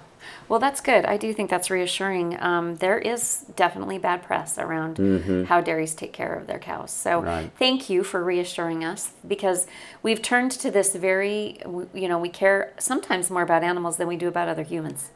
Well, 0.50 0.60
that's 0.60 0.82
good. 0.82 1.06
I 1.06 1.18
do 1.18 1.34
think 1.34 1.50
that's 1.50 1.70
reassuring. 1.70 2.42
Um, 2.42 2.76
there 2.76 2.98
is 3.00 3.46
definitely 3.56 3.98
bad 3.98 4.24
press 4.24 4.58
around 4.58 5.46
how 5.48 5.62
dairies 5.62 5.94
take 5.94 6.14
care 6.14 6.34
of 6.34 6.48
their 6.48 6.60
cows. 6.60 6.92
So 6.92 7.22
Right. 7.22 7.50
thank 7.58 7.90
you 7.90 8.04
for 8.04 8.24
reassuring 8.24 8.84
us 8.84 9.12
because 9.28 9.68
we've 10.02 10.22
turned 10.22 10.52
to 10.52 10.70
this 10.72 10.96
very, 10.96 11.60
you 11.94 12.08
know, 12.08 12.20
we 12.20 12.30
care 12.30 12.72
sometimes 12.78 13.30
more 13.32 13.42
about 13.42 13.64
animals 13.64 13.98
than 13.98 14.08
we 14.08 14.18
do 14.18 14.28
about 14.28 14.48
other 14.50 14.64
humans. 14.64 15.10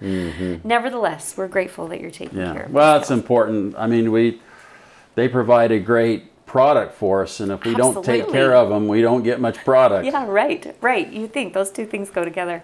Nevertheless, 0.63 1.35
we're 1.37 1.47
grateful 1.47 1.87
that 1.87 1.99
you're 2.01 2.11
taking 2.11 2.37
care 2.39 2.53
Yeah. 2.53 2.65
of 2.65 2.73
Well, 2.73 2.97
it's 2.97 3.09
cows. 3.09 3.17
important. 3.17 3.75
I 3.77 3.87
mean, 3.87 4.11
we 4.11 4.41
they 5.15 5.27
provide 5.27 5.71
a 5.71 5.79
great 5.79 6.45
product 6.45 6.93
for 6.93 7.23
us, 7.23 7.39
and 7.39 7.51
if 7.51 7.65
we 7.65 7.73
don't 7.73 8.03
take 8.05 8.29
care 8.31 8.53
of 8.55 8.69
them, 8.69 8.87
we 8.87 9.01
don't 9.01 9.23
get 9.23 9.41
much 9.41 9.57
product. 9.65 10.05
Yeah, 10.05 10.25
right, 10.27 10.75
right. 10.79 11.07
You 11.11 11.27
think 11.27 11.53
those 11.53 11.71
two 11.71 11.85
things 11.85 12.09
go 12.11 12.23
together. 12.23 12.61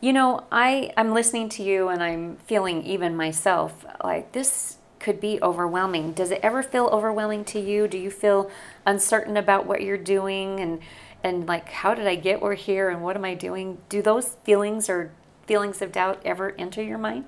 You 0.00 0.12
know, 0.12 0.44
I 0.52 0.92
I'm 0.96 1.12
listening 1.12 1.48
to 1.50 1.62
you 1.62 1.88
and 1.88 2.02
I'm 2.02 2.36
feeling 2.36 2.84
even 2.84 3.16
myself 3.16 3.84
like 4.04 4.32
this 4.32 4.78
could 4.98 5.20
be 5.20 5.38
overwhelming. 5.42 6.12
Does 6.12 6.30
it 6.30 6.40
ever 6.42 6.62
feel 6.62 6.86
overwhelming 6.86 7.44
to 7.46 7.60
you? 7.60 7.88
Do 7.88 7.98
you 7.98 8.10
feel 8.10 8.50
uncertain 8.84 9.36
about 9.36 9.66
what 9.66 9.82
you're 9.82 9.96
doing 9.96 10.60
and 10.60 10.80
and 11.24 11.46
like 11.46 11.68
how 11.70 11.94
did 11.94 12.06
I 12.06 12.14
get 12.14 12.42
we're 12.42 12.54
here 12.54 12.90
and 12.90 13.02
what 13.02 13.16
am 13.16 13.24
I 13.24 13.34
doing? 13.34 13.78
Do 13.88 14.02
those 14.02 14.36
feelings 14.44 14.88
or 14.90 15.12
feelings 15.46 15.80
of 15.80 15.92
doubt 15.92 16.20
ever 16.24 16.54
enter 16.58 16.82
your 16.82 16.98
mind? 16.98 17.24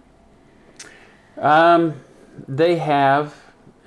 Um, 1.36 1.94
they 2.46 2.76
have. 2.76 3.34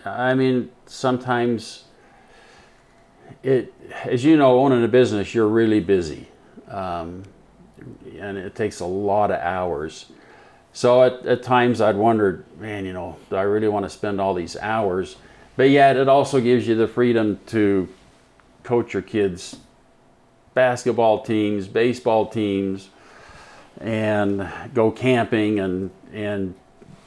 I 0.03 0.33
mean, 0.33 0.71
sometimes 0.85 1.85
it, 3.43 3.73
as 4.05 4.23
you 4.23 4.37
know, 4.37 4.59
owning 4.59 4.83
a 4.83 4.87
business, 4.87 5.33
you're 5.33 5.47
really 5.47 5.79
busy, 5.79 6.27
um, 6.67 7.23
and 8.21 8.37
it 8.37 8.55
takes 8.55 8.79
a 8.79 8.85
lot 8.85 9.31
of 9.31 9.39
hours. 9.39 10.05
So 10.73 11.03
at, 11.03 11.25
at 11.25 11.43
times 11.43 11.81
I'd 11.81 11.97
wondered, 11.97 12.45
man, 12.59 12.85
you 12.85 12.93
know, 12.93 13.17
do 13.29 13.35
I 13.35 13.41
really 13.41 13.67
want 13.67 13.85
to 13.85 13.89
spend 13.89 14.21
all 14.21 14.33
these 14.33 14.55
hours? 14.57 15.17
But 15.57 15.69
yet 15.69 15.97
it 15.97 16.07
also 16.07 16.39
gives 16.39 16.67
you 16.67 16.75
the 16.75 16.87
freedom 16.87 17.39
to 17.47 17.89
coach 18.63 18.93
your 18.93 19.01
kids' 19.01 19.57
basketball 20.53 21.23
teams, 21.23 21.67
baseball 21.67 22.27
teams, 22.27 22.89
and 23.79 24.47
go 24.73 24.91
camping 24.91 25.59
and 25.59 25.91
and 26.13 26.53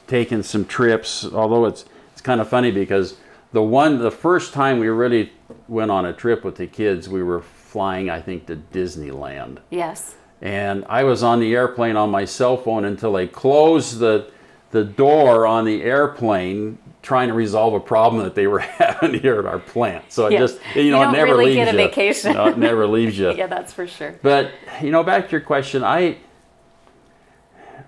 taking 0.07 0.43
some 0.43 0.65
trips. 0.65 1.25
Although 1.25 1.65
it's 1.65 1.85
it's 2.11 2.21
kind 2.21 2.39
of 2.41 2.47
funny 2.47 2.71
because 2.71 3.17
the 3.51 3.63
one 3.63 3.99
the 3.99 4.11
first 4.11 4.53
time 4.53 4.79
we 4.79 4.87
really 4.87 5.31
went 5.67 5.89
on 5.89 6.05
a 6.05 6.13
trip 6.13 6.43
with 6.43 6.55
the 6.55 6.67
kids, 6.67 7.09
we 7.09 7.23
were 7.23 7.41
flying 7.41 8.09
I 8.09 8.21
think 8.21 8.45
to 8.47 8.55
Disneyland. 8.55 9.57
Yes. 9.69 10.15
And 10.41 10.85
I 10.89 11.03
was 11.03 11.23
on 11.23 11.39
the 11.39 11.53
airplane 11.55 11.95
on 11.95 12.09
my 12.11 12.25
cell 12.25 12.57
phone 12.57 12.85
until 12.85 13.13
they 13.13 13.27
closed 13.27 13.99
the 13.99 14.29
the 14.71 14.83
door 14.83 15.45
on 15.47 15.63
the 15.63 15.83
airplane 15.83 16.77
trying 17.01 17.29
to 17.29 17.33
resolve 17.33 17.73
a 17.73 17.79
problem 17.79 18.23
that 18.23 18.35
they 18.35 18.47
were 18.47 18.59
having 18.59 19.13
here 19.21 19.39
at 19.39 19.45
our 19.45 19.59
plant. 19.59 20.11
So 20.11 20.27
it 20.27 20.37
just 20.37 20.59
you 20.75 20.81
You 20.83 20.91
know 20.91 21.03
don't 21.03 21.13
it 21.13 21.17
never 21.17 21.31
really 21.31 21.45
leaves 21.55 21.55
get 21.57 21.67
a 21.69 21.71
you. 21.71 21.77
vacation. 21.87 22.33
No, 22.33 22.47
it 22.47 22.57
never 22.57 22.85
leaves 22.87 23.17
you. 23.17 23.31
Yeah, 23.37 23.47
that's 23.47 23.71
for 23.73 23.87
sure. 23.87 24.19
But 24.21 24.51
you 24.81 24.91
know, 24.91 25.03
back 25.03 25.25
to 25.27 25.31
your 25.31 25.41
question, 25.41 25.83
I, 25.83 26.17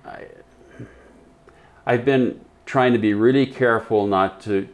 I, 0.06 0.26
I've 1.86 2.06
been 2.06 2.40
trying 2.66 2.94
to 2.94 3.00
be 3.00 3.14
really 3.14 3.46
careful 3.46 4.08
not 4.08 4.40
to, 4.42 4.68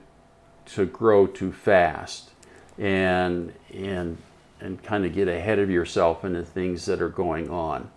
to 0.68 0.86
grow 0.86 1.26
too 1.28 1.52
fast, 1.52 2.32
and 2.78 3.54
and 3.74 4.18
and 4.64 4.82
kind 4.82 5.05
of 5.05 5.14
get 5.14 5.28
ahead 5.28 5.59
of 5.59 5.70
yourself 5.70 6.24
in 6.24 6.34
the 6.34 6.43
things 6.43 6.86
that 6.86 7.01
are 7.01 7.09
going 7.09 7.49
on, 7.49 7.89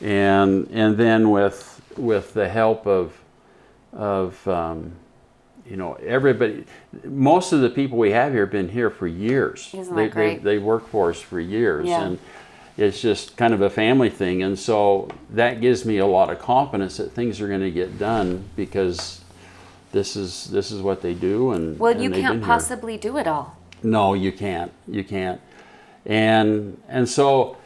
and 0.00 0.68
and 0.70 0.96
then 0.96 1.30
with 1.30 1.80
with 1.96 2.34
the 2.34 2.48
help 2.48 2.86
of 2.86 3.18
of 3.92 4.46
um, 4.46 4.92
you 5.66 5.76
know 5.76 5.94
everybody 5.94 6.64
most 7.04 7.52
of 7.52 7.60
the 7.62 7.70
people 7.70 7.96
we 7.98 8.10
have 8.10 8.32
here 8.32 8.42
have 8.42 8.52
been 8.52 8.68
here 8.68 8.90
for 8.90 9.06
years 9.06 9.70
Isn't 9.72 9.94
that 9.94 10.02
they, 10.02 10.08
great? 10.08 10.42
They, 10.42 10.56
they 10.56 10.58
worked 10.58 10.90
for 10.90 11.10
us 11.10 11.20
for 11.20 11.40
years 11.40 11.86
Yeah. 11.86 12.02
and 12.02 12.18
it's 12.76 13.00
just 13.00 13.36
kind 13.36 13.54
of 13.54 13.62
a 13.62 13.70
family 13.70 14.10
thing 14.10 14.42
and 14.42 14.58
so 14.58 15.08
that 15.30 15.60
gives 15.60 15.84
me 15.84 15.98
a 15.98 16.06
lot 16.06 16.28
of 16.28 16.38
confidence 16.40 16.96
that 16.96 17.12
things 17.12 17.40
are 17.40 17.46
going 17.48 17.60
to 17.60 17.70
get 17.70 17.98
done 17.98 18.44
because 18.56 19.20
this 19.92 20.16
is 20.16 20.46
this 20.50 20.72
is 20.72 20.82
what 20.82 21.00
they 21.00 21.14
do 21.14 21.52
and 21.52 21.78
Well, 21.78 21.92
and 21.92 22.02
you 22.02 22.10
can't 22.10 22.34
been 22.34 22.38
here. 22.40 22.46
possibly 22.46 22.96
do 22.98 23.16
it 23.16 23.28
all. 23.28 23.56
No, 23.82 24.14
you 24.14 24.32
can't. 24.32 24.72
You 24.88 25.04
can't. 25.04 25.40
And 26.06 26.80
and 26.88 27.08
so 27.08 27.56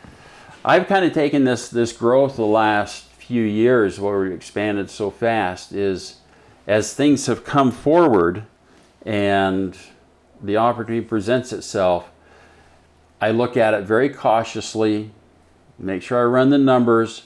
I've 0.64 0.86
kind 0.86 1.04
of 1.04 1.12
taken 1.12 1.44
this 1.44 1.68
this 1.68 1.92
growth 1.92 2.36
the 2.36 2.46
last 2.46 3.04
few 3.04 3.42
years 3.42 4.00
where 4.00 4.20
we've 4.20 4.32
expanded 4.32 4.90
so 4.90 5.10
fast 5.10 5.72
is 5.72 6.16
as 6.66 6.94
things 6.94 7.26
have 7.26 7.44
come 7.44 7.70
forward 7.70 8.44
and 9.04 9.76
the 10.42 10.56
opportunity 10.56 11.04
presents 11.04 11.52
itself, 11.52 12.10
I 13.20 13.30
look 13.30 13.56
at 13.56 13.74
it 13.74 13.84
very 13.84 14.10
cautiously, 14.10 15.10
make 15.78 16.02
sure 16.02 16.20
I 16.20 16.24
run 16.24 16.50
the 16.50 16.58
numbers, 16.58 17.24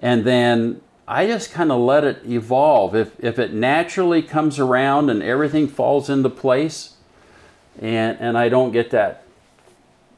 and 0.00 0.24
then 0.24 0.80
I 1.08 1.26
just 1.26 1.52
kind 1.52 1.72
of 1.72 1.80
let 1.80 2.04
it 2.04 2.22
evolve. 2.24 2.94
If 2.94 3.18
if 3.18 3.38
it 3.38 3.52
naturally 3.52 4.22
comes 4.22 4.58
around 4.58 5.10
and 5.10 5.22
everything 5.22 5.68
falls 5.68 6.08
into 6.08 6.30
place, 6.30 6.94
and 7.80 8.18
and 8.20 8.38
I 8.38 8.48
don't 8.48 8.72
get 8.72 8.90
that, 8.90 9.21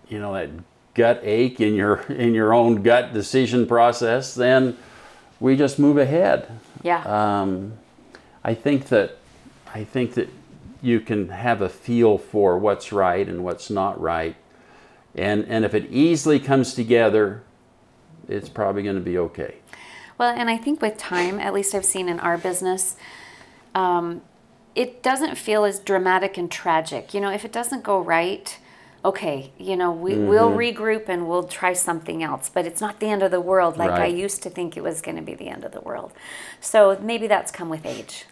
you 0.09 0.19
know, 0.19 0.35
that 0.35 0.51
gut 0.95 1.21
ache 1.23 1.61
in 1.61 1.75
your 1.75 2.01
in 2.13 2.35
your 2.35 2.55
own 2.55 2.83
gut 2.83 3.13
decision 3.13 3.67
process, 3.67 4.35
then 4.35 4.77
we 5.41 5.57
just 5.57 5.79
move 5.79 5.99
ahead. 5.99 6.49
Yeah. 6.83 7.03
Um, 7.43 7.75
I 8.43 8.55
think 8.55 8.89
that 8.89 9.19
I 9.75 9.85
think 9.85 10.15
that 10.15 10.29
you 10.83 11.01
can 11.01 11.31
have 11.31 11.63
a 11.63 11.69
feel 11.69 12.19
for 12.19 12.59
what's 12.59 12.93
right 12.93 13.27
and 13.27 13.43
what's 13.45 13.71
not 13.71 14.01
right, 14.01 14.37
and 15.15 15.45
and 15.49 15.65
if 15.65 15.75
it 15.75 15.91
easily 15.91 16.39
comes 16.39 16.75
together, 16.75 17.43
it's 18.29 18.49
probably 18.49 18.83
going 18.83 18.97
to 18.97 19.03
be 19.03 19.19
okay. 19.19 19.57
Well, 20.17 20.33
and 20.33 20.49
I 20.49 20.57
think 20.57 20.81
with 20.81 20.97
time, 20.97 21.41
at 21.41 21.53
least 21.53 21.75
I've 21.75 21.85
seen 21.85 22.09
in 22.09 22.21
our 22.21 22.39
business, 22.39 22.95
um, 23.75 24.23
it 24.77 25.03
doesn't 25.03 25.37
feel 25.37 25.65
as 25.65 25.81
dramatic 25.81 26.39
and 26.39 26.49
tragic. 26.51 27.15
You 27.15 27.21
know, 27.21 27.31
if 27.31 27.45
it 27.45 27.51
doesn't 27.51 27.83
go 27.83 28.01
right, 28.01 28.57
okay, 29.05 29.53
you 29.59 29.77
know, 29.77 29.93
we, 29.93 30.17
we'll 30.17 30.51
Mm-hmm. 30.51 30.59
regroup 30.59 31.09
and 31.09 31.29
we'll 31.29 31.45
try 31.45 31.73
something 31.75 32.23
else, 32.23 32.51
but 32.53 32.67
it's 32.67 32.81
not 32.81 33.01
the 33.01 33.09
end 33.09 33.23
of 33.23 33.31
the 33.31 33.41
world 33.41 33.77
like 33.77 33.99
I 33.99 34.07
used 34.07 34.43
to 34.45 34.51
think 34.51 34.77
it 34.77 34.83
was 34.83 35.03
going 35.03 35.17
to 35.17 35.23
be 35.23 35.35
the 35.35 35.49
end 35.49 35.65
of 35.65 35.73
the 35.73 35.81
world. 35.81 36.13
So 36.61 36.99
maybe 37.03 37.27
that's 37.27 37.53
come 37.53 37.69
with 37.69 37.87
age. 37.87 38.27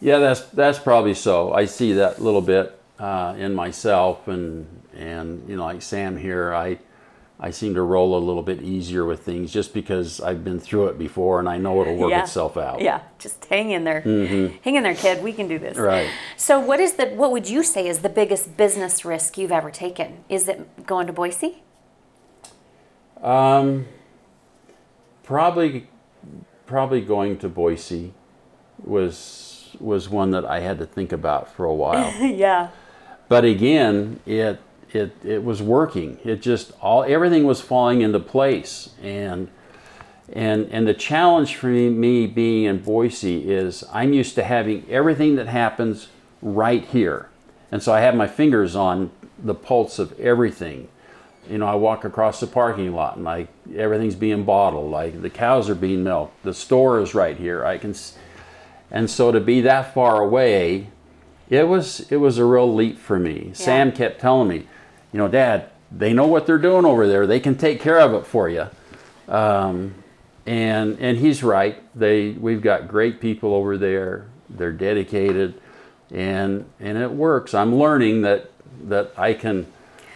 Yeah, 0.00 0.18
that's 0.18 0.42
that's 0.50 0.78
probably 0.78 1.14
so. 1.14 1.52
I 1.52 1.64
see 1.66 1.94
that 1.94 2.22
little 2.22 2.40
bit 2.42 2.78
uh, 2.98 3.34
in 3.38 3.54
myself, 3.54 4.28
and 4.28 4.66
and 4.96 5.48
you 5.48 5.56
know, 5.56 5.64
like 5.64 5.82
Sam 5.82 6.16
here, 6.16 6.54
I 6.54 6.78
I 7.40 7.50
seem 7.52 7.74
to 7.74 7.82
roll 7.82 8.16
a 8.16 8.18
little 8.18 8.42
bit 8.42 8.62
easier 8.62 9.04
with 9.04 9.20
things 9.22 9.52
just 9.52 9.72
because 9.72 10.20
I've 10.20 10.42
been 10.42 10.58
through 10.58 10.88
it 10.88 10.98
before, 10.98 11.38
and 11.38 11.48
I 11.48 11.56
know 11.56 11.80
it'll 11.82 11.94
work 11.96 12.10
Yeah. 12.10 12.22
itself 12.22 12.56
out. 12.56 12.80
Yeah, 12.80 13.02
just 13.20 13.44
hang 13.44 13.70
in 13.70 13.84
there. 13.84 14.00
Hang 14.00 14.74
in 14.74 14.82
there, 14.82 14.94
kid. 14.96 15.22
We 15.22 15.32
can 15.32 15.46
do 15.46 15.56
this. 15.58 15.76
Mm-hmm. 15.76 15.86
Right. 15.86 16.10
So, 16.36 16.58
what 16.58 16.80
is 16.80 16.94
the 16.94 17.06
what 17.10 17.30
would 17.30 17.48
you 17.48 17.62
say 17.62 17.86
is 17.86 18.00
the 18.00 18.08
biggest 18.08 18.56
business 18.56 19.04
risk 19.04 19.38
you've 19.38 19.52
ever 19.52 19.70
taken? 19.70 20.24
Is 20.28 20.48
it 20.48 20.84
going 20.84 21.06
to 21.06 21.12
Boise? 21.12 21.62
Um, 23.22 23.86
probably, 25.22 25.88
probably 26.66 27.00
going 27.00 27.38
to 27.38 27.48
Boise 27.48 28.14
was 28.84 29.76
was 29.78 30.08
one 30.08 30.30
that 30.32 30.44
I 30.44 30.60
had 30.60 30.78
to 30.78 30.86
think 30.86 31.12
about 31.12 31.52
for 31.54 31.64
a 31.64 31.74
while. 31.74 32.12
yeah. 32.20 32.70
but 33.28 33.44
again, 33.44 34.18
it 34.26 34.58
it 34.94 35.12
it 35.24 35.44
was 35.44 35.62
working. 35.62 36.18
It 36.24 36.42
just 36.42 36.72
all 36.80 37.04
everything 37.04 37.44
was 37.44 37.60
falling 37.60 38.00
into 38.00 38.20
place, 38.20 38.90
and 39.02 39.48
and 40.32 40.68
and 40.70 40.86
the 40.86 40.94
challenge 40.94 41.56
for 41.56 41.68
me, 41.68 41.88
me 41.88 42.26
being 42.26 42.64
in 42.64 42.78
Boise 42.78 43.50
is 43.50 43.84
I'm 43.92 44.12
used 44.12 44.34
to 44.36 44.44
having 44.44 44.84
everything 44.90 45.36
that 45.36 45.48
happens 45.48 46.08
right 46.42 46.84
here, 46.84 47.28
and 47.70 47.82
so 47.82 47.92
I 47.92 48.00
have 48.00 48.14
my 48.14 48.26
fingers 48.26 48.76
on 48.76 49.10
the 49.38 49.54
pulse 49.54 49.98
of 49.98 50.18
everything. 50.18 50.88
You 51.48 51.58
know, 51.58 51.66
I 51.66 51.76
walk 51.76 52.04
across 52.04 52.40
the 52.40 52.46
parking 52.46 52.92
lot 52.92 53.16
and 53.16 53.24
like 53.24 53.48
everything's 53.74 54.16
being 54.16 54.44
bottled, 54.44 54.90
like 54.90 55.22
the 55.22 55.30
cows 55.30 55.70
are 55.70 55.74
being 55.74 56.04
milked, 56.04 56.42
the 56.42 56.52
store 56.52 57.00
is 57.00 57.14
right 57.14 57.36
here. 57.36 57.64
I 57.64 57.78
can, 57.78 57.94
and 58.90 59.08
so 59.08 59.32
to 59.32 59.40
be 59.40 59.62
that 59.62 59.94
far 59.94 60.20
away, 60.20 60.88
it 61.48 61.66
was 61.66 62.00
it 62.12 62.16
was 62.16 62.38
a 62.38 62.44
real 62.44 62.72
leap 62.72 62.98
for 62.98 63.18
me. 63.18 63.50
Sam 63.54 63.92
kept 63.92 64.20
telling 64.20 64.48
me, 64.48 64.66
you 65.12 65.18
know, 65.18 65.28
Dad, 65.28 65.70
they 65.90 66.12
know 66.12 66.26
what 66.26 66.46
they're 66.46 66.58
doing 66.58 66.84
over 66.84 67.06
there. 67.06 67.26
They 67.26 67.40
can 67.40 67.56
take 67.56 67.80
care 67.80 67.98
of 67.98 68.14
it 68.14 68.26
for 68.26 68.48
you. 68.48 68.68
Um, 69.28 69.94
and 70.46 70.98
and 70.98 71.18
he's 71.18 71.42
right. 71.42 71.82
They 71.98 72.30
we've 72.30 72.62
got 72.62 72.88
great 72.88 73.20
people 73.20 73.54
over 73.54 73.76
there. 73.76 74.26
They're 74.48 74.72
dedicated, 74.72 75.60
and 76.10 76.64
and 76.80 76.96
it 76.96 77.10
works. 77.10 77.52
I'm 77.52 77.74
learning 77.74 78.22
that 78.22 78.50
that 78.84 79.12
I 79.16 79.34
can 79.34 79.66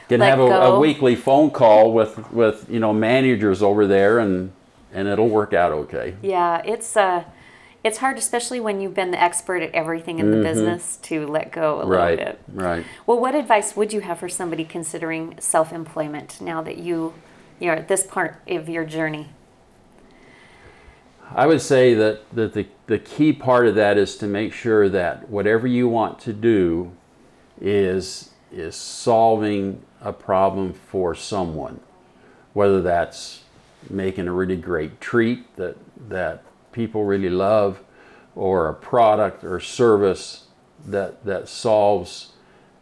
can 0.09 0.21
Let 0.21 0.31
have 0.31 0.41
a, 0.41 0.45
a 0.45 0.81
weekly 0.81 1.17
phone 1.17 1.51
call 1.51 1.93
with 1.93 2.33
with 2.33 2.67
you 2.71 2.81
know 2.81 2.95
managers 2.95 3.63
over 3.63 3.87
there, 3.87 4.19
and 4.19 4.53
and 4.93 5.07
it'll 5.07 5.29
work 5.29 5.53
out 5.53 5.73
okay. 5.73 6.15
Yeah, 6.23 6.63
it's 6.65 6.97
uh, 6.97 7.25
it's 7.85 7.99
hard, 7.99 8.17
especially 8.17 8.61
when 8.61 8.81
you've 8.81 8.95
been 8.95 9.11
the 9.11 9.21
expert 9.21 9.61
at 9.63 9.75
everything 9.75 10.19
in 10.21 10.31
the 10.31 10.43
business, 10.43 10.99
to 11.03 11.27
let 11.27 11.51
go 11.51 11.83
a 11.83 11.85
little 11.85 11.91
Mm-hmm. 11.91 11.93
Right, 11.93 12.19
bit. 12.19 12.41
right. 12.53 12.87
Well, 13.07 13.19
what 13.19 13.35
advice 13.35 13.75
would 13.77 13.93
you 13.93 14.01
have 14.03 14.19
for 14.19 14.29
somebody 14.29 14.65
considering 14.65 15.35
self-employment 15.41 16.41
now 16.41 16.63
that 16.63 16.79
you, 16.79 17.15
you're 17.59 17.75
at 17.75 17.89
this 17.89 18.07
part 18.07 18.41
of 18.47 18.69
your 18.69 18.85
journey? 18.85 19.31
I 21.35 21.47
would 21.47 21.61
say 21.61 21.95
that, 21.95 22.21
that 22.35 22.53
the, 22.53 22.67
the 22.87 22.99
key 22.99 23.33
part 23.33 23.67
of 23.67 23.75
that 23.75 23.97
is 23.99 24.17
to 24.19 24.27
make 24.27 24.53
sure 24.53 24.89
that 24.89 25.29
whatever 25.29 25.67
you 25.67 25.89
want 25.89 26.19
to 26.21 26.33
do 26.33 26.93
is, 27.61 28.31
is 28.53 28.77
solving 28.77 29.83
a 30.03 30.13
problem 30.13 30.73
for 30.73 31.15
someone. 31.15 31.81
Whether 32.53 32.83
that's 32.83 33.43
making 33.89 34.29
a 34.29 34.33
really 34.33 34.57
great 34.57 35.01
treat 35.01 35.57
that, 35.57 35.77
that 36.11 36.45
people 36.73 37.05
really 37.05 37.31
love, 37.31 37.81
or 38.35 38.69
a 38.69 38.75
product 38.75 39.45
or 39.45 39.61
service 39.61 40.47
that, 40.87 41.25
that 41.25 41.49
solves 41.49 42.33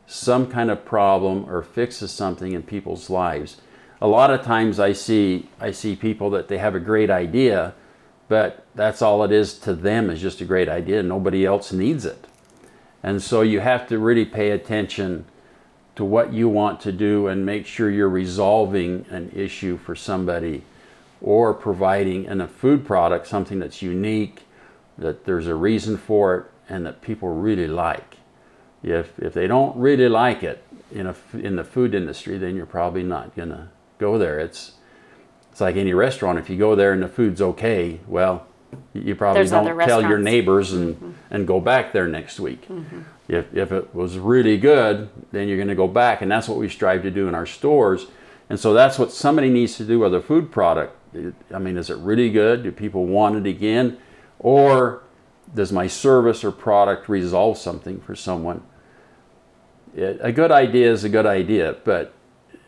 some 0.07 0.47
kind 0.49 0.71
of 0.71 0.85
problem 0.85 1.49
or 1.49 1.63
fixes 1.63 2.11
something 2.11 2.53
in 2.53 2.63
people's 2.63 3.11
lives. 3.11 3.61
A 4.01 4.09
lot 4.09 4.31
of 4.31 4.43
times 4.43 4.81
I 4.81 4.93
see 4.93 5.49
I 5.61 5.73
see 5.73 5.95
people 5.95 6.31
that 6.31 6.49
they 6.49 6.59
have 6.59 6.75
a 6.75 6.81
great 6.81 7.11
idea, 7.11 7.75
but 8.29 8.65
that's 8.75 9.03
all 9.03 9.23
it 9.25 9.31
is 9.31 9.59
to 9.61 9.75
them 9.75 10.09
is 10.09 10.21
just 10.21 10.41
a 10.41 10.45
great 10.45 10.69
idea. 10.69 11.03
Nobody 11.03 11.45
else 11.45 11.73
needs 11.73 12.05
it. 12.05 12.27
And 13.03 13.23
so 13.23 13.43
you 13.43 13.61
have 13.61 13.87
to 13.89 13.99
really 13.99 14.25
pay 14.25 14.51
attention 14.51 15.27
to 15.97 16.05
what 16.05 16.33
you 16.33 16.49
want 16.49 16.81
to 16.81 16.93
do 16.93 17.27
and 17.27 17.45
make 17.45 17.67
sure 17.67 17.91
you're 17.91 18.09
resolving 18.09 19.05
an 19.11 19.31
issue 19.35 19.77
for 19.77 19.95
somebody 19.95 20.63
or 21.23 21.53
providing 21.55 22.25
in 22.25 22.41
a 22.41 22.49
food 22.49 22.85
product 22.87 23.27
something 23.27 23.59
that's 23.59 23.83
unique, 23.83 24.43
that 24.99 25.25
there's 25.25 25.47
a 25.47 25.55
reason 25.55 25.97
for 25.97 26.37
it, 26.37 26.47
and 26.69 26.87
that 26.87 27.03
people 27.03 27.29
really 27.29 27.67
like. 27.67 28.17
If, 28.83 29.19
if 29.19 29.35
they 29.35 29.47
don't 29.47 29.77
really 29.77 30.09
like 30.09 30.43
it 30.43 30.65
in, 30.91 31.07
a, 31.07 31.15
in 31.35 31.57
the 31.57 31.65
food 31.65 31.95
industry, 31.95 32.39
then 32.39 32.57
you're 32.57 32.67
probably 32.67 33.03
not 33.03 33.37
going 33.37 33.51
to 33.51 33.69
go 33.99 34.17
there. 34.17 34.39
It's, 34.39 34.73
it's 35.53 35.61
like 35.61 35.77
any 35.77 35.93
restaurant. 35.93 36.39
If 36.39 36.49
you 36.49 36.57
go 36.57 36.75
there 36.75 36.93
and 36.93 37.03
the 37.03 37.09
food's 37.09 37.43
okay, 37.43 38.01
well, 38.07 38.47
you 38.95 39.15
probably 39.15 39.41
There's 39.41 39.51
don't 39.51 39.79
tell 39.81 40.01
your 40.01 40.19
neighbors 40.19 40.73
and, 40.73 40.95
mm-hmm. 40.95 41.11
and 41.31 41.47
go 41.47 41.61
back 41.61 41.93
there 41.93 42.07
next 42.09 42.41
week. 42.41 42.69
Mm-hmm. 42.69 43.01
If, 43.29 43.55
if 43.55 43.73
it 43.73 43.95
was 43.95 44.17
really 44.19 44.57
good, 44.57 45.11
then 45.33 45.49
you're 45.49 45.57
going 45.57 45.69
to 45.69 45.75
go 45.75 45.89
back. 45.89 46.23
And 46.23 46.31
that's 46.31 46.49
what 46.49 46.57
we 46.57 46.69
strive 46.69 47.03
to 47.03 47.11
do 47.11 47.29
in 47.29 47.35
our 47.35 47.47
stores. 47.47 48.07
And 48.49 48.59
so 48.59 48.73
that's 48.73 48.99
what 48.99 49.13
somebody 49.13 49.51
needs 49.51 49.77
to 49.77 49.85
do 49.85 49.99
with 49.99 50.15
a 50.15 50.21
food 50.21 50.51
product. 50.51 50.97
I 51.15 51.59
mean, 51.59 51.77
is 51.77 51.91
it 51.91 51.97
really 51.99 52.31
good? 52.31 52.63
Do 52.63 52.73
people 52.73 53.07
want 53.07 53.37
it 53.37 53.49
again? 53.49 53.99
Or 54.39 55.03
does 55.55 55.73
my 55.73 55.87
service 55.87 56.45
or 56.45 56.53
product 56.53 57.09
resolve 57.09 57.59
something 57.59 58.01
for 58.01 58.15
someone? 58.15 58.63
It, 59.95 60.19
a 60.21 60.33
good 60.33 60.53
idea 60.53 60.91
is 60.93 61.05
a 61.05 61.09
good 61.09 61.27
idea, 61.27 61.77
but 61.85 62.15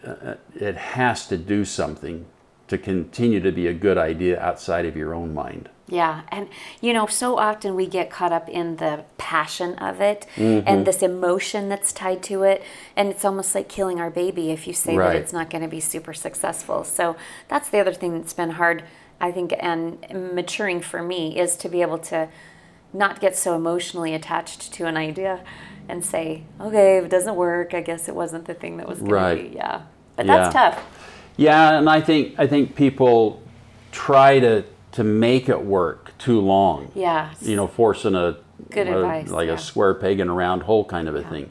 uh, 0.05 0.35
it 0.55 0.77
has 0.77 1.27
to 1.29 1.37
do 1.37 1.65
something 1.65 2.27
to 2.67 2.79
continue 2.79 3.41
to 3.41 3.53
be 3.53 3.67
a 3.67 3.75
good 3.75 3.99
idea 3.99 4.41
outside 4.41 4.87
of 4.87 4.97
your 4.97 5.15
own 5.15 5.33
mind. 5.33 5.69
Yeah, 5.93 6.23
and 6.31 6.49
you 6.81 6.95
know, 6.95 7.07
so 7.07 7.37
often 7.37 7.75
we 7.75 7.87
get 7.87 8.09
caught 8.09 8.33
up 8.33 8.49
in 8.49 8.77
the 8.77 9.05
passion 9.19 9.75
of 9.75 10.01
it 10.01 10.27
Mm-hmm. 10.37 10.67
and 10.67 10.87
this 10.87 11.03
emotion 11.03 11.69
that's 11.69 11.93
tied 11.93 12.23
to 12.25 12.45
it, 12.45 12.63
and 12.97 13.09
it's 13.11 13.25
almost 13.27 13.55
like 13.55 13.69
killing 13.69 14.01
our 14.01 14.09
baby 14.11 14.51
if 14.51 14.67
you 14.67 14.73
say 14.73 14.97
Right. 14.97 15.13
that 15.13 15.17
it's 15.17 15.35
not 15.35 15.51
going 15.51 15.61
to 15.63 15.69
be 15.69 15.81
super 15.81 16.15
successful. 16.15 16.83
So 16.85 17.15
that's 17.49 17.69
the 17.69 17.79
other 17.79 17.93
thing 17.93 18.17
that's 18.19 18.33
been 18.33 18.53
hard, 18.53 18.85
I 19.21 19.33
think, 19.33 19.53
and 19.61 19.99
maturing 20.35 20.81
for 20.81 21.03
me 21.03 21.39
is 21.39 21.57
to 21.59 21.69
be 21.69 21.83
able 21.83 21.99
to 22.11 22.29
not 22.95 23.21
get 23.21 23.37
so 23.37 23.55
emotionally 23.55 24.15
attached 24.15 24.73
to 24.73 24.87
an 24.87 24.97
idea 24.97 25.41
and 25.91 26.03
say, 26.03 26.45
okay, 26.59 26.97
if 26.99 27.05
it 27.05 27.11
doesn't 27.11 27.37
work, 27.37 27.75
I 27.75 27.83
guess 27.83 28.09
it 28.09 28.15
wasn't 28.15 28.47
the 28.47 28.55
thing 28.55 28.79
that 28.79 28.89
was 28.89 29.01
going 29.01 29.11
Right. 29.11 29.35
to 29.45 29.49
be. 29.51 29.57
Yeah, 29.57 29.83
but 30.17 30.27
that's 30.27 30.55
tough. 30.55 30.83
Yeah, 31.37 31.79
and 31.79 31.89
I 31.91 32.01
think 32.01 32.35
I 32.39 32.47
think 32.47 32.75
people 32.77 33.43
try 33.91 34.41
to 34.41 34.65
to 34.93 35.05
make 35.05 35.49
it 35.49 35.65
work 35.65 36.17
too 36.19 36.41
long. 36.41 36.91
Yeah. 36.95 37.33
You 37.41 37.57
know, 37.57 37.67
forcing 37.67 38.15
a, 38.15 38.37
Good 38.71 38.89
a- 38.89 38.97
advice, 38.99 39.31
like 39.31 39.49
yeah. 39.49 39.55
a 39.55 39.59
square 39.59 39.95
peg 39.95 40.21
in 40.21 40.29
a 40.29 40.35
round 40.35 40.63
hole 40.65 40.85
kind 40.85 41.09
of 41.09 41.15
a 41.17 41.23
thing. 41.23 41.51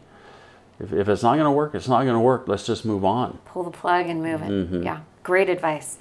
If, 0.79 0.91
if 0.93 1.07
it's 1.09 1.23
not 1.23 1.33
going 1.35 1.45
to 1.45 1.51
work, 1.51 1.75
it's 1.75 1.87
not 1.87 2.03
going 2.03 2.15
to 2.15 2.19
work. 2.19 2.43
Let's 2.47 2.65
just 2.65 2.85
move 2.85 3.05
on. 3.05 3.39
pull 3.45 3.63
the 3.63 3.71
plug 3.71 4.07
and 4.07 4.21
move 4.23 4.41
it. 4.41 4.49
Mm-hmm. 4.49 4.83
Yeah, 4.83 5.01
great 5.23 5.49
advice. 5.49 5.97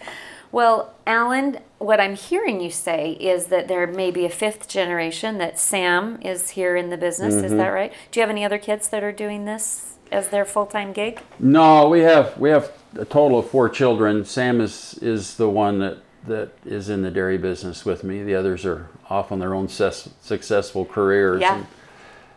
Well, 0.52 0.94
Alan, 1.06 1.58
what 1.78 2.00
I'm 2.00 2.16
hearing 2.16 2.60
you 2.60 2.70
say 2.70 3.12
is 3.12 3.46
that 3.46 3.68
there 3.68 3.86
may 3.86 4.10
be 4.10 4.24
a 4.24 4.30
fifth 4.30 4.66
generation, 4.68 5.38
that 5.38 5.58
Sam 5.60 6.18
is 6.22 6.50
here 6.50 6.74
in 6.76 6.90
the 6.90 6.96
business. 6.96 7.34
Is 7.34 7.42
Mm-hmm. 7.44 7.56
that 7.58 7.68
right? 7.68 7.92
Do 8.10 8.18
you 8.18 8.22
have 8.22 8.30
any 8.30 8.44
other 8.44 8.58
kids 8.58 8.88
that 8.88 9.04
are 9.04 9.12
doing 9.12 9.44
this 9.44 9.94
as 10.10 10.28
their 10.28 10.44
full 10.44 10.66
time 10.66 10.92
gig? 10.92 11.20
No, 11.38 11.88
we 11.88 12.00
have 12.00 12.36
we 12.38 12.50
have 12.50 12.72
a 12.98 13.04
total 13.04 13.38
of 13.38 13.48
four 13.50 13.68
children. 13.68 14.24
Sam 14.24 14.60
is 14.60 14.98
is 15.00 15.36
the 15.36 15.48
one 15.48 15.78
that 15.80 15.98
that 16.26 16.50
is 16.64 16.88
in 16.88 17.02
the 17.02 17.10
dairy 17.10 17.38
business 17.38 17.84
with 17.84 18.04
me. 18.04 18.22
The 18.22 18.34
others 18.34 18.64
are 18.66 18.88
off 19.08 19.32
on 19.32 19.38
their 19.38 19.54
own 19.54 19.68
ses- 19.68 20.10
successful 20.20 20.84
careers. 20.84 21.40
Yeah. 21.40 21.56
And, 21.56 21.66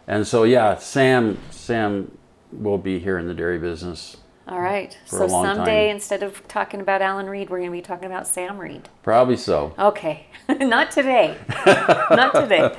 and 0.08 0.28
so 0.28 0.44
yeah, 0.44 0.78
Sam 0.78 1.38
Sam 1.52 2.18
will 2.52 2.78
be 2.78 3.00
here 3.00 3.18
in 3.18 3.28
the 3.28 3.34
dairy 3.34 3.60
business. 3.60 4.18
All 4.46 4.60
right. 4.60 4.98
So 5.06 5.28
someday, 5.28 5.88
time. 5.88 5.96
instead 5.96 6.22
of 6.22 6.46
talking 6.50 6.82
about 6.82 7.02
Alan 7.02 7.30
Reed, 7.30 7.50
we're 7.50 7.60
going 7.60 7.72
to 7.72 7.78
be 7.78 7.82
talking 7.82 8.06
about 8.06 8.28
Sam 8.28 8.58
Reed. 8.58 8.90
Probably 9.02 9.38
so. 9.38 9.74
Okay. 9.80 10.28
Not 10.50 10.92
today. 10.92 11.38
Not 11.66 12.34
today. 12.34 12.76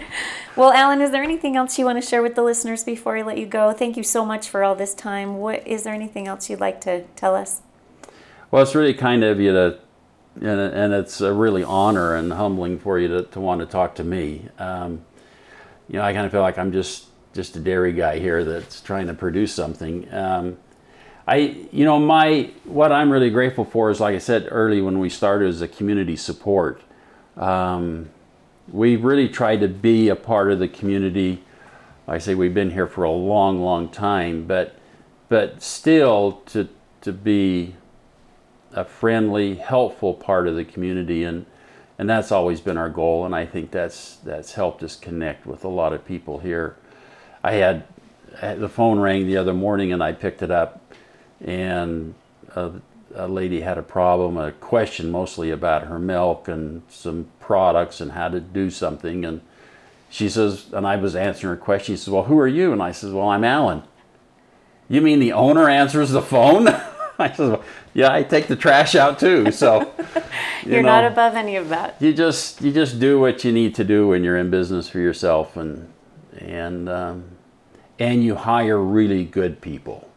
Well, 0.57 0.72
Alan, 0.72 1.00
is 1.00 1.11
there 1.11 1.22
anything 1.22 1.57
else 1.57 1.78
you 1.78 1.86
want 1.86 2.00
to 2.02 2.07
share 2.07 2.22
with 2.22 2.34
the 2.34 2.42
listeners 2.42 2.84
before 2.84 3.16
I 3.16 3.22
let 3.22 3.38
you 3.38 3.46
go? 3.46 3.72
Thank 3.72 3.96
you 3.96 4.02
so 4.02 4.26
much 4.26 4.48
for 4.48 4.62
all 4.62 4.74
this 4.74 4.94
time. 4.94 5.38
What 5.38 5.66
is 5.66 5.84
there 5.84 5.94
anything 5.94 6.28
else 6.28 6.50
you'd 6.50 6.61
like 6.61 6.82
to 6.82 7.05
tell 7.16 7.34
us? 7.34 7.62
Well, 8.50 8.62
it's 8.62 8.74
really 8.74 8.94
kind 8.94 9.24
of 9.24 9.40
you 9.40 9.52
to, 9.52 9.78
and, 10.37 10.61
and 10.61 10.93
it's 10.93 11.20
a 11.20 11.32
really 11.32 11.64
honor 11.64 12.14
and 12.14 12.32
humbling 12.32 12.78
for 12.78 12.99
you 12.99 13.09
to, 13.09 13.22
to 13.24 13.41
want 13.41 13.61
to 13.61 13.66
talk 13.66 13.95
to 13.97 14.05
me. 14.05 14.49
Um, 14.59 15.05
you 15.89 15.99
know, 15.99 16.03
I 16.03 16.12
kind 16.12 16.26
of 16.26 16.32
feel 16.32 16.43
like 16.43 16.59
I'm 16.59 16.72
just 16.72 17.07
just 17.35 17.57
a 17.57 17.61
dairy 17.61 17.93
guy 17.93 18.18
here 18.18 18.45
that's 18.45 18.80
trying 18.80 19.09
to 19.09 19.14
produce 19.14 19.53
something. 19.53 20.12
Um, 20.14 20.57
I, 21.26 21.66
you 21.72 21.85
know, 21.85 21.99
my 21.99 22.51
what 22.64 22.93
I'm 22.93 23.11
really 23.11 23.30
grateful 23.30 23.64
for 23.64 23.91
is, 23.91 24.01
like 24.01 24.14
I 24.14 24.18
said 24.18 24.49
early 24.51 24.80
when 24.80 24.99
we 24.99 25.09
started, 25.09 25.49
is 25.49 25.61
the 25.61 25.68
community 25.68 26.16
support. 26.16 26.82
Um, 27.37 28.11
we 28.70 28.97
really 28.97 29.28
tried 29.28 29.61
to 29.61 29.68
be 29.68 30.09
a 30.09 30.16
part 30.16 30.51
of 30.53 30.59
the 30.59 30.68
community. 30.68 31.43
Like 32.07 32.16
I 32.16 32.18
say 32.18 32.35
we've 32.35 32.55
been 32.55 32.70
here 32.70 32.87
for 32.87 33.05
a 33.05 33.11
long, 33.11 33.61
long 33.61 33.89
time, 33.89 34.47
but 34.47 34.78
but 35.28 35.62
still 35.62 36.43
to 36.47 36.68
to 37.01 37.12
be 37.12 37.74
a 38.75 38.85
friendly, 38.85 39.55
helpful 39.55 40.14
part 40.14 40.47
of 40.49 40.57
the 40.57 40.64
community, 40.64 41.25
and 41.25 41.47
and 41.99 42.11
that's 42.11 42.33
always 42.33 42.61
been 42.61 42.77
our 42.77 42.89
goal. 42.91 43.25
And 43.25 43.35
I 43.35 43.47
think 43.47 43.70
that's 43.70 44.16
that's 44.16 44.55
helped 44.55 44.83
us 44.83 44.97
connect 44.97 45.47
with 45.47 45.64
a 45.64 45.68
lot 45.68 45.93
of 45.93 46.05
people 46.05 46.39
here. 46.41 46.77
I 47.43 47.53
had, 47.53 47.85
I 48.43 48.47
had- 48.47 48.61
the 48.61 48.68
phone 48.68 48.99
rang 48.99 49.27
the 49.27 49.37
other 49.37 49.55
morning, 49.55 49.93
and 49.93 50.03
I 50.03 50.12
picked 50.12 50.43
it 50.43 50.51
up, 50.51 50.81
and 51.41 52.14
a, 52.57 52.72
a 53.14 53.29
lady 53.29 53.61
had 53.61 53.79
a 53.79 53.83
problem, 53.83 54.37
a 54.37 54.51
question 54.53 55.11
mostly 55.11 55.51
about 55.51 55.85
her 55.87 55.99
milk 55.99 56.49
and 56.49 56.83
some 56.89 57.29
products 57.39 58.01
and 58.01 58.12
how 58.12 58.29
to 58.29 58.41
do 58.41 58.70
something, 58.70 59.25
and 59.25 59.41
she 60.11 60.29
says, 60.29 60.66
and 60.72 60.87
I 60.87 60.97
was 60.97 61.16
answering 61.16 61.57
her 61.57 61.62
question. 61.62 61.95
She 61.97 62.03
says, 62.03 62.11
"Well, 62.11 62.25
who 62.25 62.39
are 62.39 62.49
you?" 62.49 62.72
And 62.72 62.83
I 62.83 62.93
says, 62.93 63.12
"Well, 63.12 63.29
I'm 63.29 63.45
Alan." 63.45 63.83
You 64.89 65.01
mean 65.01 65.18
the 65.18 65.33
owner 65.33 65.68
answers 65.68 66.11
the 66.11 66.22
phone? 66.22 66.66
I 67.18 67.60
"Yeah, 67.94 68.12
I 68.12 68.22
take 68.22 68.48
the 68.48 68.56
trash 68.56 68.94
out 68.94 69.18
too." 69.18 69.52
So 69.52 69.80
you 70.64 70.72
You're 70.72 70.82
know, 70.82 70.88
not 70.88 71.04
above 71.04 71.34
any 71.34 71.56
of 71.56 71.68
that. 71.68 71.96
You 72.00 72.12
just 72.12 72.60
you 72.60 72.72
just 72.72 72.98
do 72.98 73.20
what 73.20 73.44
you 73.44 73.52
need 73.52 73.74
to 73.76 73.84
do 73.84 74.08
when 74.08 74.24
you're 74.24 74.36
in 74.36 74.50
business 74.50 74.88
for 74.88 74.98
yourself, 74.98 75.56
and 75.56 75.92
and 76.38 76.88
um, 76.88 77.24
and 77.98 78.24
you 78.24 78.34
hire 78.34 78.78
really 78.78 79.24
good 79.24 79.60
people, 79.60 80.08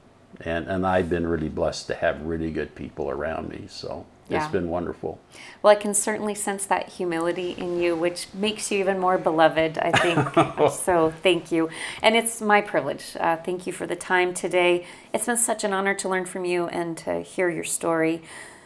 and 0.41 0.67
and 0.67 0.85
I've 0.87 1.09
been 1.09 1.27
really 1.27 1.49
blessed 1.49 1.87
to 1.87 1.95
have 1.95 2.21
really 2.23 2.51
good 2.51 2.73
people 2.75 3.09
around 3.09 3.49
me. 3.49 3.65
So 3.67 4.05
Yeah. 4.29 4.43
it's 4.43 4.51
been 4.51 4.69
wonderful. 4.69 5.19
Well, 5.61 5.71
I 5.71 5.75
can 5.75 5.93
certainly 5.93 6.35
sense 6.35 6.65
that 6.65 6.89
humility 6.89 7.51
in 7.51 7.79
you, 7.79 7.95
which 7.95 8.27
makes 8.33 8.71
you 8.71 8.79
even 8.79 8.99
more 8.99 9.17
beloved, 9.17 9.77
I 9.77 9.91
think. 9.91 10.71
so 10.73 11.11
thank 11.23 11.51
you. 11.51 11.69
And 12.01 12.15
it's 12.15 12.41
my 12.41 12.61
privilege. 12.61 13.15
Uh, 13.19 13.37
thank 13.37 13.65
you 13.65 13.73
for 13.73 13.87
the 13.87 13.95
time 13.95 14.33
today. 14.33 14.85
It's 15.13 15.25
been 15.25 15.37
such 15.37 15.63
an 15.63 15.73
honor 15.73 15.93
to 15.95 16.09
learn 16.09 16.25
from 16.25 16.45
you 16.45 16.67
and 16.67 16.97
to 16.99 17.21
hear 17.21 17.49
your 17.49 17.63
story. 17.63 18.21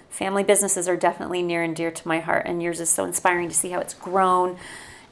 family 0.09 0.43
businesses 0.43 0.88
are 0.89 0.97
definitely 0.97 1.41
near 1.41 1.64
and 1.64 1.76
dear 1.76 1.89
to 1.91 2.07
my 2.07 2.20
heart, 2.20 2.45
and 2.45 2.62
yours 2.62 2.80
is 2.80 2.89
so 2.89 3.05
inspiring 3.05 3.47
to 3.47 3.55
see 3.55 3.70
how 3.70 3.80
it's 3.80 3.93
grown 3.93 4.57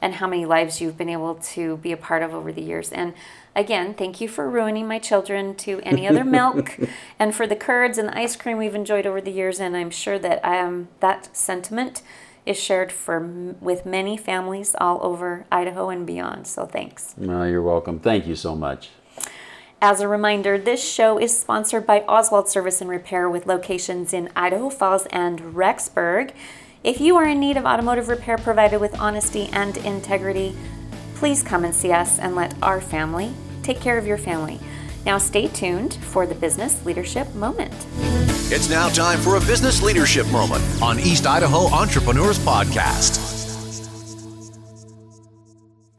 and 0.02 0.14
how 0.14 0.26
many 0.26 0.46
lives 0.46 0.80
you've 0.80 0.96
been 0.96 1.08
able 1.08 1.34
to 1.36 1.76
be 1.78 1.92
a 1.92 1.96
part 1.96 2.22
of 2.22 2.34
over 2.34 2.52
the 2.52 2.62
years. 2.62 2.90
And 2.92 3.14
again, 3.60 3.94
thank 3.94 4.20
you 4.20 4.28
for 4.28 4.48
ruining 4.48 4.88
my 4.88 4.98
children 4.98 5.54
to 5.54 5.80
any 5.82 6.08
other 6.08 6.24
milk 6.24 6.76
and 7.18 7.34
for 7.34 7.46
the 7.46 7.54
curds 7.54 7.98
and 7.98 8.08
the 8.08 8.18
ice 8.18 8.34
cream 8.34 8.58
we've 8.58 8.74
enjoyed 8.74 9.06
over 9.06 9.20
the 9.20 9.30
years. 9.30 9.60
And 9.60 9.76
I'm 9.76 9.90
sure 9.90 10.18
that 10.18 10.44
um, 10.44 10.88
that 11.00 11.34
sentiment 11.36 12.02
is 12.46 12.58
shared 12.58 12.90
for 12.90 13.20
with 13.60 13.84
many 13.84 14.16
families 14.16 14.74
all 14.80 14.98
over 15.02 15.44
Idaho 15.52 15.90
and 15.90 16.06
beyond. 16.06 16.46
So 16.46 16.66
thanks. 16.66 17.14
Well, 17.16 17.46
you're 17.46 17.62
welcome. 17.62 18.00
Thank 18.00 18.26
you 18.26 18.34
so 18.34 18.56
much. 18.56 18.90
As 19.82 20.00
a 20.00 20.08
reminder, 20.08 20.58
this 20.58 20.82
show 20.82 21.18
is 21.18 21.38
sponsored 21.38 21.86
by 21.86 22.00
Oswald 22.02 22.48
Service 22.48 22.80
and 22.80 22.90
Repair 22.90 23.30
with 23.30 23.46
locations 23.46 24.12
in 24.12 24.30
Idaho 24.34 24.68
Falls 24.68 25.06
and 25.06 25.40
Rexburg. 25.54 26.32
If 26.82 27.00
you 27.00 27.16
are 27.16 27.26
in 27.26 27.40
need 27.40 27.56
of 27.56 27.64
automotive 27.64 28.08
repair 28.08 28.36
provided 28.36 28.80
with 28.80 28.98
honesty 28.98 29.48
and 29.52 29.76
integrity, 29.78 30.54
please 31.14 31.42
come 31.42 31.64
and 31.64 31.74
see 31.74 31.92
us 31.92 32.18
and 32.18 32.34
let 32.34 32.54
our 32.62 32.80
family 32.80 33.34
take 33.62 33.80
care 33.80 33.98
of 33.98 34.06
your 34.06 34.18
family. 34.18 34.58
Now, 35.06 35.18
stay 35.18 35.48
tuned 35.48 35.94
for 35.94 36.26
the 36.26 36.34
Business 36.34 36.84
Leadership 36.84 37.32
Moment. 37.34 37.72
It's 38.52 38.68
now 38.68 38.88
time 38.88 39.18
for 39.20 39.36
a 39.36 39.40
Business 39.40 39.82
Leadership 39.82 40.26
Moment 40.28 40.62
on 40.82 40.98
East 41.00 41.26
Idaho 41.26 41.66
Entrepreneurs 41.68 42.38
Podcast. 42.38 43.28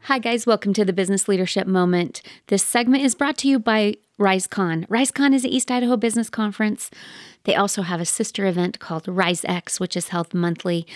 Hi, 0.06 0.18
guys. 0.18 0.46
Welcome 0.46 0.74
to 0.74 0.84
the 0.84 0.92
Business 0.92 1.28
Leadership 1.28 1.66
Moment. 1.66 2.22
This 2.48 2.62
segment 2.62 3.02
is 3.02 3.14
brought 3.14 3.38
to 3.38 3.48
you 3.48 3.58
by 3.58 3.96
RizeCon. 4.18 4.86
RizeCon 4.88 5.32
is 5.32 5.44
an 5.44 5.50
East 5.50 5.70
Idaho 5.70 5.96
business 5.96 6.28
conference. 6.28 6.90
They 7.44 7.54
also 7.54 7.82
have 7.82 8.00
a 8.00 8.04
sister 8.04 8.46
event 8.46 8.78
called 8.78 9.04
RizeX, 9.04 9.80
which 9.80 9.96
is 9.96 10.08
held 10.08 10.34
monthly. 10.34 10.86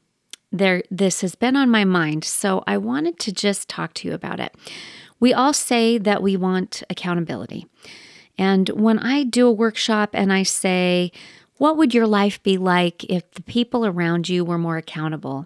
there 0.52 0.84
this 0.88 1.22
has 1.22 1.34
been 1.34 1.56
on 1.56 1.68
my 1.68 1.84
mind, 1.84 2.22
so 2.22 2.62
I 2.64 2.78
wanted 2.78 3.18
to 3.20 3.32
just 3.32 3.68
talk 3.68 3.92
to 3.94 4.06
you 4.06 4.14
about 4.14 4.38
it. 4.38 4.54
We 5.18 5.34
all 5.34 5.52
say 5.52 5.98
that 5.98 6.22
we 6.22 6.36
want 6.36 6.84
accountability. 6.88 7.66
And 8.38 8.68
when 8.68 9.00
I 9.00 9.24
do 9.24 9.48
a 9.48 9.52
workshop 9.52 10.10
and 10.12 10.32
I 10.32 10.44
say, 10.44 11.10
What 11.60 11.76
would 11.76 11.92
your 11.92 12.06
life 12.06 12.42
be 12.42 12.56
like 12.56 13.04
if 13.04 13.30
the 13.32 13.42
people 13.42 13.84
around 13.84 14.30
you 14.30 14.46
were 14.46 14.56
more 14.56 14.78
accountable? 14.78 15.44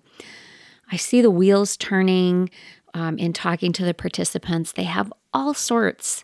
I 0.93 0.95
see 0.95 1.21
the 1.21 1.29
wheels 1.29 1.77
turning 1.77 2.51
um, 2.95 3.19
in 3.19 3.33
talking 3.33 3.73
to 3.73 3.85
the 3.85 3.95
participants. 3.95 4.71
They 4.71 4.85
have 4.85 5.13
all 5.33 5.55
sorts 5.55 6.23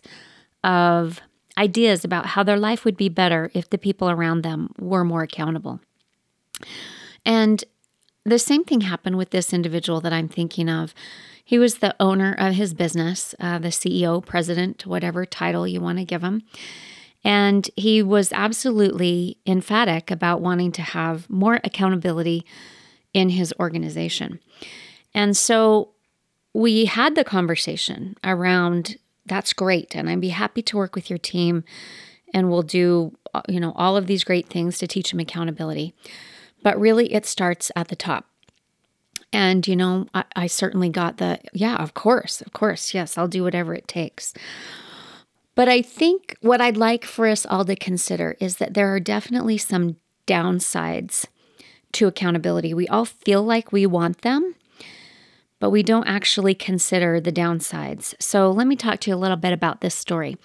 of 0.63 1.19
ideas 1.57 2.05
about 2.05 2.27
how 2.27 2.41
their 2.41 2.57
life 2.57 2.85
would 2.85 2.95
be 2.95 3.09
better 3.09 3.51
if 3.53 3.69
the 3.69 3.77
people 3.77 4.09
around 4.09 4.43
them 4.43 4.73
were 4.79 5.03
more 5.03 5.23
accountable. 5.23 5.81
And 7.25 7.61
the 8.23 8.39
same 8.39 8.63
thing 8.63 8.81
happened 8.81 9.17
with 9.17 9.31
this 9.31 9.51
individual 9.51 9.99
that 9.99 10.13
I'm 10.13 10.29
thinking 10.29 10.69
of. 10.69 10.93
He 11.43 11.59
was 11.59 11.79
the 11.79 11.97
owner 11.99 12.33
of 12.39 12.53
his 12.53 12.73
business, 12.73 13.35
uh, 13.41 13.59
the 13.59 13.69
CEO, 13.69 14.25
president, 14.25 14.85
whatever 14.85 15.25
title 15.25 15.67
you 15.67 15.81
want 15.81 15.97
to 15.97 16.05
give 16.05 16.21
him. 16.21 16.43
And 17.23 17.69
he 17.75 18.01
was 18.01 18.33
absolutely 18.33 19.37
emphatic 19.45 20.09
about 20.09 20.41
wanting 20.41 20.71
to 20.73 20.81
have 20.81 21.29
more 21.29 21.59
accountability 21.63 22.45
in 23.13 23.29
his 23.29 23.53
organization. 23.59 24.39
And 25.13 25.37
so 25.37 25.89
we 26.53 26.85
had 26.85 27.15
the 27.15 27.23
conversation 27.23 28.15
around 28.23 28.97
that's 29.25 29.53
great. 29.53 29.95
And 29.95 30.09
I'd 30.09 30.21
be 30.21 30.29
happy 30.29 30.61
to 30.63 30.77
work 30.77 30.95
with 30.95 31.09
your 31.09 31.19
team 31.19 31.63
and 32.33 32.49
we'll 32.49 32.63
do, 32.63 33.15
you 33.47 33.59
know, 33.59 33.73
all 33.75 33.97
of 33.97 34.07
these 34.07 34.23
great 34.23 34.49
things 34.49 34.77
to 34.79 34.87
teach 34.87 35.13
him 35.13 35.19
accountability. 35.19 35.93
But 36.63 36.79
really, 36.79 37.13
it 37.13 37.25
starts 37.25 37.71
at 37.75 37.89
the 37.89 37.95
top. 37.95 38.27
And, 39.33 39.67
you 39.67 39.75
know, 39.75 40.07
I, 40.13 40.25
I, 40.35 40.47
certainly 40.47 40.89
got 40.89 41.17
the, 41.17 41.39
yeah, 41.53 41.77
of 41.77 41.93
course, 41.93 42.41
of 42.41 42.51
course, 42.51 42.93
yes, 42.93 43.17
I'll 43.17 43.29
do 43.29 43.43
whatever 43.43 43.73
it 43.73 43.87
takes. 43.87 44.33
But 45.55 45.67
I 45.67 45.81
think 45.81 46.37
what 46.41 46.61
I'd 46.61 46.77
like 46.77 47.05
for 47.05 47.27
us 47.27 47.45
all 47.45 47.65
to 47.65 47.75
consider 47.75 48.35
is 48.39 48.57
that 48.57 48.73
there 48.73 48.93
are 48.93 48.99
definitely 48.99 49.57
some 49.57 49.97
downsides 50.27 51.25
to 51.93 52.07
accountability. 52.07 52.73
We 52.73 52.87
all 52.87 53.05
feel 53.05 53.43
like 53.43 53.71
we 53.71 53.85
want 53.85 54.21
them, 54.21 54.55
but 55.59 55.69
we 55.69 55.83
don't 55.83 56.07
actually 56.07 56.55
consider 56.55 57.19
the 57.19 57.31
downsides. 57.31 58.15
So 58.19 58.49
let 58.49 58.65
me 58.67 58.75
talk 58.75 58.99
to 59.01 59.11
you 59.11 59.15
a 59.15 59.17
little 59.17 59.37
bit 59.37 59.51
about 59.53 59.81
this 59.81 59.95
story. 59.95 60.37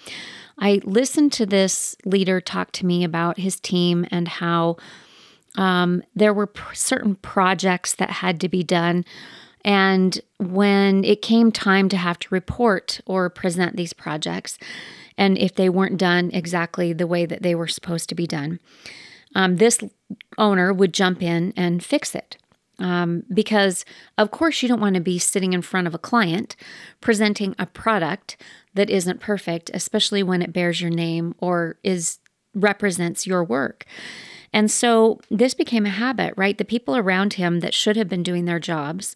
I 0.59 0.81
listened 0.83 1.31
to 1.33 1.45
this 1.45 1.95
leader 2.03 2.41
talk 2.41 2.71
to 2.73 2.85
me 2.85 3.03
about 3.03 3.39
his 3.39 3.59
team 3.59 4.05
and 4.11 4.27
how 4.27 4.77
um, 5.55 6.03
there 6.15 6.33
were 6.33 6.47
pr- 6.47 6.73
certain 6.73 7.15
projects 7.15 7.95
that 7.95 8.09
had 8.09 8.39
to 8.41 8.49
be 8.49 8.63
done. 8.63 9.05
And 9.67 10.21
when 10.39 11.03
it 11.03 11.21
came 11.21 11.51
time 11.51 11.89
to 11.89 11.97
have 11.97 12.17
to 12.19 12.27
report 12.31 13.01
or 13.05 13.29
present 13.29 13.75
these 13.75 13.91
projects, 13.91 14.57
and 15.17 15.37
if 15.37 15.55
they 15.55 15.67
weren't 15.67 15.97
done 15.97 16.31
exactly 16.31 16.93
the 16.93 17.05
way 17.05 17.25
that 17.25 17.41
they 17.41 17.53
were 17.53 17.67
supposed 17.67 18.07
to 18.07 18.15
be 18.15 18.25
done, 18.25 18.61
um, 19.35 19.57
this 19.57 19.79
owner 20.37 20.71
would 20.71 20.93
jump 20.93 21.21
in 21.21 21.53
and 21.57 21.83
fix 21.83 22.15
it. 22.15 22.37
Um, 22.79 23.23
because, 23.33 23.83
of 24.17 24.31
course, 24.31 24.61
you 24.61 24.69
don't 24.69 24.79
want 24.79 24.95
to 24.95 25.01
be 25.01 25.19
sitting 25.19 25.51
in 25.51 25.61
front 25.61 25.85
of 25.85 25.93
a 25.93 25.99
client 25.99 26.55
presenting 27.01 27.53
a 27.59 27.65
product 27.65 28.37
that 28.73 28.89
isn't 28.89 29.19
perfect, 29.19 29.69
especially 29.73 30.23
when 30.23 30.41
it 30.41 30.53
bears 30.53 30.79
your 30.79 30.91
name 30.91 31.35
or 31.39 31.77
is 31.83 32.19
represents 32.55 33.27
your 33.27 33.43
work. 33.43 33.85
And 34.53 34.71
so 34.71 35.19
this 35.29 35.53
became 35.53 35.85
a 35.85 35.89
habit, 35.89 36.33
right? 36.37 36.57
The 36.57 36.63
people 36.63 36.95
around 36.95 37.33
him 37.33 37.59
that 37.59 37.73
should 37.73 37.97
have 37.97 38.07
been 38.07 38.23
doing 38.23 38.45
their 38.45 38.59
jobs 38.59 39.15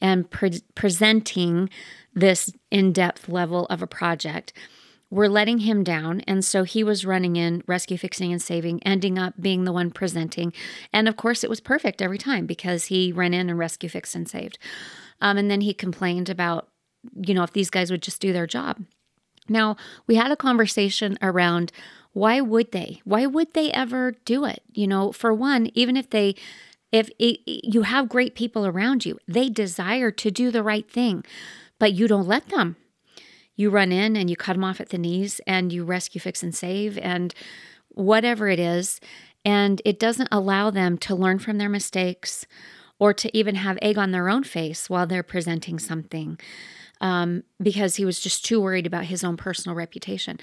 and 0.00 0.30
pre- 0.30 0.62
presenting 0.74 1.68
this 2.14 2.52
in 2.70 2.92
depth 2.92 3.28
level 3.28 3.66
of 3.66 3.82
a 3.82 3.86
project 3.86 4.52
were 5.10 5.28
letting 5.28 5.60
him 5.60 5.82
down. 5.82 6.20
And 6.26 6.44
so 6.44 6.64
he 6.64 6.84
was 6.84 7.06
running 7.06 7.36
in 7.36 7.62
rescue, 7.66 7.96
fixing, 7.96 8.32
and 8.32 8.42
saving, 8.42 8.82
ending 8.82 9.18
up 9.18 9.34
being 9.40 9.64
the 9.64 9.72
one 9.72 9.90
presenting. 9.90 10.52
And 10.92 11.08
of 11.08 11.16
course, 11.16 11.42
it 11.42 11.50
was 11.50 11.60
perfect 11.60 12.02
every 12.02 12.18
time 12.18 12.46
because 12.46 12.86
he 12.86 13.12
ran 13.12 13.32
in 13.32 13.48
and 13.48 13.58
rescue, 13.58 13.88
fixed, 13.88 14.14
and 14.14 14.28
saved. 14.28 14.58
Um, 15.20 15.38
and 15.38 15.50
then 15.50 15.62
he 15.62 15.72
complained 15.72 16.28
about, 16.28 16.68
you 17.14 17.32
know, 17.32 17.42
if 17.42 17.52
these 17.52 17.70
guys 17.70 17.90
would 17.90 18.02
just 18.02 18.20
do 18.20 18.32
their 18.32 18.46
job. 18.46 18.84
Now, 19.48 19.76
we 20.06 20.16
had 20.16 20.30
a 20.30 20.36
conversation 20.36 21.16
around 21.22 21.72
why 22.12 22.40
would 22.40 22.72
they? 22.72 23.00
Why 23.04 23.26
would 23.26 23.54
they 23.54 23.70
ever 23.70 24.12
do 24.24 24.44
it? 24.44 24.62
You 24.72 24.86
know, 24.86 25.12
for 25.12 25.32
one, 25.32 25.70
even 25.74 25.96
if 25.96 26.10
they 26.10 26.34
if 26.92 27.10
it, 27.18 27.40
you 27.46 27.82
have 27.82 28.08
great 28.08 28.34
people 28.34 28.66
around 28.66 29.04
you, 29.04 29.18
they 29.26 29.48
desire 29.48 30.10
to 30.10 30.30
do 30.30 30.50
the 30.50 30.62
right 30.62 30.90
thing, 30.90 31.24
but 31.78 31.92
you 31.92 32.08
don't 32.08 32.26
let 32.26 32.48
them. 32.48 32.76
You 33.56 33.70
run 33.70 33.92
in 33.92 34.16
and 34.16 34.30
you 34.30 34.36
cut 34.36 34.52
them 34.54 34.64
off 34.64 34.80
at 34.80 34.90
the 34.90 34.98
knees 34.98 35.40
and 35.46 35.72
you 35.72 35.84
rescue, 35.84 36.20
fix, 36.20 36.42
and 36.42 36.54
save 36.54 36.96
and 36.98 37.34
whatever 37.88 38.48
it 38.48 38.60
is. 38.60 39.00
And 39.44 39.82
it 39.84 39.98
doesn't 39.98 40.28
allow 40.30 40.70
them 40.70 40.96
to 40.98 41.14
learn 41.14 41.38
from 41.38 41.58
their 41.58 41.68
mistakes 41.68 42.46
or 42.98 43.12
to 43.14 43.36
even 43.36 43.56
have 43.56 43.78
egg 43.82 43.98
on 43.98 44.12
their 44.12 44.28
own 44.28 44.44
face 44.44 44.88
while 44.88 45.06
they're 45.06 45.22
presenting 45.22 45.78
something 45.78 46.38
um, 47.00 47.44
because 47.62 47.96
he 47.96 48.04
was 48.04 48.20
just 48.20 48.44
too 48.44 48.60
worried 48.60 48.86
about 48.86 49.04
his 49.04 49.22
own 49.22 49.36
personal 49.36 49.76
reputation. 49.76 50.38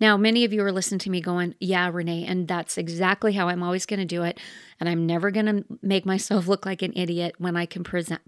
Now, 0.00 0.16
many 0.16 0.44
of 0.44 0.52
you 0.52 0.62
are 0.62 0.72
listening 0.72 1.00
to 1.00 1.10
me 1.10 1.20
going, 1.20 1.54
Yeah, 1.60 1.90
Renee, 1.92 2.24
and 2.24 2.48
that's 2.48 2.78
exactly 2.78 3.32
how 3.32 3.48
I'm 3.48 3.62
always 3.62 3.86
going 3.86 4.00
to 4.00 4.06
do 4.06 4.22
it. 4.22 4.38
And 4.80 4.88
I'm 4.88 5.06
never 5.06 5.30
going 5.30 5.46
to 5.46 5.64
make 5.82 6.06
myself 6.06 6.46
look 6.48 6.64
like 6.64 6.82
an 6.82 6.92
idiot 6.96 7.34
when 7.38 7.56
I 7.56 7.66
can 7.66 7.84
present, 7.84 8.22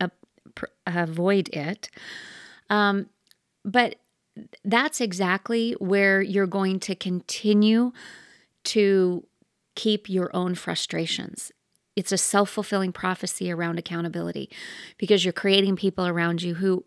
uh, 0.00 0.08
avoid 0.86 1.48
it. 1.50 1.90
Um, 2.70 3.06
but 3.64 3.96
that's 4.64 5.00
exactly 5.00 5.72
where 5.78 6.20
you're 6.22 6.46
going 6.46 6.80
to 6.80 6.94
continue 6.94 7.92
to 8.64 9.26
keep 9.74 10.08
your 10.08 10.34
own 10.34 10.54
frustrations. 10.54 11.52
It's 11.94 12.12
a 12.12 12.18
self 12.18 12.50
fulfilling 12.50 12.92
prophecy 12.92 13.50
around 13.50 13.78
accountability 13.78 14.50
because 14.98 15.24
you're 15.24 15.32
creating 15.32 15.76
people 15.76 16.06
around 16.06 16.42
you 16.42 16.54
who 16.54 16.84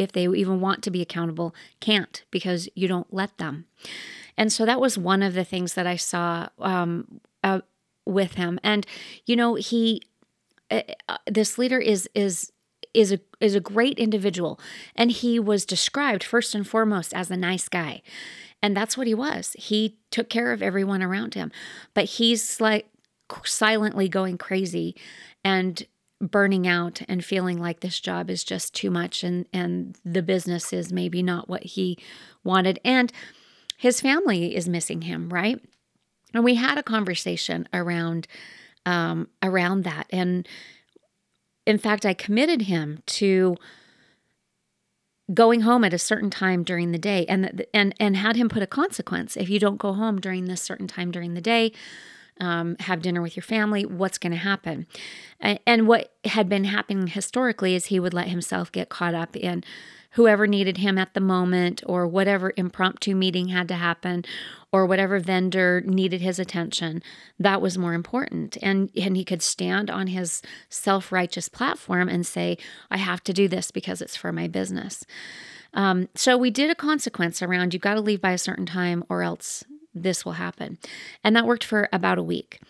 if 0.00 0.12
they 0.12 0.26
even 0.26 0.60
want 0.60 0.82
to 0.82 0.90
be 0.90 1.02
accountable, 1.02 1.54
can't 1.78 2.24
because 2.30 2.68
you 2.74 2.88
don't 2.88 3.12
let 3.12 3.36
them. 3.36 3.66
And 4.36 4.50
so 4.50 4.64
that 4.64 4.80
was 4.80 4.96
one 4.96 5.22
of 5.22 5.34
the 5.34 5.44
things 5.44 5.74
that 5.74 5.86
I 5.86 5.96
saw 5.96 6.48
um, 6.58 7.20
uh, 7.44 7.60
with 8.06 8.34
him. 8.34 8.58
And 8.64 8.86
you 9.26 9.36
know, 9.36 9.56
he, 9.56 10.02
uh, 10.70 10.82
uh, 11.08 11.18
this 11.26 11.58
leader 11.58 11.78
is 11.78 12.08
is 12.14 12.50
is 12.94 13.12
a 13.12 13.20
is 13.40 13.54
a 13.54 13.60
great 13.60 13.98
individual, 13.98 14.58
and 14.96 15.10
he 15.10 15.38
was 15.38 15.66
described 15.66 16.24
first 16.24 16.54
and 16.54 16.66
foremost 16.66 17.12
as 17.12 17.30
a 17.30 17.36
nice 17.36 17.68
guy. 17.68 18.00
And 18.62 18.74
that's 18.74 18.96
what 18.96 19.06
he 19.06 19.14
was. 19.14 19.54
He 19.58 19.98
took 20.10 20.28
care 20.30 20.52
of 20.52 20.62
everyone 20.62 21.02
around 21.02 21.34
him. 21.34 21.52
But 21.94 22.04
he's 22.04 22.60
like 22.60 22.88
silently 23.44 24.08
going 24.08 24.38
crazy 24.38 24.96
and 25.44 25.86
burning 26.20 26.66
out 26.66 27.00
and 27.08 27.24
feeling 27.24 27.58
like 27.58 27.80
this 27.80 27.98
job 27.98 28.30
is 28.30 28.44
just 28.44 28.74
too 28.74 28.90
much 28.90 29.24
and 29.24 29.46
and 29.52 29.96
the 30.04 30.22
business 30.22 30.72
is 30.72 30.92
maybe 30.92 31.22
not 31.22 31.48
what 31.48 31.64
he 31.64 31.98
wanted. 32.44 32.78
And 32.84 33.12
his 33.76 34.00
family 34.00 34.54
is 34.54 34.68
missing 34.68 35.02
him 35.02 35.32
right? 35.32 35.60
And 36.34 36.44
we 36.44 36.56
had 36.56 36.78
a 36.78 36.82
conversation 36.82 37.68
around 37.72 38.26
um, 38.86 39.28
around 39.42 39.84
that. 39.84 40.06
And 40.10 40.46
in 41.66 41.78
fact 41.78 42.06
i 42.06 42.14
committed 42.14 42.62
him 42.62 43.02
to 43.06 43.56
going 45.32 45.60
home 45.60 45.84
at 45.84 45.94
a 45.94 45.98
certain 45.98 46.30
time 46.30 46.64
during 46.64 46.92
the 46.92 46.98
day 46.98 47.24
and 47.26 47.64
and 47.72 47.94
and 48.00 48.16
had 48.16 48.36
him 48.36 48.48
put 48.48 48.62
a 48.62 48.66
consequence. 48.66 49.36
If 49.36 49.48
you 49.48 49.58
don't 49.58 49.78
go 49.78 49.92
home 49.92 50.20
during 50.20 50.46
this 50.46 50.62
certain 50.62 50.88
time 50.88 51.10
during 51.10 51.34
the 51.34 51.40
day 51.40 51.72
um, 52.40 52.76
have 52.80 53.02
dinner 53.02 53.22
with 53.22 53.36
your 53.36 53.42
family, 53.42 53.84
what's 53.84 54.18
going 54.18 54.32
to 54.32 54.38
happen? 54.38 54.86
And 55.40 55.86
what 55.86 56.12
had 56.24 56.48
been 56.48 56.64
happening 56.64 57.06
historically 57.06 57.74
is 57.74 57.86
he 57.86 58.00
would 58.00 58.14
let 58.14 58.28
himself 58.28 58.70
get 58.72 58.88
caught 58.88 59.14
up 59.14 59.36
in 59.36 59.64
whoever 60.12 60.46
needed 60.46 60.78
him 60.78 60.98
at 60.98 61.14
the 61.14 61.20
moment 61.20 61.82
or 61.86 62.06
whatever 62.06 62.52
impromptu 62.56 63.14
meeting 63.14 63.48
had 63.48 63.68
to 63.68 63.74
happen 63.74 64.24
or 64.72 64.86
whatever 64.86 65.18
vendor 65.18 65.82
needed 65.86 66.20
his 66.20 66.38
attention. 66.38 67.02
That 67.38 67.62
was 67.62 67.78
more 67.78 67.94
important. 67.94 68.56
And 68.62 68.90
and 68.96 69.16
he 69.16 69.24
could 69.24 69.42
stand 69.42 69.90
on 69.90 70.08
his 70.08 70.42
self-righteous 70.68 71.48
platform 71.48 72.08
and 72.08 72.26
say 72.26 72.58
i 72.90 72.96
have 72.96 73.22
to 73.24 73.32
do 73.32 73.48
this 73.48 73.70
because 73.70 74.02
it's 74.02 74.16
for 74.16 74.32
my 74.32 74.48
business. 74.48 75.04
Um, 75.72 76.08
so 76.16 76.36
we 76.36 76.50
did 76.50 76.70
a 76.70 76.74
consequence 76.74 77.42
around 77.42 77.72
you've 77.72 77.82
got 77.82 77.94
to 77.94 78.00
leave 78.00 78.20
by 78.20 78.32
a 78.32 78.38
certain 78.38 78.66
time 78.66 79.04
or 79.08 79.22
else 79.22 79.64
this 79.94 80.24
will 80.24 80.32
happen. 80.32 80.78
And 81.24 81.34
that 81.36 81.46
worked 81.46 81.64
for 81.64 81.88
about 81.92 82.18
a 82.18 82.22
week. 82.22 82.60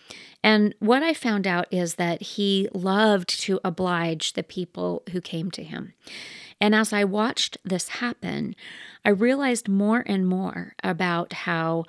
And 0.43 0.75
what 0.79 1.03
I 1.03 1.13
found 1.13 1.47
out 1.47 1.67
is 1.71 1.97
that 1.97 2.23
he 2.23 2.69
loved 2.73 3.29
to 3.43 3.61
oblige 3.65 4.33
the 4.33 4.43
people 4.43 5.03
who 5.11 5.21
came 5.21 5.51
to 5.53 5.63
him. 5.63 5.93
And 6.61 6.75
as 6.75 6.93
I 6.93 7.05
watched 7.05 7.59
this 7.65 7.89
happen, 7.89 8.55
I 9.05 9.11
realized 9.11 9.69
more 9.69 10.03
and 10.07 10.27
more 10.27 10.75
about 10.83 11.33
how 11.33 11.85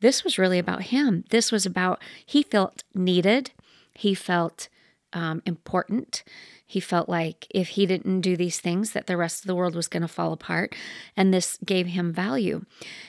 this 0.00 0.24
was 0.24 0.38
really 0.38 0.58
about 0.58 0.82
him. 0.84 1.24
This 1.30 1.52
was 1.52 1.64
about, 1.64 2.02
he 2.26 2.42
felt 2.42 2.82
needed, 2.94 3.52
he 3.94 4.14
felt 4.14 4.68
um, 5.12 5.42
important. 5.46 6.24
He 6.72 6.80
felt 6.80 7.06
like 7.06 7.46
if 7.50 7.68
he 7.68 7.84
didn't 7.84 8.22
do 8.22 8.34
these 8.34 8.58
things, 8.58 8.92
that 8.92 9.06
the 9.06 9.18
rest 9.18 9.42
of 9.42 9.46
the 9.46 9.54
world 9.54 9.74
was 9.74 9.88
going 9.88 10.00
to 10.00 10.08
fall 10.08 10.32
apart. 10.32 10.74
And 11.14 11.32
this 11.32 11.58
gave 11.66 11.88
him 11.88 12.14
value. 12.14 12.64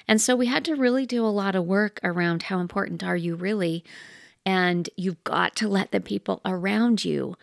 And 0.06 0.20
so 0.20 0.36
we 0.36 0.48
had 0.48 0.66
to 0.66 0.76
really 0.76 1.06
do 1.06 1.26
a 1.26 1.28
lot 1.28 1.56
of 1.56 1.64
work 1.64 2.02
around 2.04 2.44
how 2.44 2.60
important 2.60 3.06
are 3.06 3.16
you 3.16 3.36
really? 3.38 3.86
And 4.46 4.90
you've 4.98 5.24
got 5.24 5.56
to 5.56 5.70
let 5.70 5.94
the 5.94 6.02
people 6.02 6.42
around 6.44 7.06
you 7.06 7.38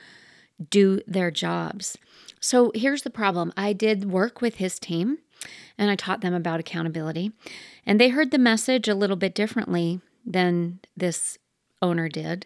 do 0.69 1.01
their 1.07 1.31
jobs. 1.31 1.97
So 2.39 2.71
here's 2.75 3.01
the 3.01 3.09
problem 3.09 3.51
I 3.57 3.73
did 3.73 4.11
work 4.11 4.43
with 4.43 4.57
his 4.57 4.79
team 4.79 5.21
and 5.79 5.91
I 5.91 5.97
taught 5.97 6.21
them 6.21 6.35
about 6.35 6.61
accountability. 6.61 7.33
And 7.87 7.99
they 7.99 8.11
heard 8.11 8.31
the 8.31 8.37
message 8.37 8.89
a 8.89 8.95
little 8.95 9.17
bit 9.17 9.35
differently 9.35 10.03
than 10.27 10.81
this 10.95 11.39
owner 11.81 12.11
did. 12.11 12.45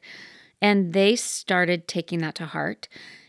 And 0.62 0.92
they 0.92 1.16
started 1.16 1.88
taking 1.88 2.20
that 2.20 2.36
to 2.36 2.46
heart 2.46 2.86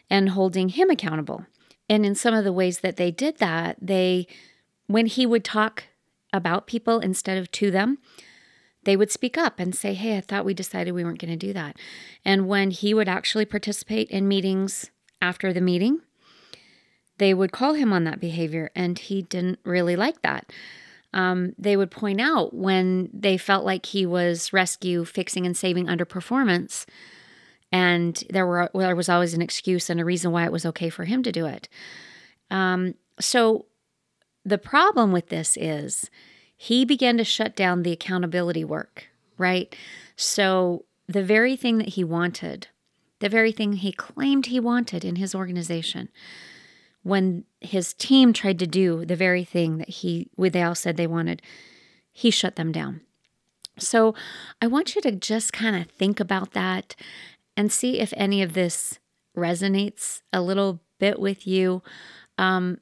and 0.10 0.30
holding 0.30 0.70
him 0.70 0.90
accountable. 0.90 1.46
And 1.90 2.06
in 2.06 2.16
some 2.16 2.34
of 2.34 2.44
the 2.44 2.54
ways 2.54 2.80
that 2.80 2.98
they 2.98 3.12
did 3.12 3.38
that, 3.38 3.78
they, 3.82 4.28
when 4.88 5.06
he 5.06 5.26
would 5.26 5.44
talk 5.44 5.84
about 6.34 6.68
people 6.68 7.00
instead 7.00 7.38
of 7.38 7.52
to 7.52 7.72
them, 7.72 8.00
they 8.84 8.96
would 8.96 9.12
speak 9.12 9.38
up 9.38 9.60
and 9.60 9.76
say, 9.76 9.94
Hey, 9.94 10.18
I 10.18 10.22
thought 10.22 10.46
we 10.46 10.54
decided 10.54 10.94
we 10.94 11.04
weren't 11.04 11.20
going 11.20 11.38
to 11.38 11.48
do 11.48 11.54
that. 11.54 11.78
And 12.24 12.48
when 12.48 12.72
he 12.72 12.94
would 12.94 13.10
actually 13.10 13.46
participate 13.46 14.10
in 14.10 14.28
meetings 14.28 14.92
after 15.22 15.54
the 15.54 15.62
meeting, 15.62 16.02
they 17.18 17.34
would 17.34 17.52
call 17.52 17.74
him 17.74 17.94
on 17.94 18.04
that 18.04 18.20
behavior, 18.20 18.72
and 18.76 19.00
he 19.00 19.22
didn't 19.22 19.60
really 19.64 19.96
like 19.96 20.22
that. 20.22 20.52
Um, 21.14 21.54
they 21.58 21.78
would 21.78 21.92
point 21.92 22.20
out 22.20 22.54
when 22.54 23.10
they 23.14 23.38
felt 23.38 23.64
like 23.64 23.86
he 23.86 24.06
was 24.06 24.52
rescue, 24.52 25.06
fixing, 25.06 25.46
and 25.46 25.56
saving 25.56 25.88
underperformance 25.88 26.86
and 27.76 28.24
there 28.30 28.48
were 28.48 28.70
well, 28.74 28.88
there 28.88 28.96
was 28.96 29.10
always 29.10 29.34
an 29.34 29.42
excuse 29.42 29.90
and 29.90 30.00
a 30.00 30.06
reason 30.06 30.32
why 30.32 30.46
it 30.46 30.52
was 30.52 30.66
okay 30.66 30.90
for 30.90 31.04
him 31.04 31.22
to 31.24 31.32
do 31.32 31.46
it. 31.46 31.68
Um, 32.50 32.96
so 33.20 33.66
the 34.46 34.58
problem 34.58 35.12
with 35.12 35.28
this 35.28 35.58
is 35.60 36.10
he 36.56 36.86
began 36.86 37.18
to 37.18 37.26
shut 37.26 37.54
down 37.54 37.84
the 37.84 37.92
accountability 37.92 38.64
work, 38.64 39.08
right? 39.38 39.76
So 40.16 40.86
the 41.08 41.22
very 41.22 41.58
thing 41.58 41.78
that 41.80 41.90
he 41.90 42.04
wanted, 42.06 42.70
the 43.20 43.28
very 43.28 43.52
thing 43.52 43.74
he 43.74 43.92
claimed 43.92 44.46
he 44.46 44.60
wanted 44.62 45.04
in 45.04 45.18
his 45.18 45.36
organization, 45.36 46.08
when 47.04 47.44
his 47.60 47.94
team 47.94 48.32
tried 48.32 48.60
to 48.60 48.68
do 48.68 49.04
the 49.04 49.18
very 49.18 49.44
thing 49.44 49.80
that 49.80 49.90
he 49.90 50.30
they 50.38 50.64
all 50.64 50.76
said 50.76 50.96
they 50.96 51.08
wanted, 51.08 51.42
he 52.14 52.32
shut 52.32 52.56
them 52.56 52.72
down. 52.72 53.02
So 53.78 54.16
I 54.62 54.68
want 54.68 54.96
you 54.96 55.02
to 55.02 55.12
just 55.12 55.52
kind 55.52 55.76
of 55.76 55.92
think 55.92 56.22
about 56.22 56.52
that 56.52 56.96
and 57.58 57.72
see 57.72 58.00
if 58.00 58.14
any 58.18 58.42
of 58.42 58.54
this 58.54 59.00
resonates 59.36 60.22
a 60.32 60.42
little 60.42 60.82
bit 61.00 61.20
with 61.20 61.46
you. 61.46 61.82
Um, 62.38 62.80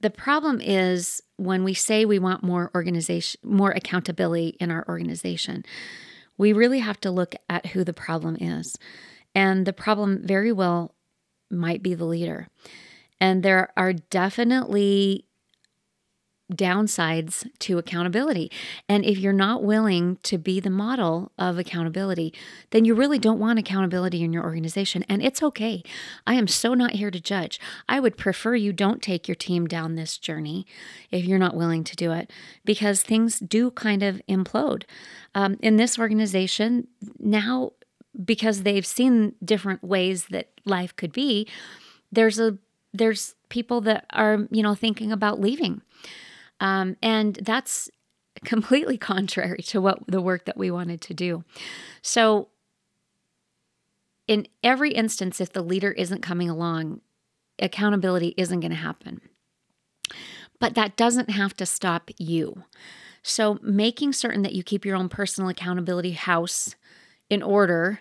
the 0.00 0.10
problem 0.10 0.60
is 0.60 1.22
when 1.36 1.64
we 1.64 1.74
say 1.74 2.04
we 2.04 2.18
want 2.18 2.42
more 2.42 2.70
organization, 2.74 3.40
more 3.42 3.70
accountability 3.70 4.56
in 4.60 4.70
our 4.70 4.84
organization, 4.88 5.64
we 6.36 6.52
really 6.52 6.78
have 6.80 7.00
to 7.00 7.10
look 7.10 7.34
at 7.48 7.66
who 7.66 7.84
the 7.84 7.92
problem 7.92 8.36
is. 8.40 8.76
And 9.34 9.66
the 9.66 9.72
problem 9.72 10.20
very 10.24 10.52
well 10.52 10.94
might 11.50 11.82
be 11.82 11.94
the 11.94 12.04
leader. 12.04 12.48
And 13.20 13.42
there 13.42 13.72
are 13.76 13.92
definitely 13.92 15.27
downsides 16.52 17.48
to 17.58 17.78
accountability. 17.78 18.50
And 18.88 19.04
if 19.04 19.18
you're 19.18 19.32
not 19.32 19.62
willing 19.62 20.16
to 20.22 20.38
be 20.38 20.60
the 20.60 20.70
model 20.70 21.30
of 21.38 21.58
accountability, 21.58 22.32
then 22.70 22.84
you 22.84 22.94
really 22.94 23.18
don't 23.18 23.38
want 23.38 23.58
accountability 23.58 24.22
in 24.22 24.32
your 24.32 24.44
organization. 24.44 25.04
And 25.08 25.22
it's 25.22 25.42
okay. 25.42 25.82
I 26.26 26.34
am 26.34 26.48
so 26.48 26.74
not 26.74 26.92
here 26.92 27.10
to 27.10 27.20
judge. 27.20 27.60
I 27.88 28.00
would 28.00 28.16
prefer 28.16 28.54
you 28.54 28.72
don't 28.72 29.02
take 29.02 29.28
your 29.28 29.34
team 29.34 29.66
down 29.66 29.94
this 29.94 30.16
journey 30.16 30.66
if 31.10 31.24
you're 31.24 31.38
not 31.38 31.56
willing 31.56 31.84
to 31.84 31.96
do 31.96 32.12
it 32.12 32.32
because 32.64 33.02
things 33.02 33.38
do 33.38 33.70
kind 33.70 34.02
of 34.02 34.22
implode. 34.28 34.84
Um, 35.34 35.58
in 35.60 35.76
this 35.76 35.98
organization, 35.98 36.88
now, 37.18 37.72
because 38.24 38.62
they've 38.62 38.86
seen 38.86 39.34
different 39.44 39.84
ways 39.84 40.26
that 40.26 40.48
life 40.64 40.96
could 40.96 41.12
be, 41.12 41.46
there's 42.10 42.38
a 42.38 42.56
there's 42.94 43.34
people 43.50 43.82
that 43.82 44.06
are 44.10 44.48
you 44.50 44.62
know 44.62 44.74
thinking 44.74 45.12
about 45.12 45.38
leaving 45.38 45.82
um, 46.60 46.96
and 47.02 47.36
that's 47.36 47.90
completely 48.44 48.98
contrary 48.98 49.62
to 49.62 49.80
what 49.80 49.98
the 50.06 50.20
work 50.20 50.44
that 50.44 50.56
we 50.56 50.70
wanted 50.70 51.00
to 51.02 51.14
do. 51.14 51.44
So, 52.02 52.48
in 54.26 54.46
every 54.62 54.92
instance, 54.92 55.40
if 55.40 55.52
the 55.52 55.62
leader 55.62 55.90
isn't 55.90 56.20
coming 56.20 56.50
along, 56.50 57.00
accountability 57.58 58.34
isn't 58.36 58.60
going 58.60 58.70
to 58.70 58.76
happen. 58.76 59.22
But 60.60 60.74
that 60.74 60.96
doesn't 60.96 61.30
have 61.30 61.54
to 61.56 61.66
stop 61.66 62.10
you. 62.18 62.64
So, 63.22 63.58
making 63.62 64.12
certain 64.12 64.42
that 64.42 64.54
you 64.54 64.62
keep 64.62 64.84
your 64.84 64.96
own 64.96 65.08
personal 65.08 65.50
accountability 65.50 66.12
house 66.12 66.76
in 67.30 67.42
order 67.42 68.00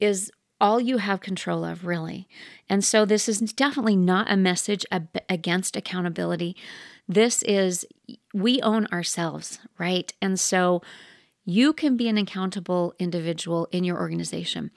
is 0.00 0.30
all 0.60 0.80
you 0.80 0.98
have 0.98 1.20
control 1.20 1.64
of, 1.64 1.86
really. 1.86 2.28
And 2.68 2.84
so, 2.84 3.04
this 3.04 3.28
is 3.28 3.40
definitely 3.40 3.96
not 3.96 4.30
a 4.30 4.36
message 4.36 4.84
against 5.28 5.76
accountability. 5.76 6.56
This 7.08 7.42
is, 7.42 7.86
we 8.34 8.60
own 8.62 8.86
ourselves, 8.86 9.60
right? 9.78 10.12
And 10.20 10.38
so 10.38 10.82
you 11.44 11.72
can 11.72 11.96
be 11.96 12.08
an 12.08 12.18
accountable 12.18 12.94
individual 12.98 13.68
in 13.70 13.84
your 13.84 13.98
organization. 13.98 14.72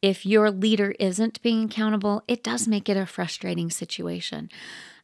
If 0.00 0.26
your 0.26 0.50
leader 0.50 0.94
isn't 0.98 1.42
being 1.42 1.64
accountable, 1.64 2.22
it 2.26 2.42
does 2.42 2.66
make 2.66 2.88
it 2.88 2.96
a 2.96 3.06
frustrating 3.06 3.70
situation. 3.70 4.48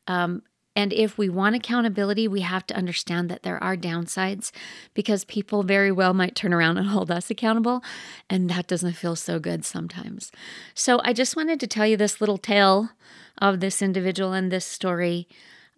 Um, 0.06 0.42
and 0.74 0.92
if 0.92 1.18
we 1.18 1.28
want 1.28 1.56
accountability, 1.56 2.28
we 2.28 2.42
have 2.42 2.64
to 2.68 2.76
understand 2.76 3.28
that 3.28 3.42
there 3.42 3.62
are 3.62 3.76
downsides 3.76 4.52
because 4.94 5.24
people 5.24 5.64
very 5.64 5.90
well 5.90 6.14
might 6.14 6.36
turn 6.36 6.54
around 6.54 6.78
and 6.78 6.86
hold 6.88 7.10
us 7.10 7.30
accountable. 7.30 7.82
And 8.30 8.48
that 8.48 8.68
doesn't 8.68 8.92
feel 8.92 9.16
so 9.16 9.38
good 9.38 9.64
sometimes. 9.64 10.30
So 10.74 11.00
I 11.04 11.12
just 11.12 11.36
wanted 11.36 11.60
to 11.60 11.66
tell 11.66 11.86
you 11.86 11.96
this 11.96 12.20
little 12.20 12.38
tale 12.38 12.90
of 13.38 13.60
this 13.60 13.82
individual 13.82 14.32
and 14.32 14.50
this 14.50 14.64
story. 14.64 15.28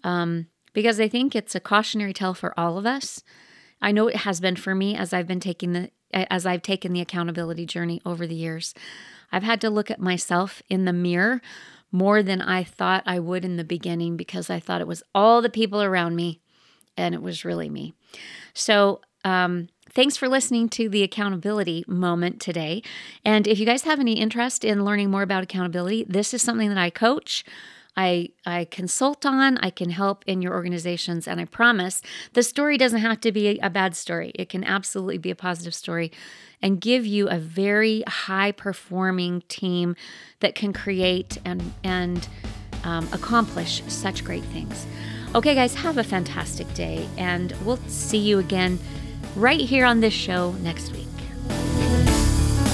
Um, 0.05 0.49
because 0.73 1.01
I 1.01 1.09
think 1.09 1.35
it's 1.35 1.55
a 1.55 1.61
cautionary 1.61 2.13
tale 2.13 2.35
for 2.35 2.59
all 2.59 2.79
of 2.79 2.87
us. 2.87 3.23
I 3.83 3.93
know 3.93 4.09
it 4.09 4.17
has 4.17 4.41
been 4.41 4.57
for 4.57 4.75
me 4.75 4.95
as 4.97 5.13
I've 5.13 5.27
been 5.27 5.41
taking 5.41 5.73
the 5.73 5.91
as 6.13 6.45
I've 6.45 6.63
taken 6.63 6.93
the 6.93 7.01
accountability 7.01 7.67
journey 7.67 8.03
over 8.05 8.27
the 8.27 8.35
years. 8.35 8.75
I've 9.31 9.45
had 9.45 9.61
to 9.61 9.71
look 9.71 9.93
at 9.93 10.01
myself 10.01 10.61
in 10.69 10.85
the 10.85 10.93
mirror 10.93 11.41
more 11.93 12.23
than 12.23 12.43
I 12.43 12.65
thought 12.65 13.05
I 13.07 13.21
would 13.21 13.45
in 13.45 13.57
the 13.57 13.65
beginning 13.65 14.17
because 14.17 14.51
I 14.51 14.59
thought 14.61 14.81
it 14.81 14.87
was 14.89 15.03
all 15.15 15.41
the 15.41 15.51
people 15.51 15.83
around 15.83 16.17
me. 16.17 16.41
and 16.97 17.15
it 17.15 17.23
was 17.23 17.45
really 17.45 17.71
me. 17.71 17.95
So, 18.53 19.01
um, 19.25 19.69
thanks 19.91 20.17
for 20.17 20.29
listening 20.29 20.69
to 20.71 20.89
the 20.89 21.03
accountability 21.03 21.85
moment 21.87 22.41
today. 22.41 22.83
And 23.25 23.47
if 23.47 23.59
you 23.59 23.67
guys 23.67 23.83
have 23.83 24.01
any 24.01 24.15
interest 24.15 24.65
in 24.65 24.85
learning 24.85 25.11
more 25.11 25.23
about 25.23 25.45
accountability, 25.45 26.05
this 26.09 26.35
is 26.35 26.43
something 26.43 26.69
that 26.69 26.79
I 26.79 26.91
coach. 26.91 27.45
I, 27.97 28.31
I 28.47 28.67
consult 28.67 29.27
on, 29.27 29.59
I 29.59 29.71
can 29.71 29.91
help 29.91 30.25
in 30.27 30.43
your 30.43 30.55
organizations, 30.55 31.27
and 31.27 31.41
I 31.41 31.45
promise 31.45 32.03
the 32.33 32.43
story 32.43 32.79
doesn't 32.79 33.01
have 33.01 33.21
to 33.21 33.33
be 33.33 33.59
a 33.59 33.71
bad 33.71 33.97
story. 33.97 34.33
It 34.35 34.49
can 34.49 34.65
absolutely 34.65 35.19
be 35.19 35.31
a 35.31 35.35
positive 35.35 35.75
story 35.75 36.13
and 36.63 36.81
give 36.81 37.05
you 37.05 37.29
a 37.29 37.39
very 37.39 38.03
high 38.07 38.53
performing 38.53 39.43
team 39.49 39.97
that 40.41 40.55
can 40.55 40.73
create 40.73 41.39
and, 41.45 41.73
and 41.83 42.29
um, 42.85 43.09
accomplish 43.13 43.83
such 43.89 44.25
great 44.25 44.45
things. 44.45 44.87
Okay, 45.35 45.55
guys, 45.55 45.75
have 45.75 45.99
a 45.99 46.05
fantastic 46.05 46.73
day, 46.75 47.09
and 47.17 47.55
we'll 47.65 47.79
see 47.87 48.19
you 48.19 48.39
again 48.39 48.79
right 49.37 49.61
here 49.61 49.85
on 49.85 50.01
this 50.01 50.15
show 50.15 50.53
next 50.61 50.93
week. 50.93 51.07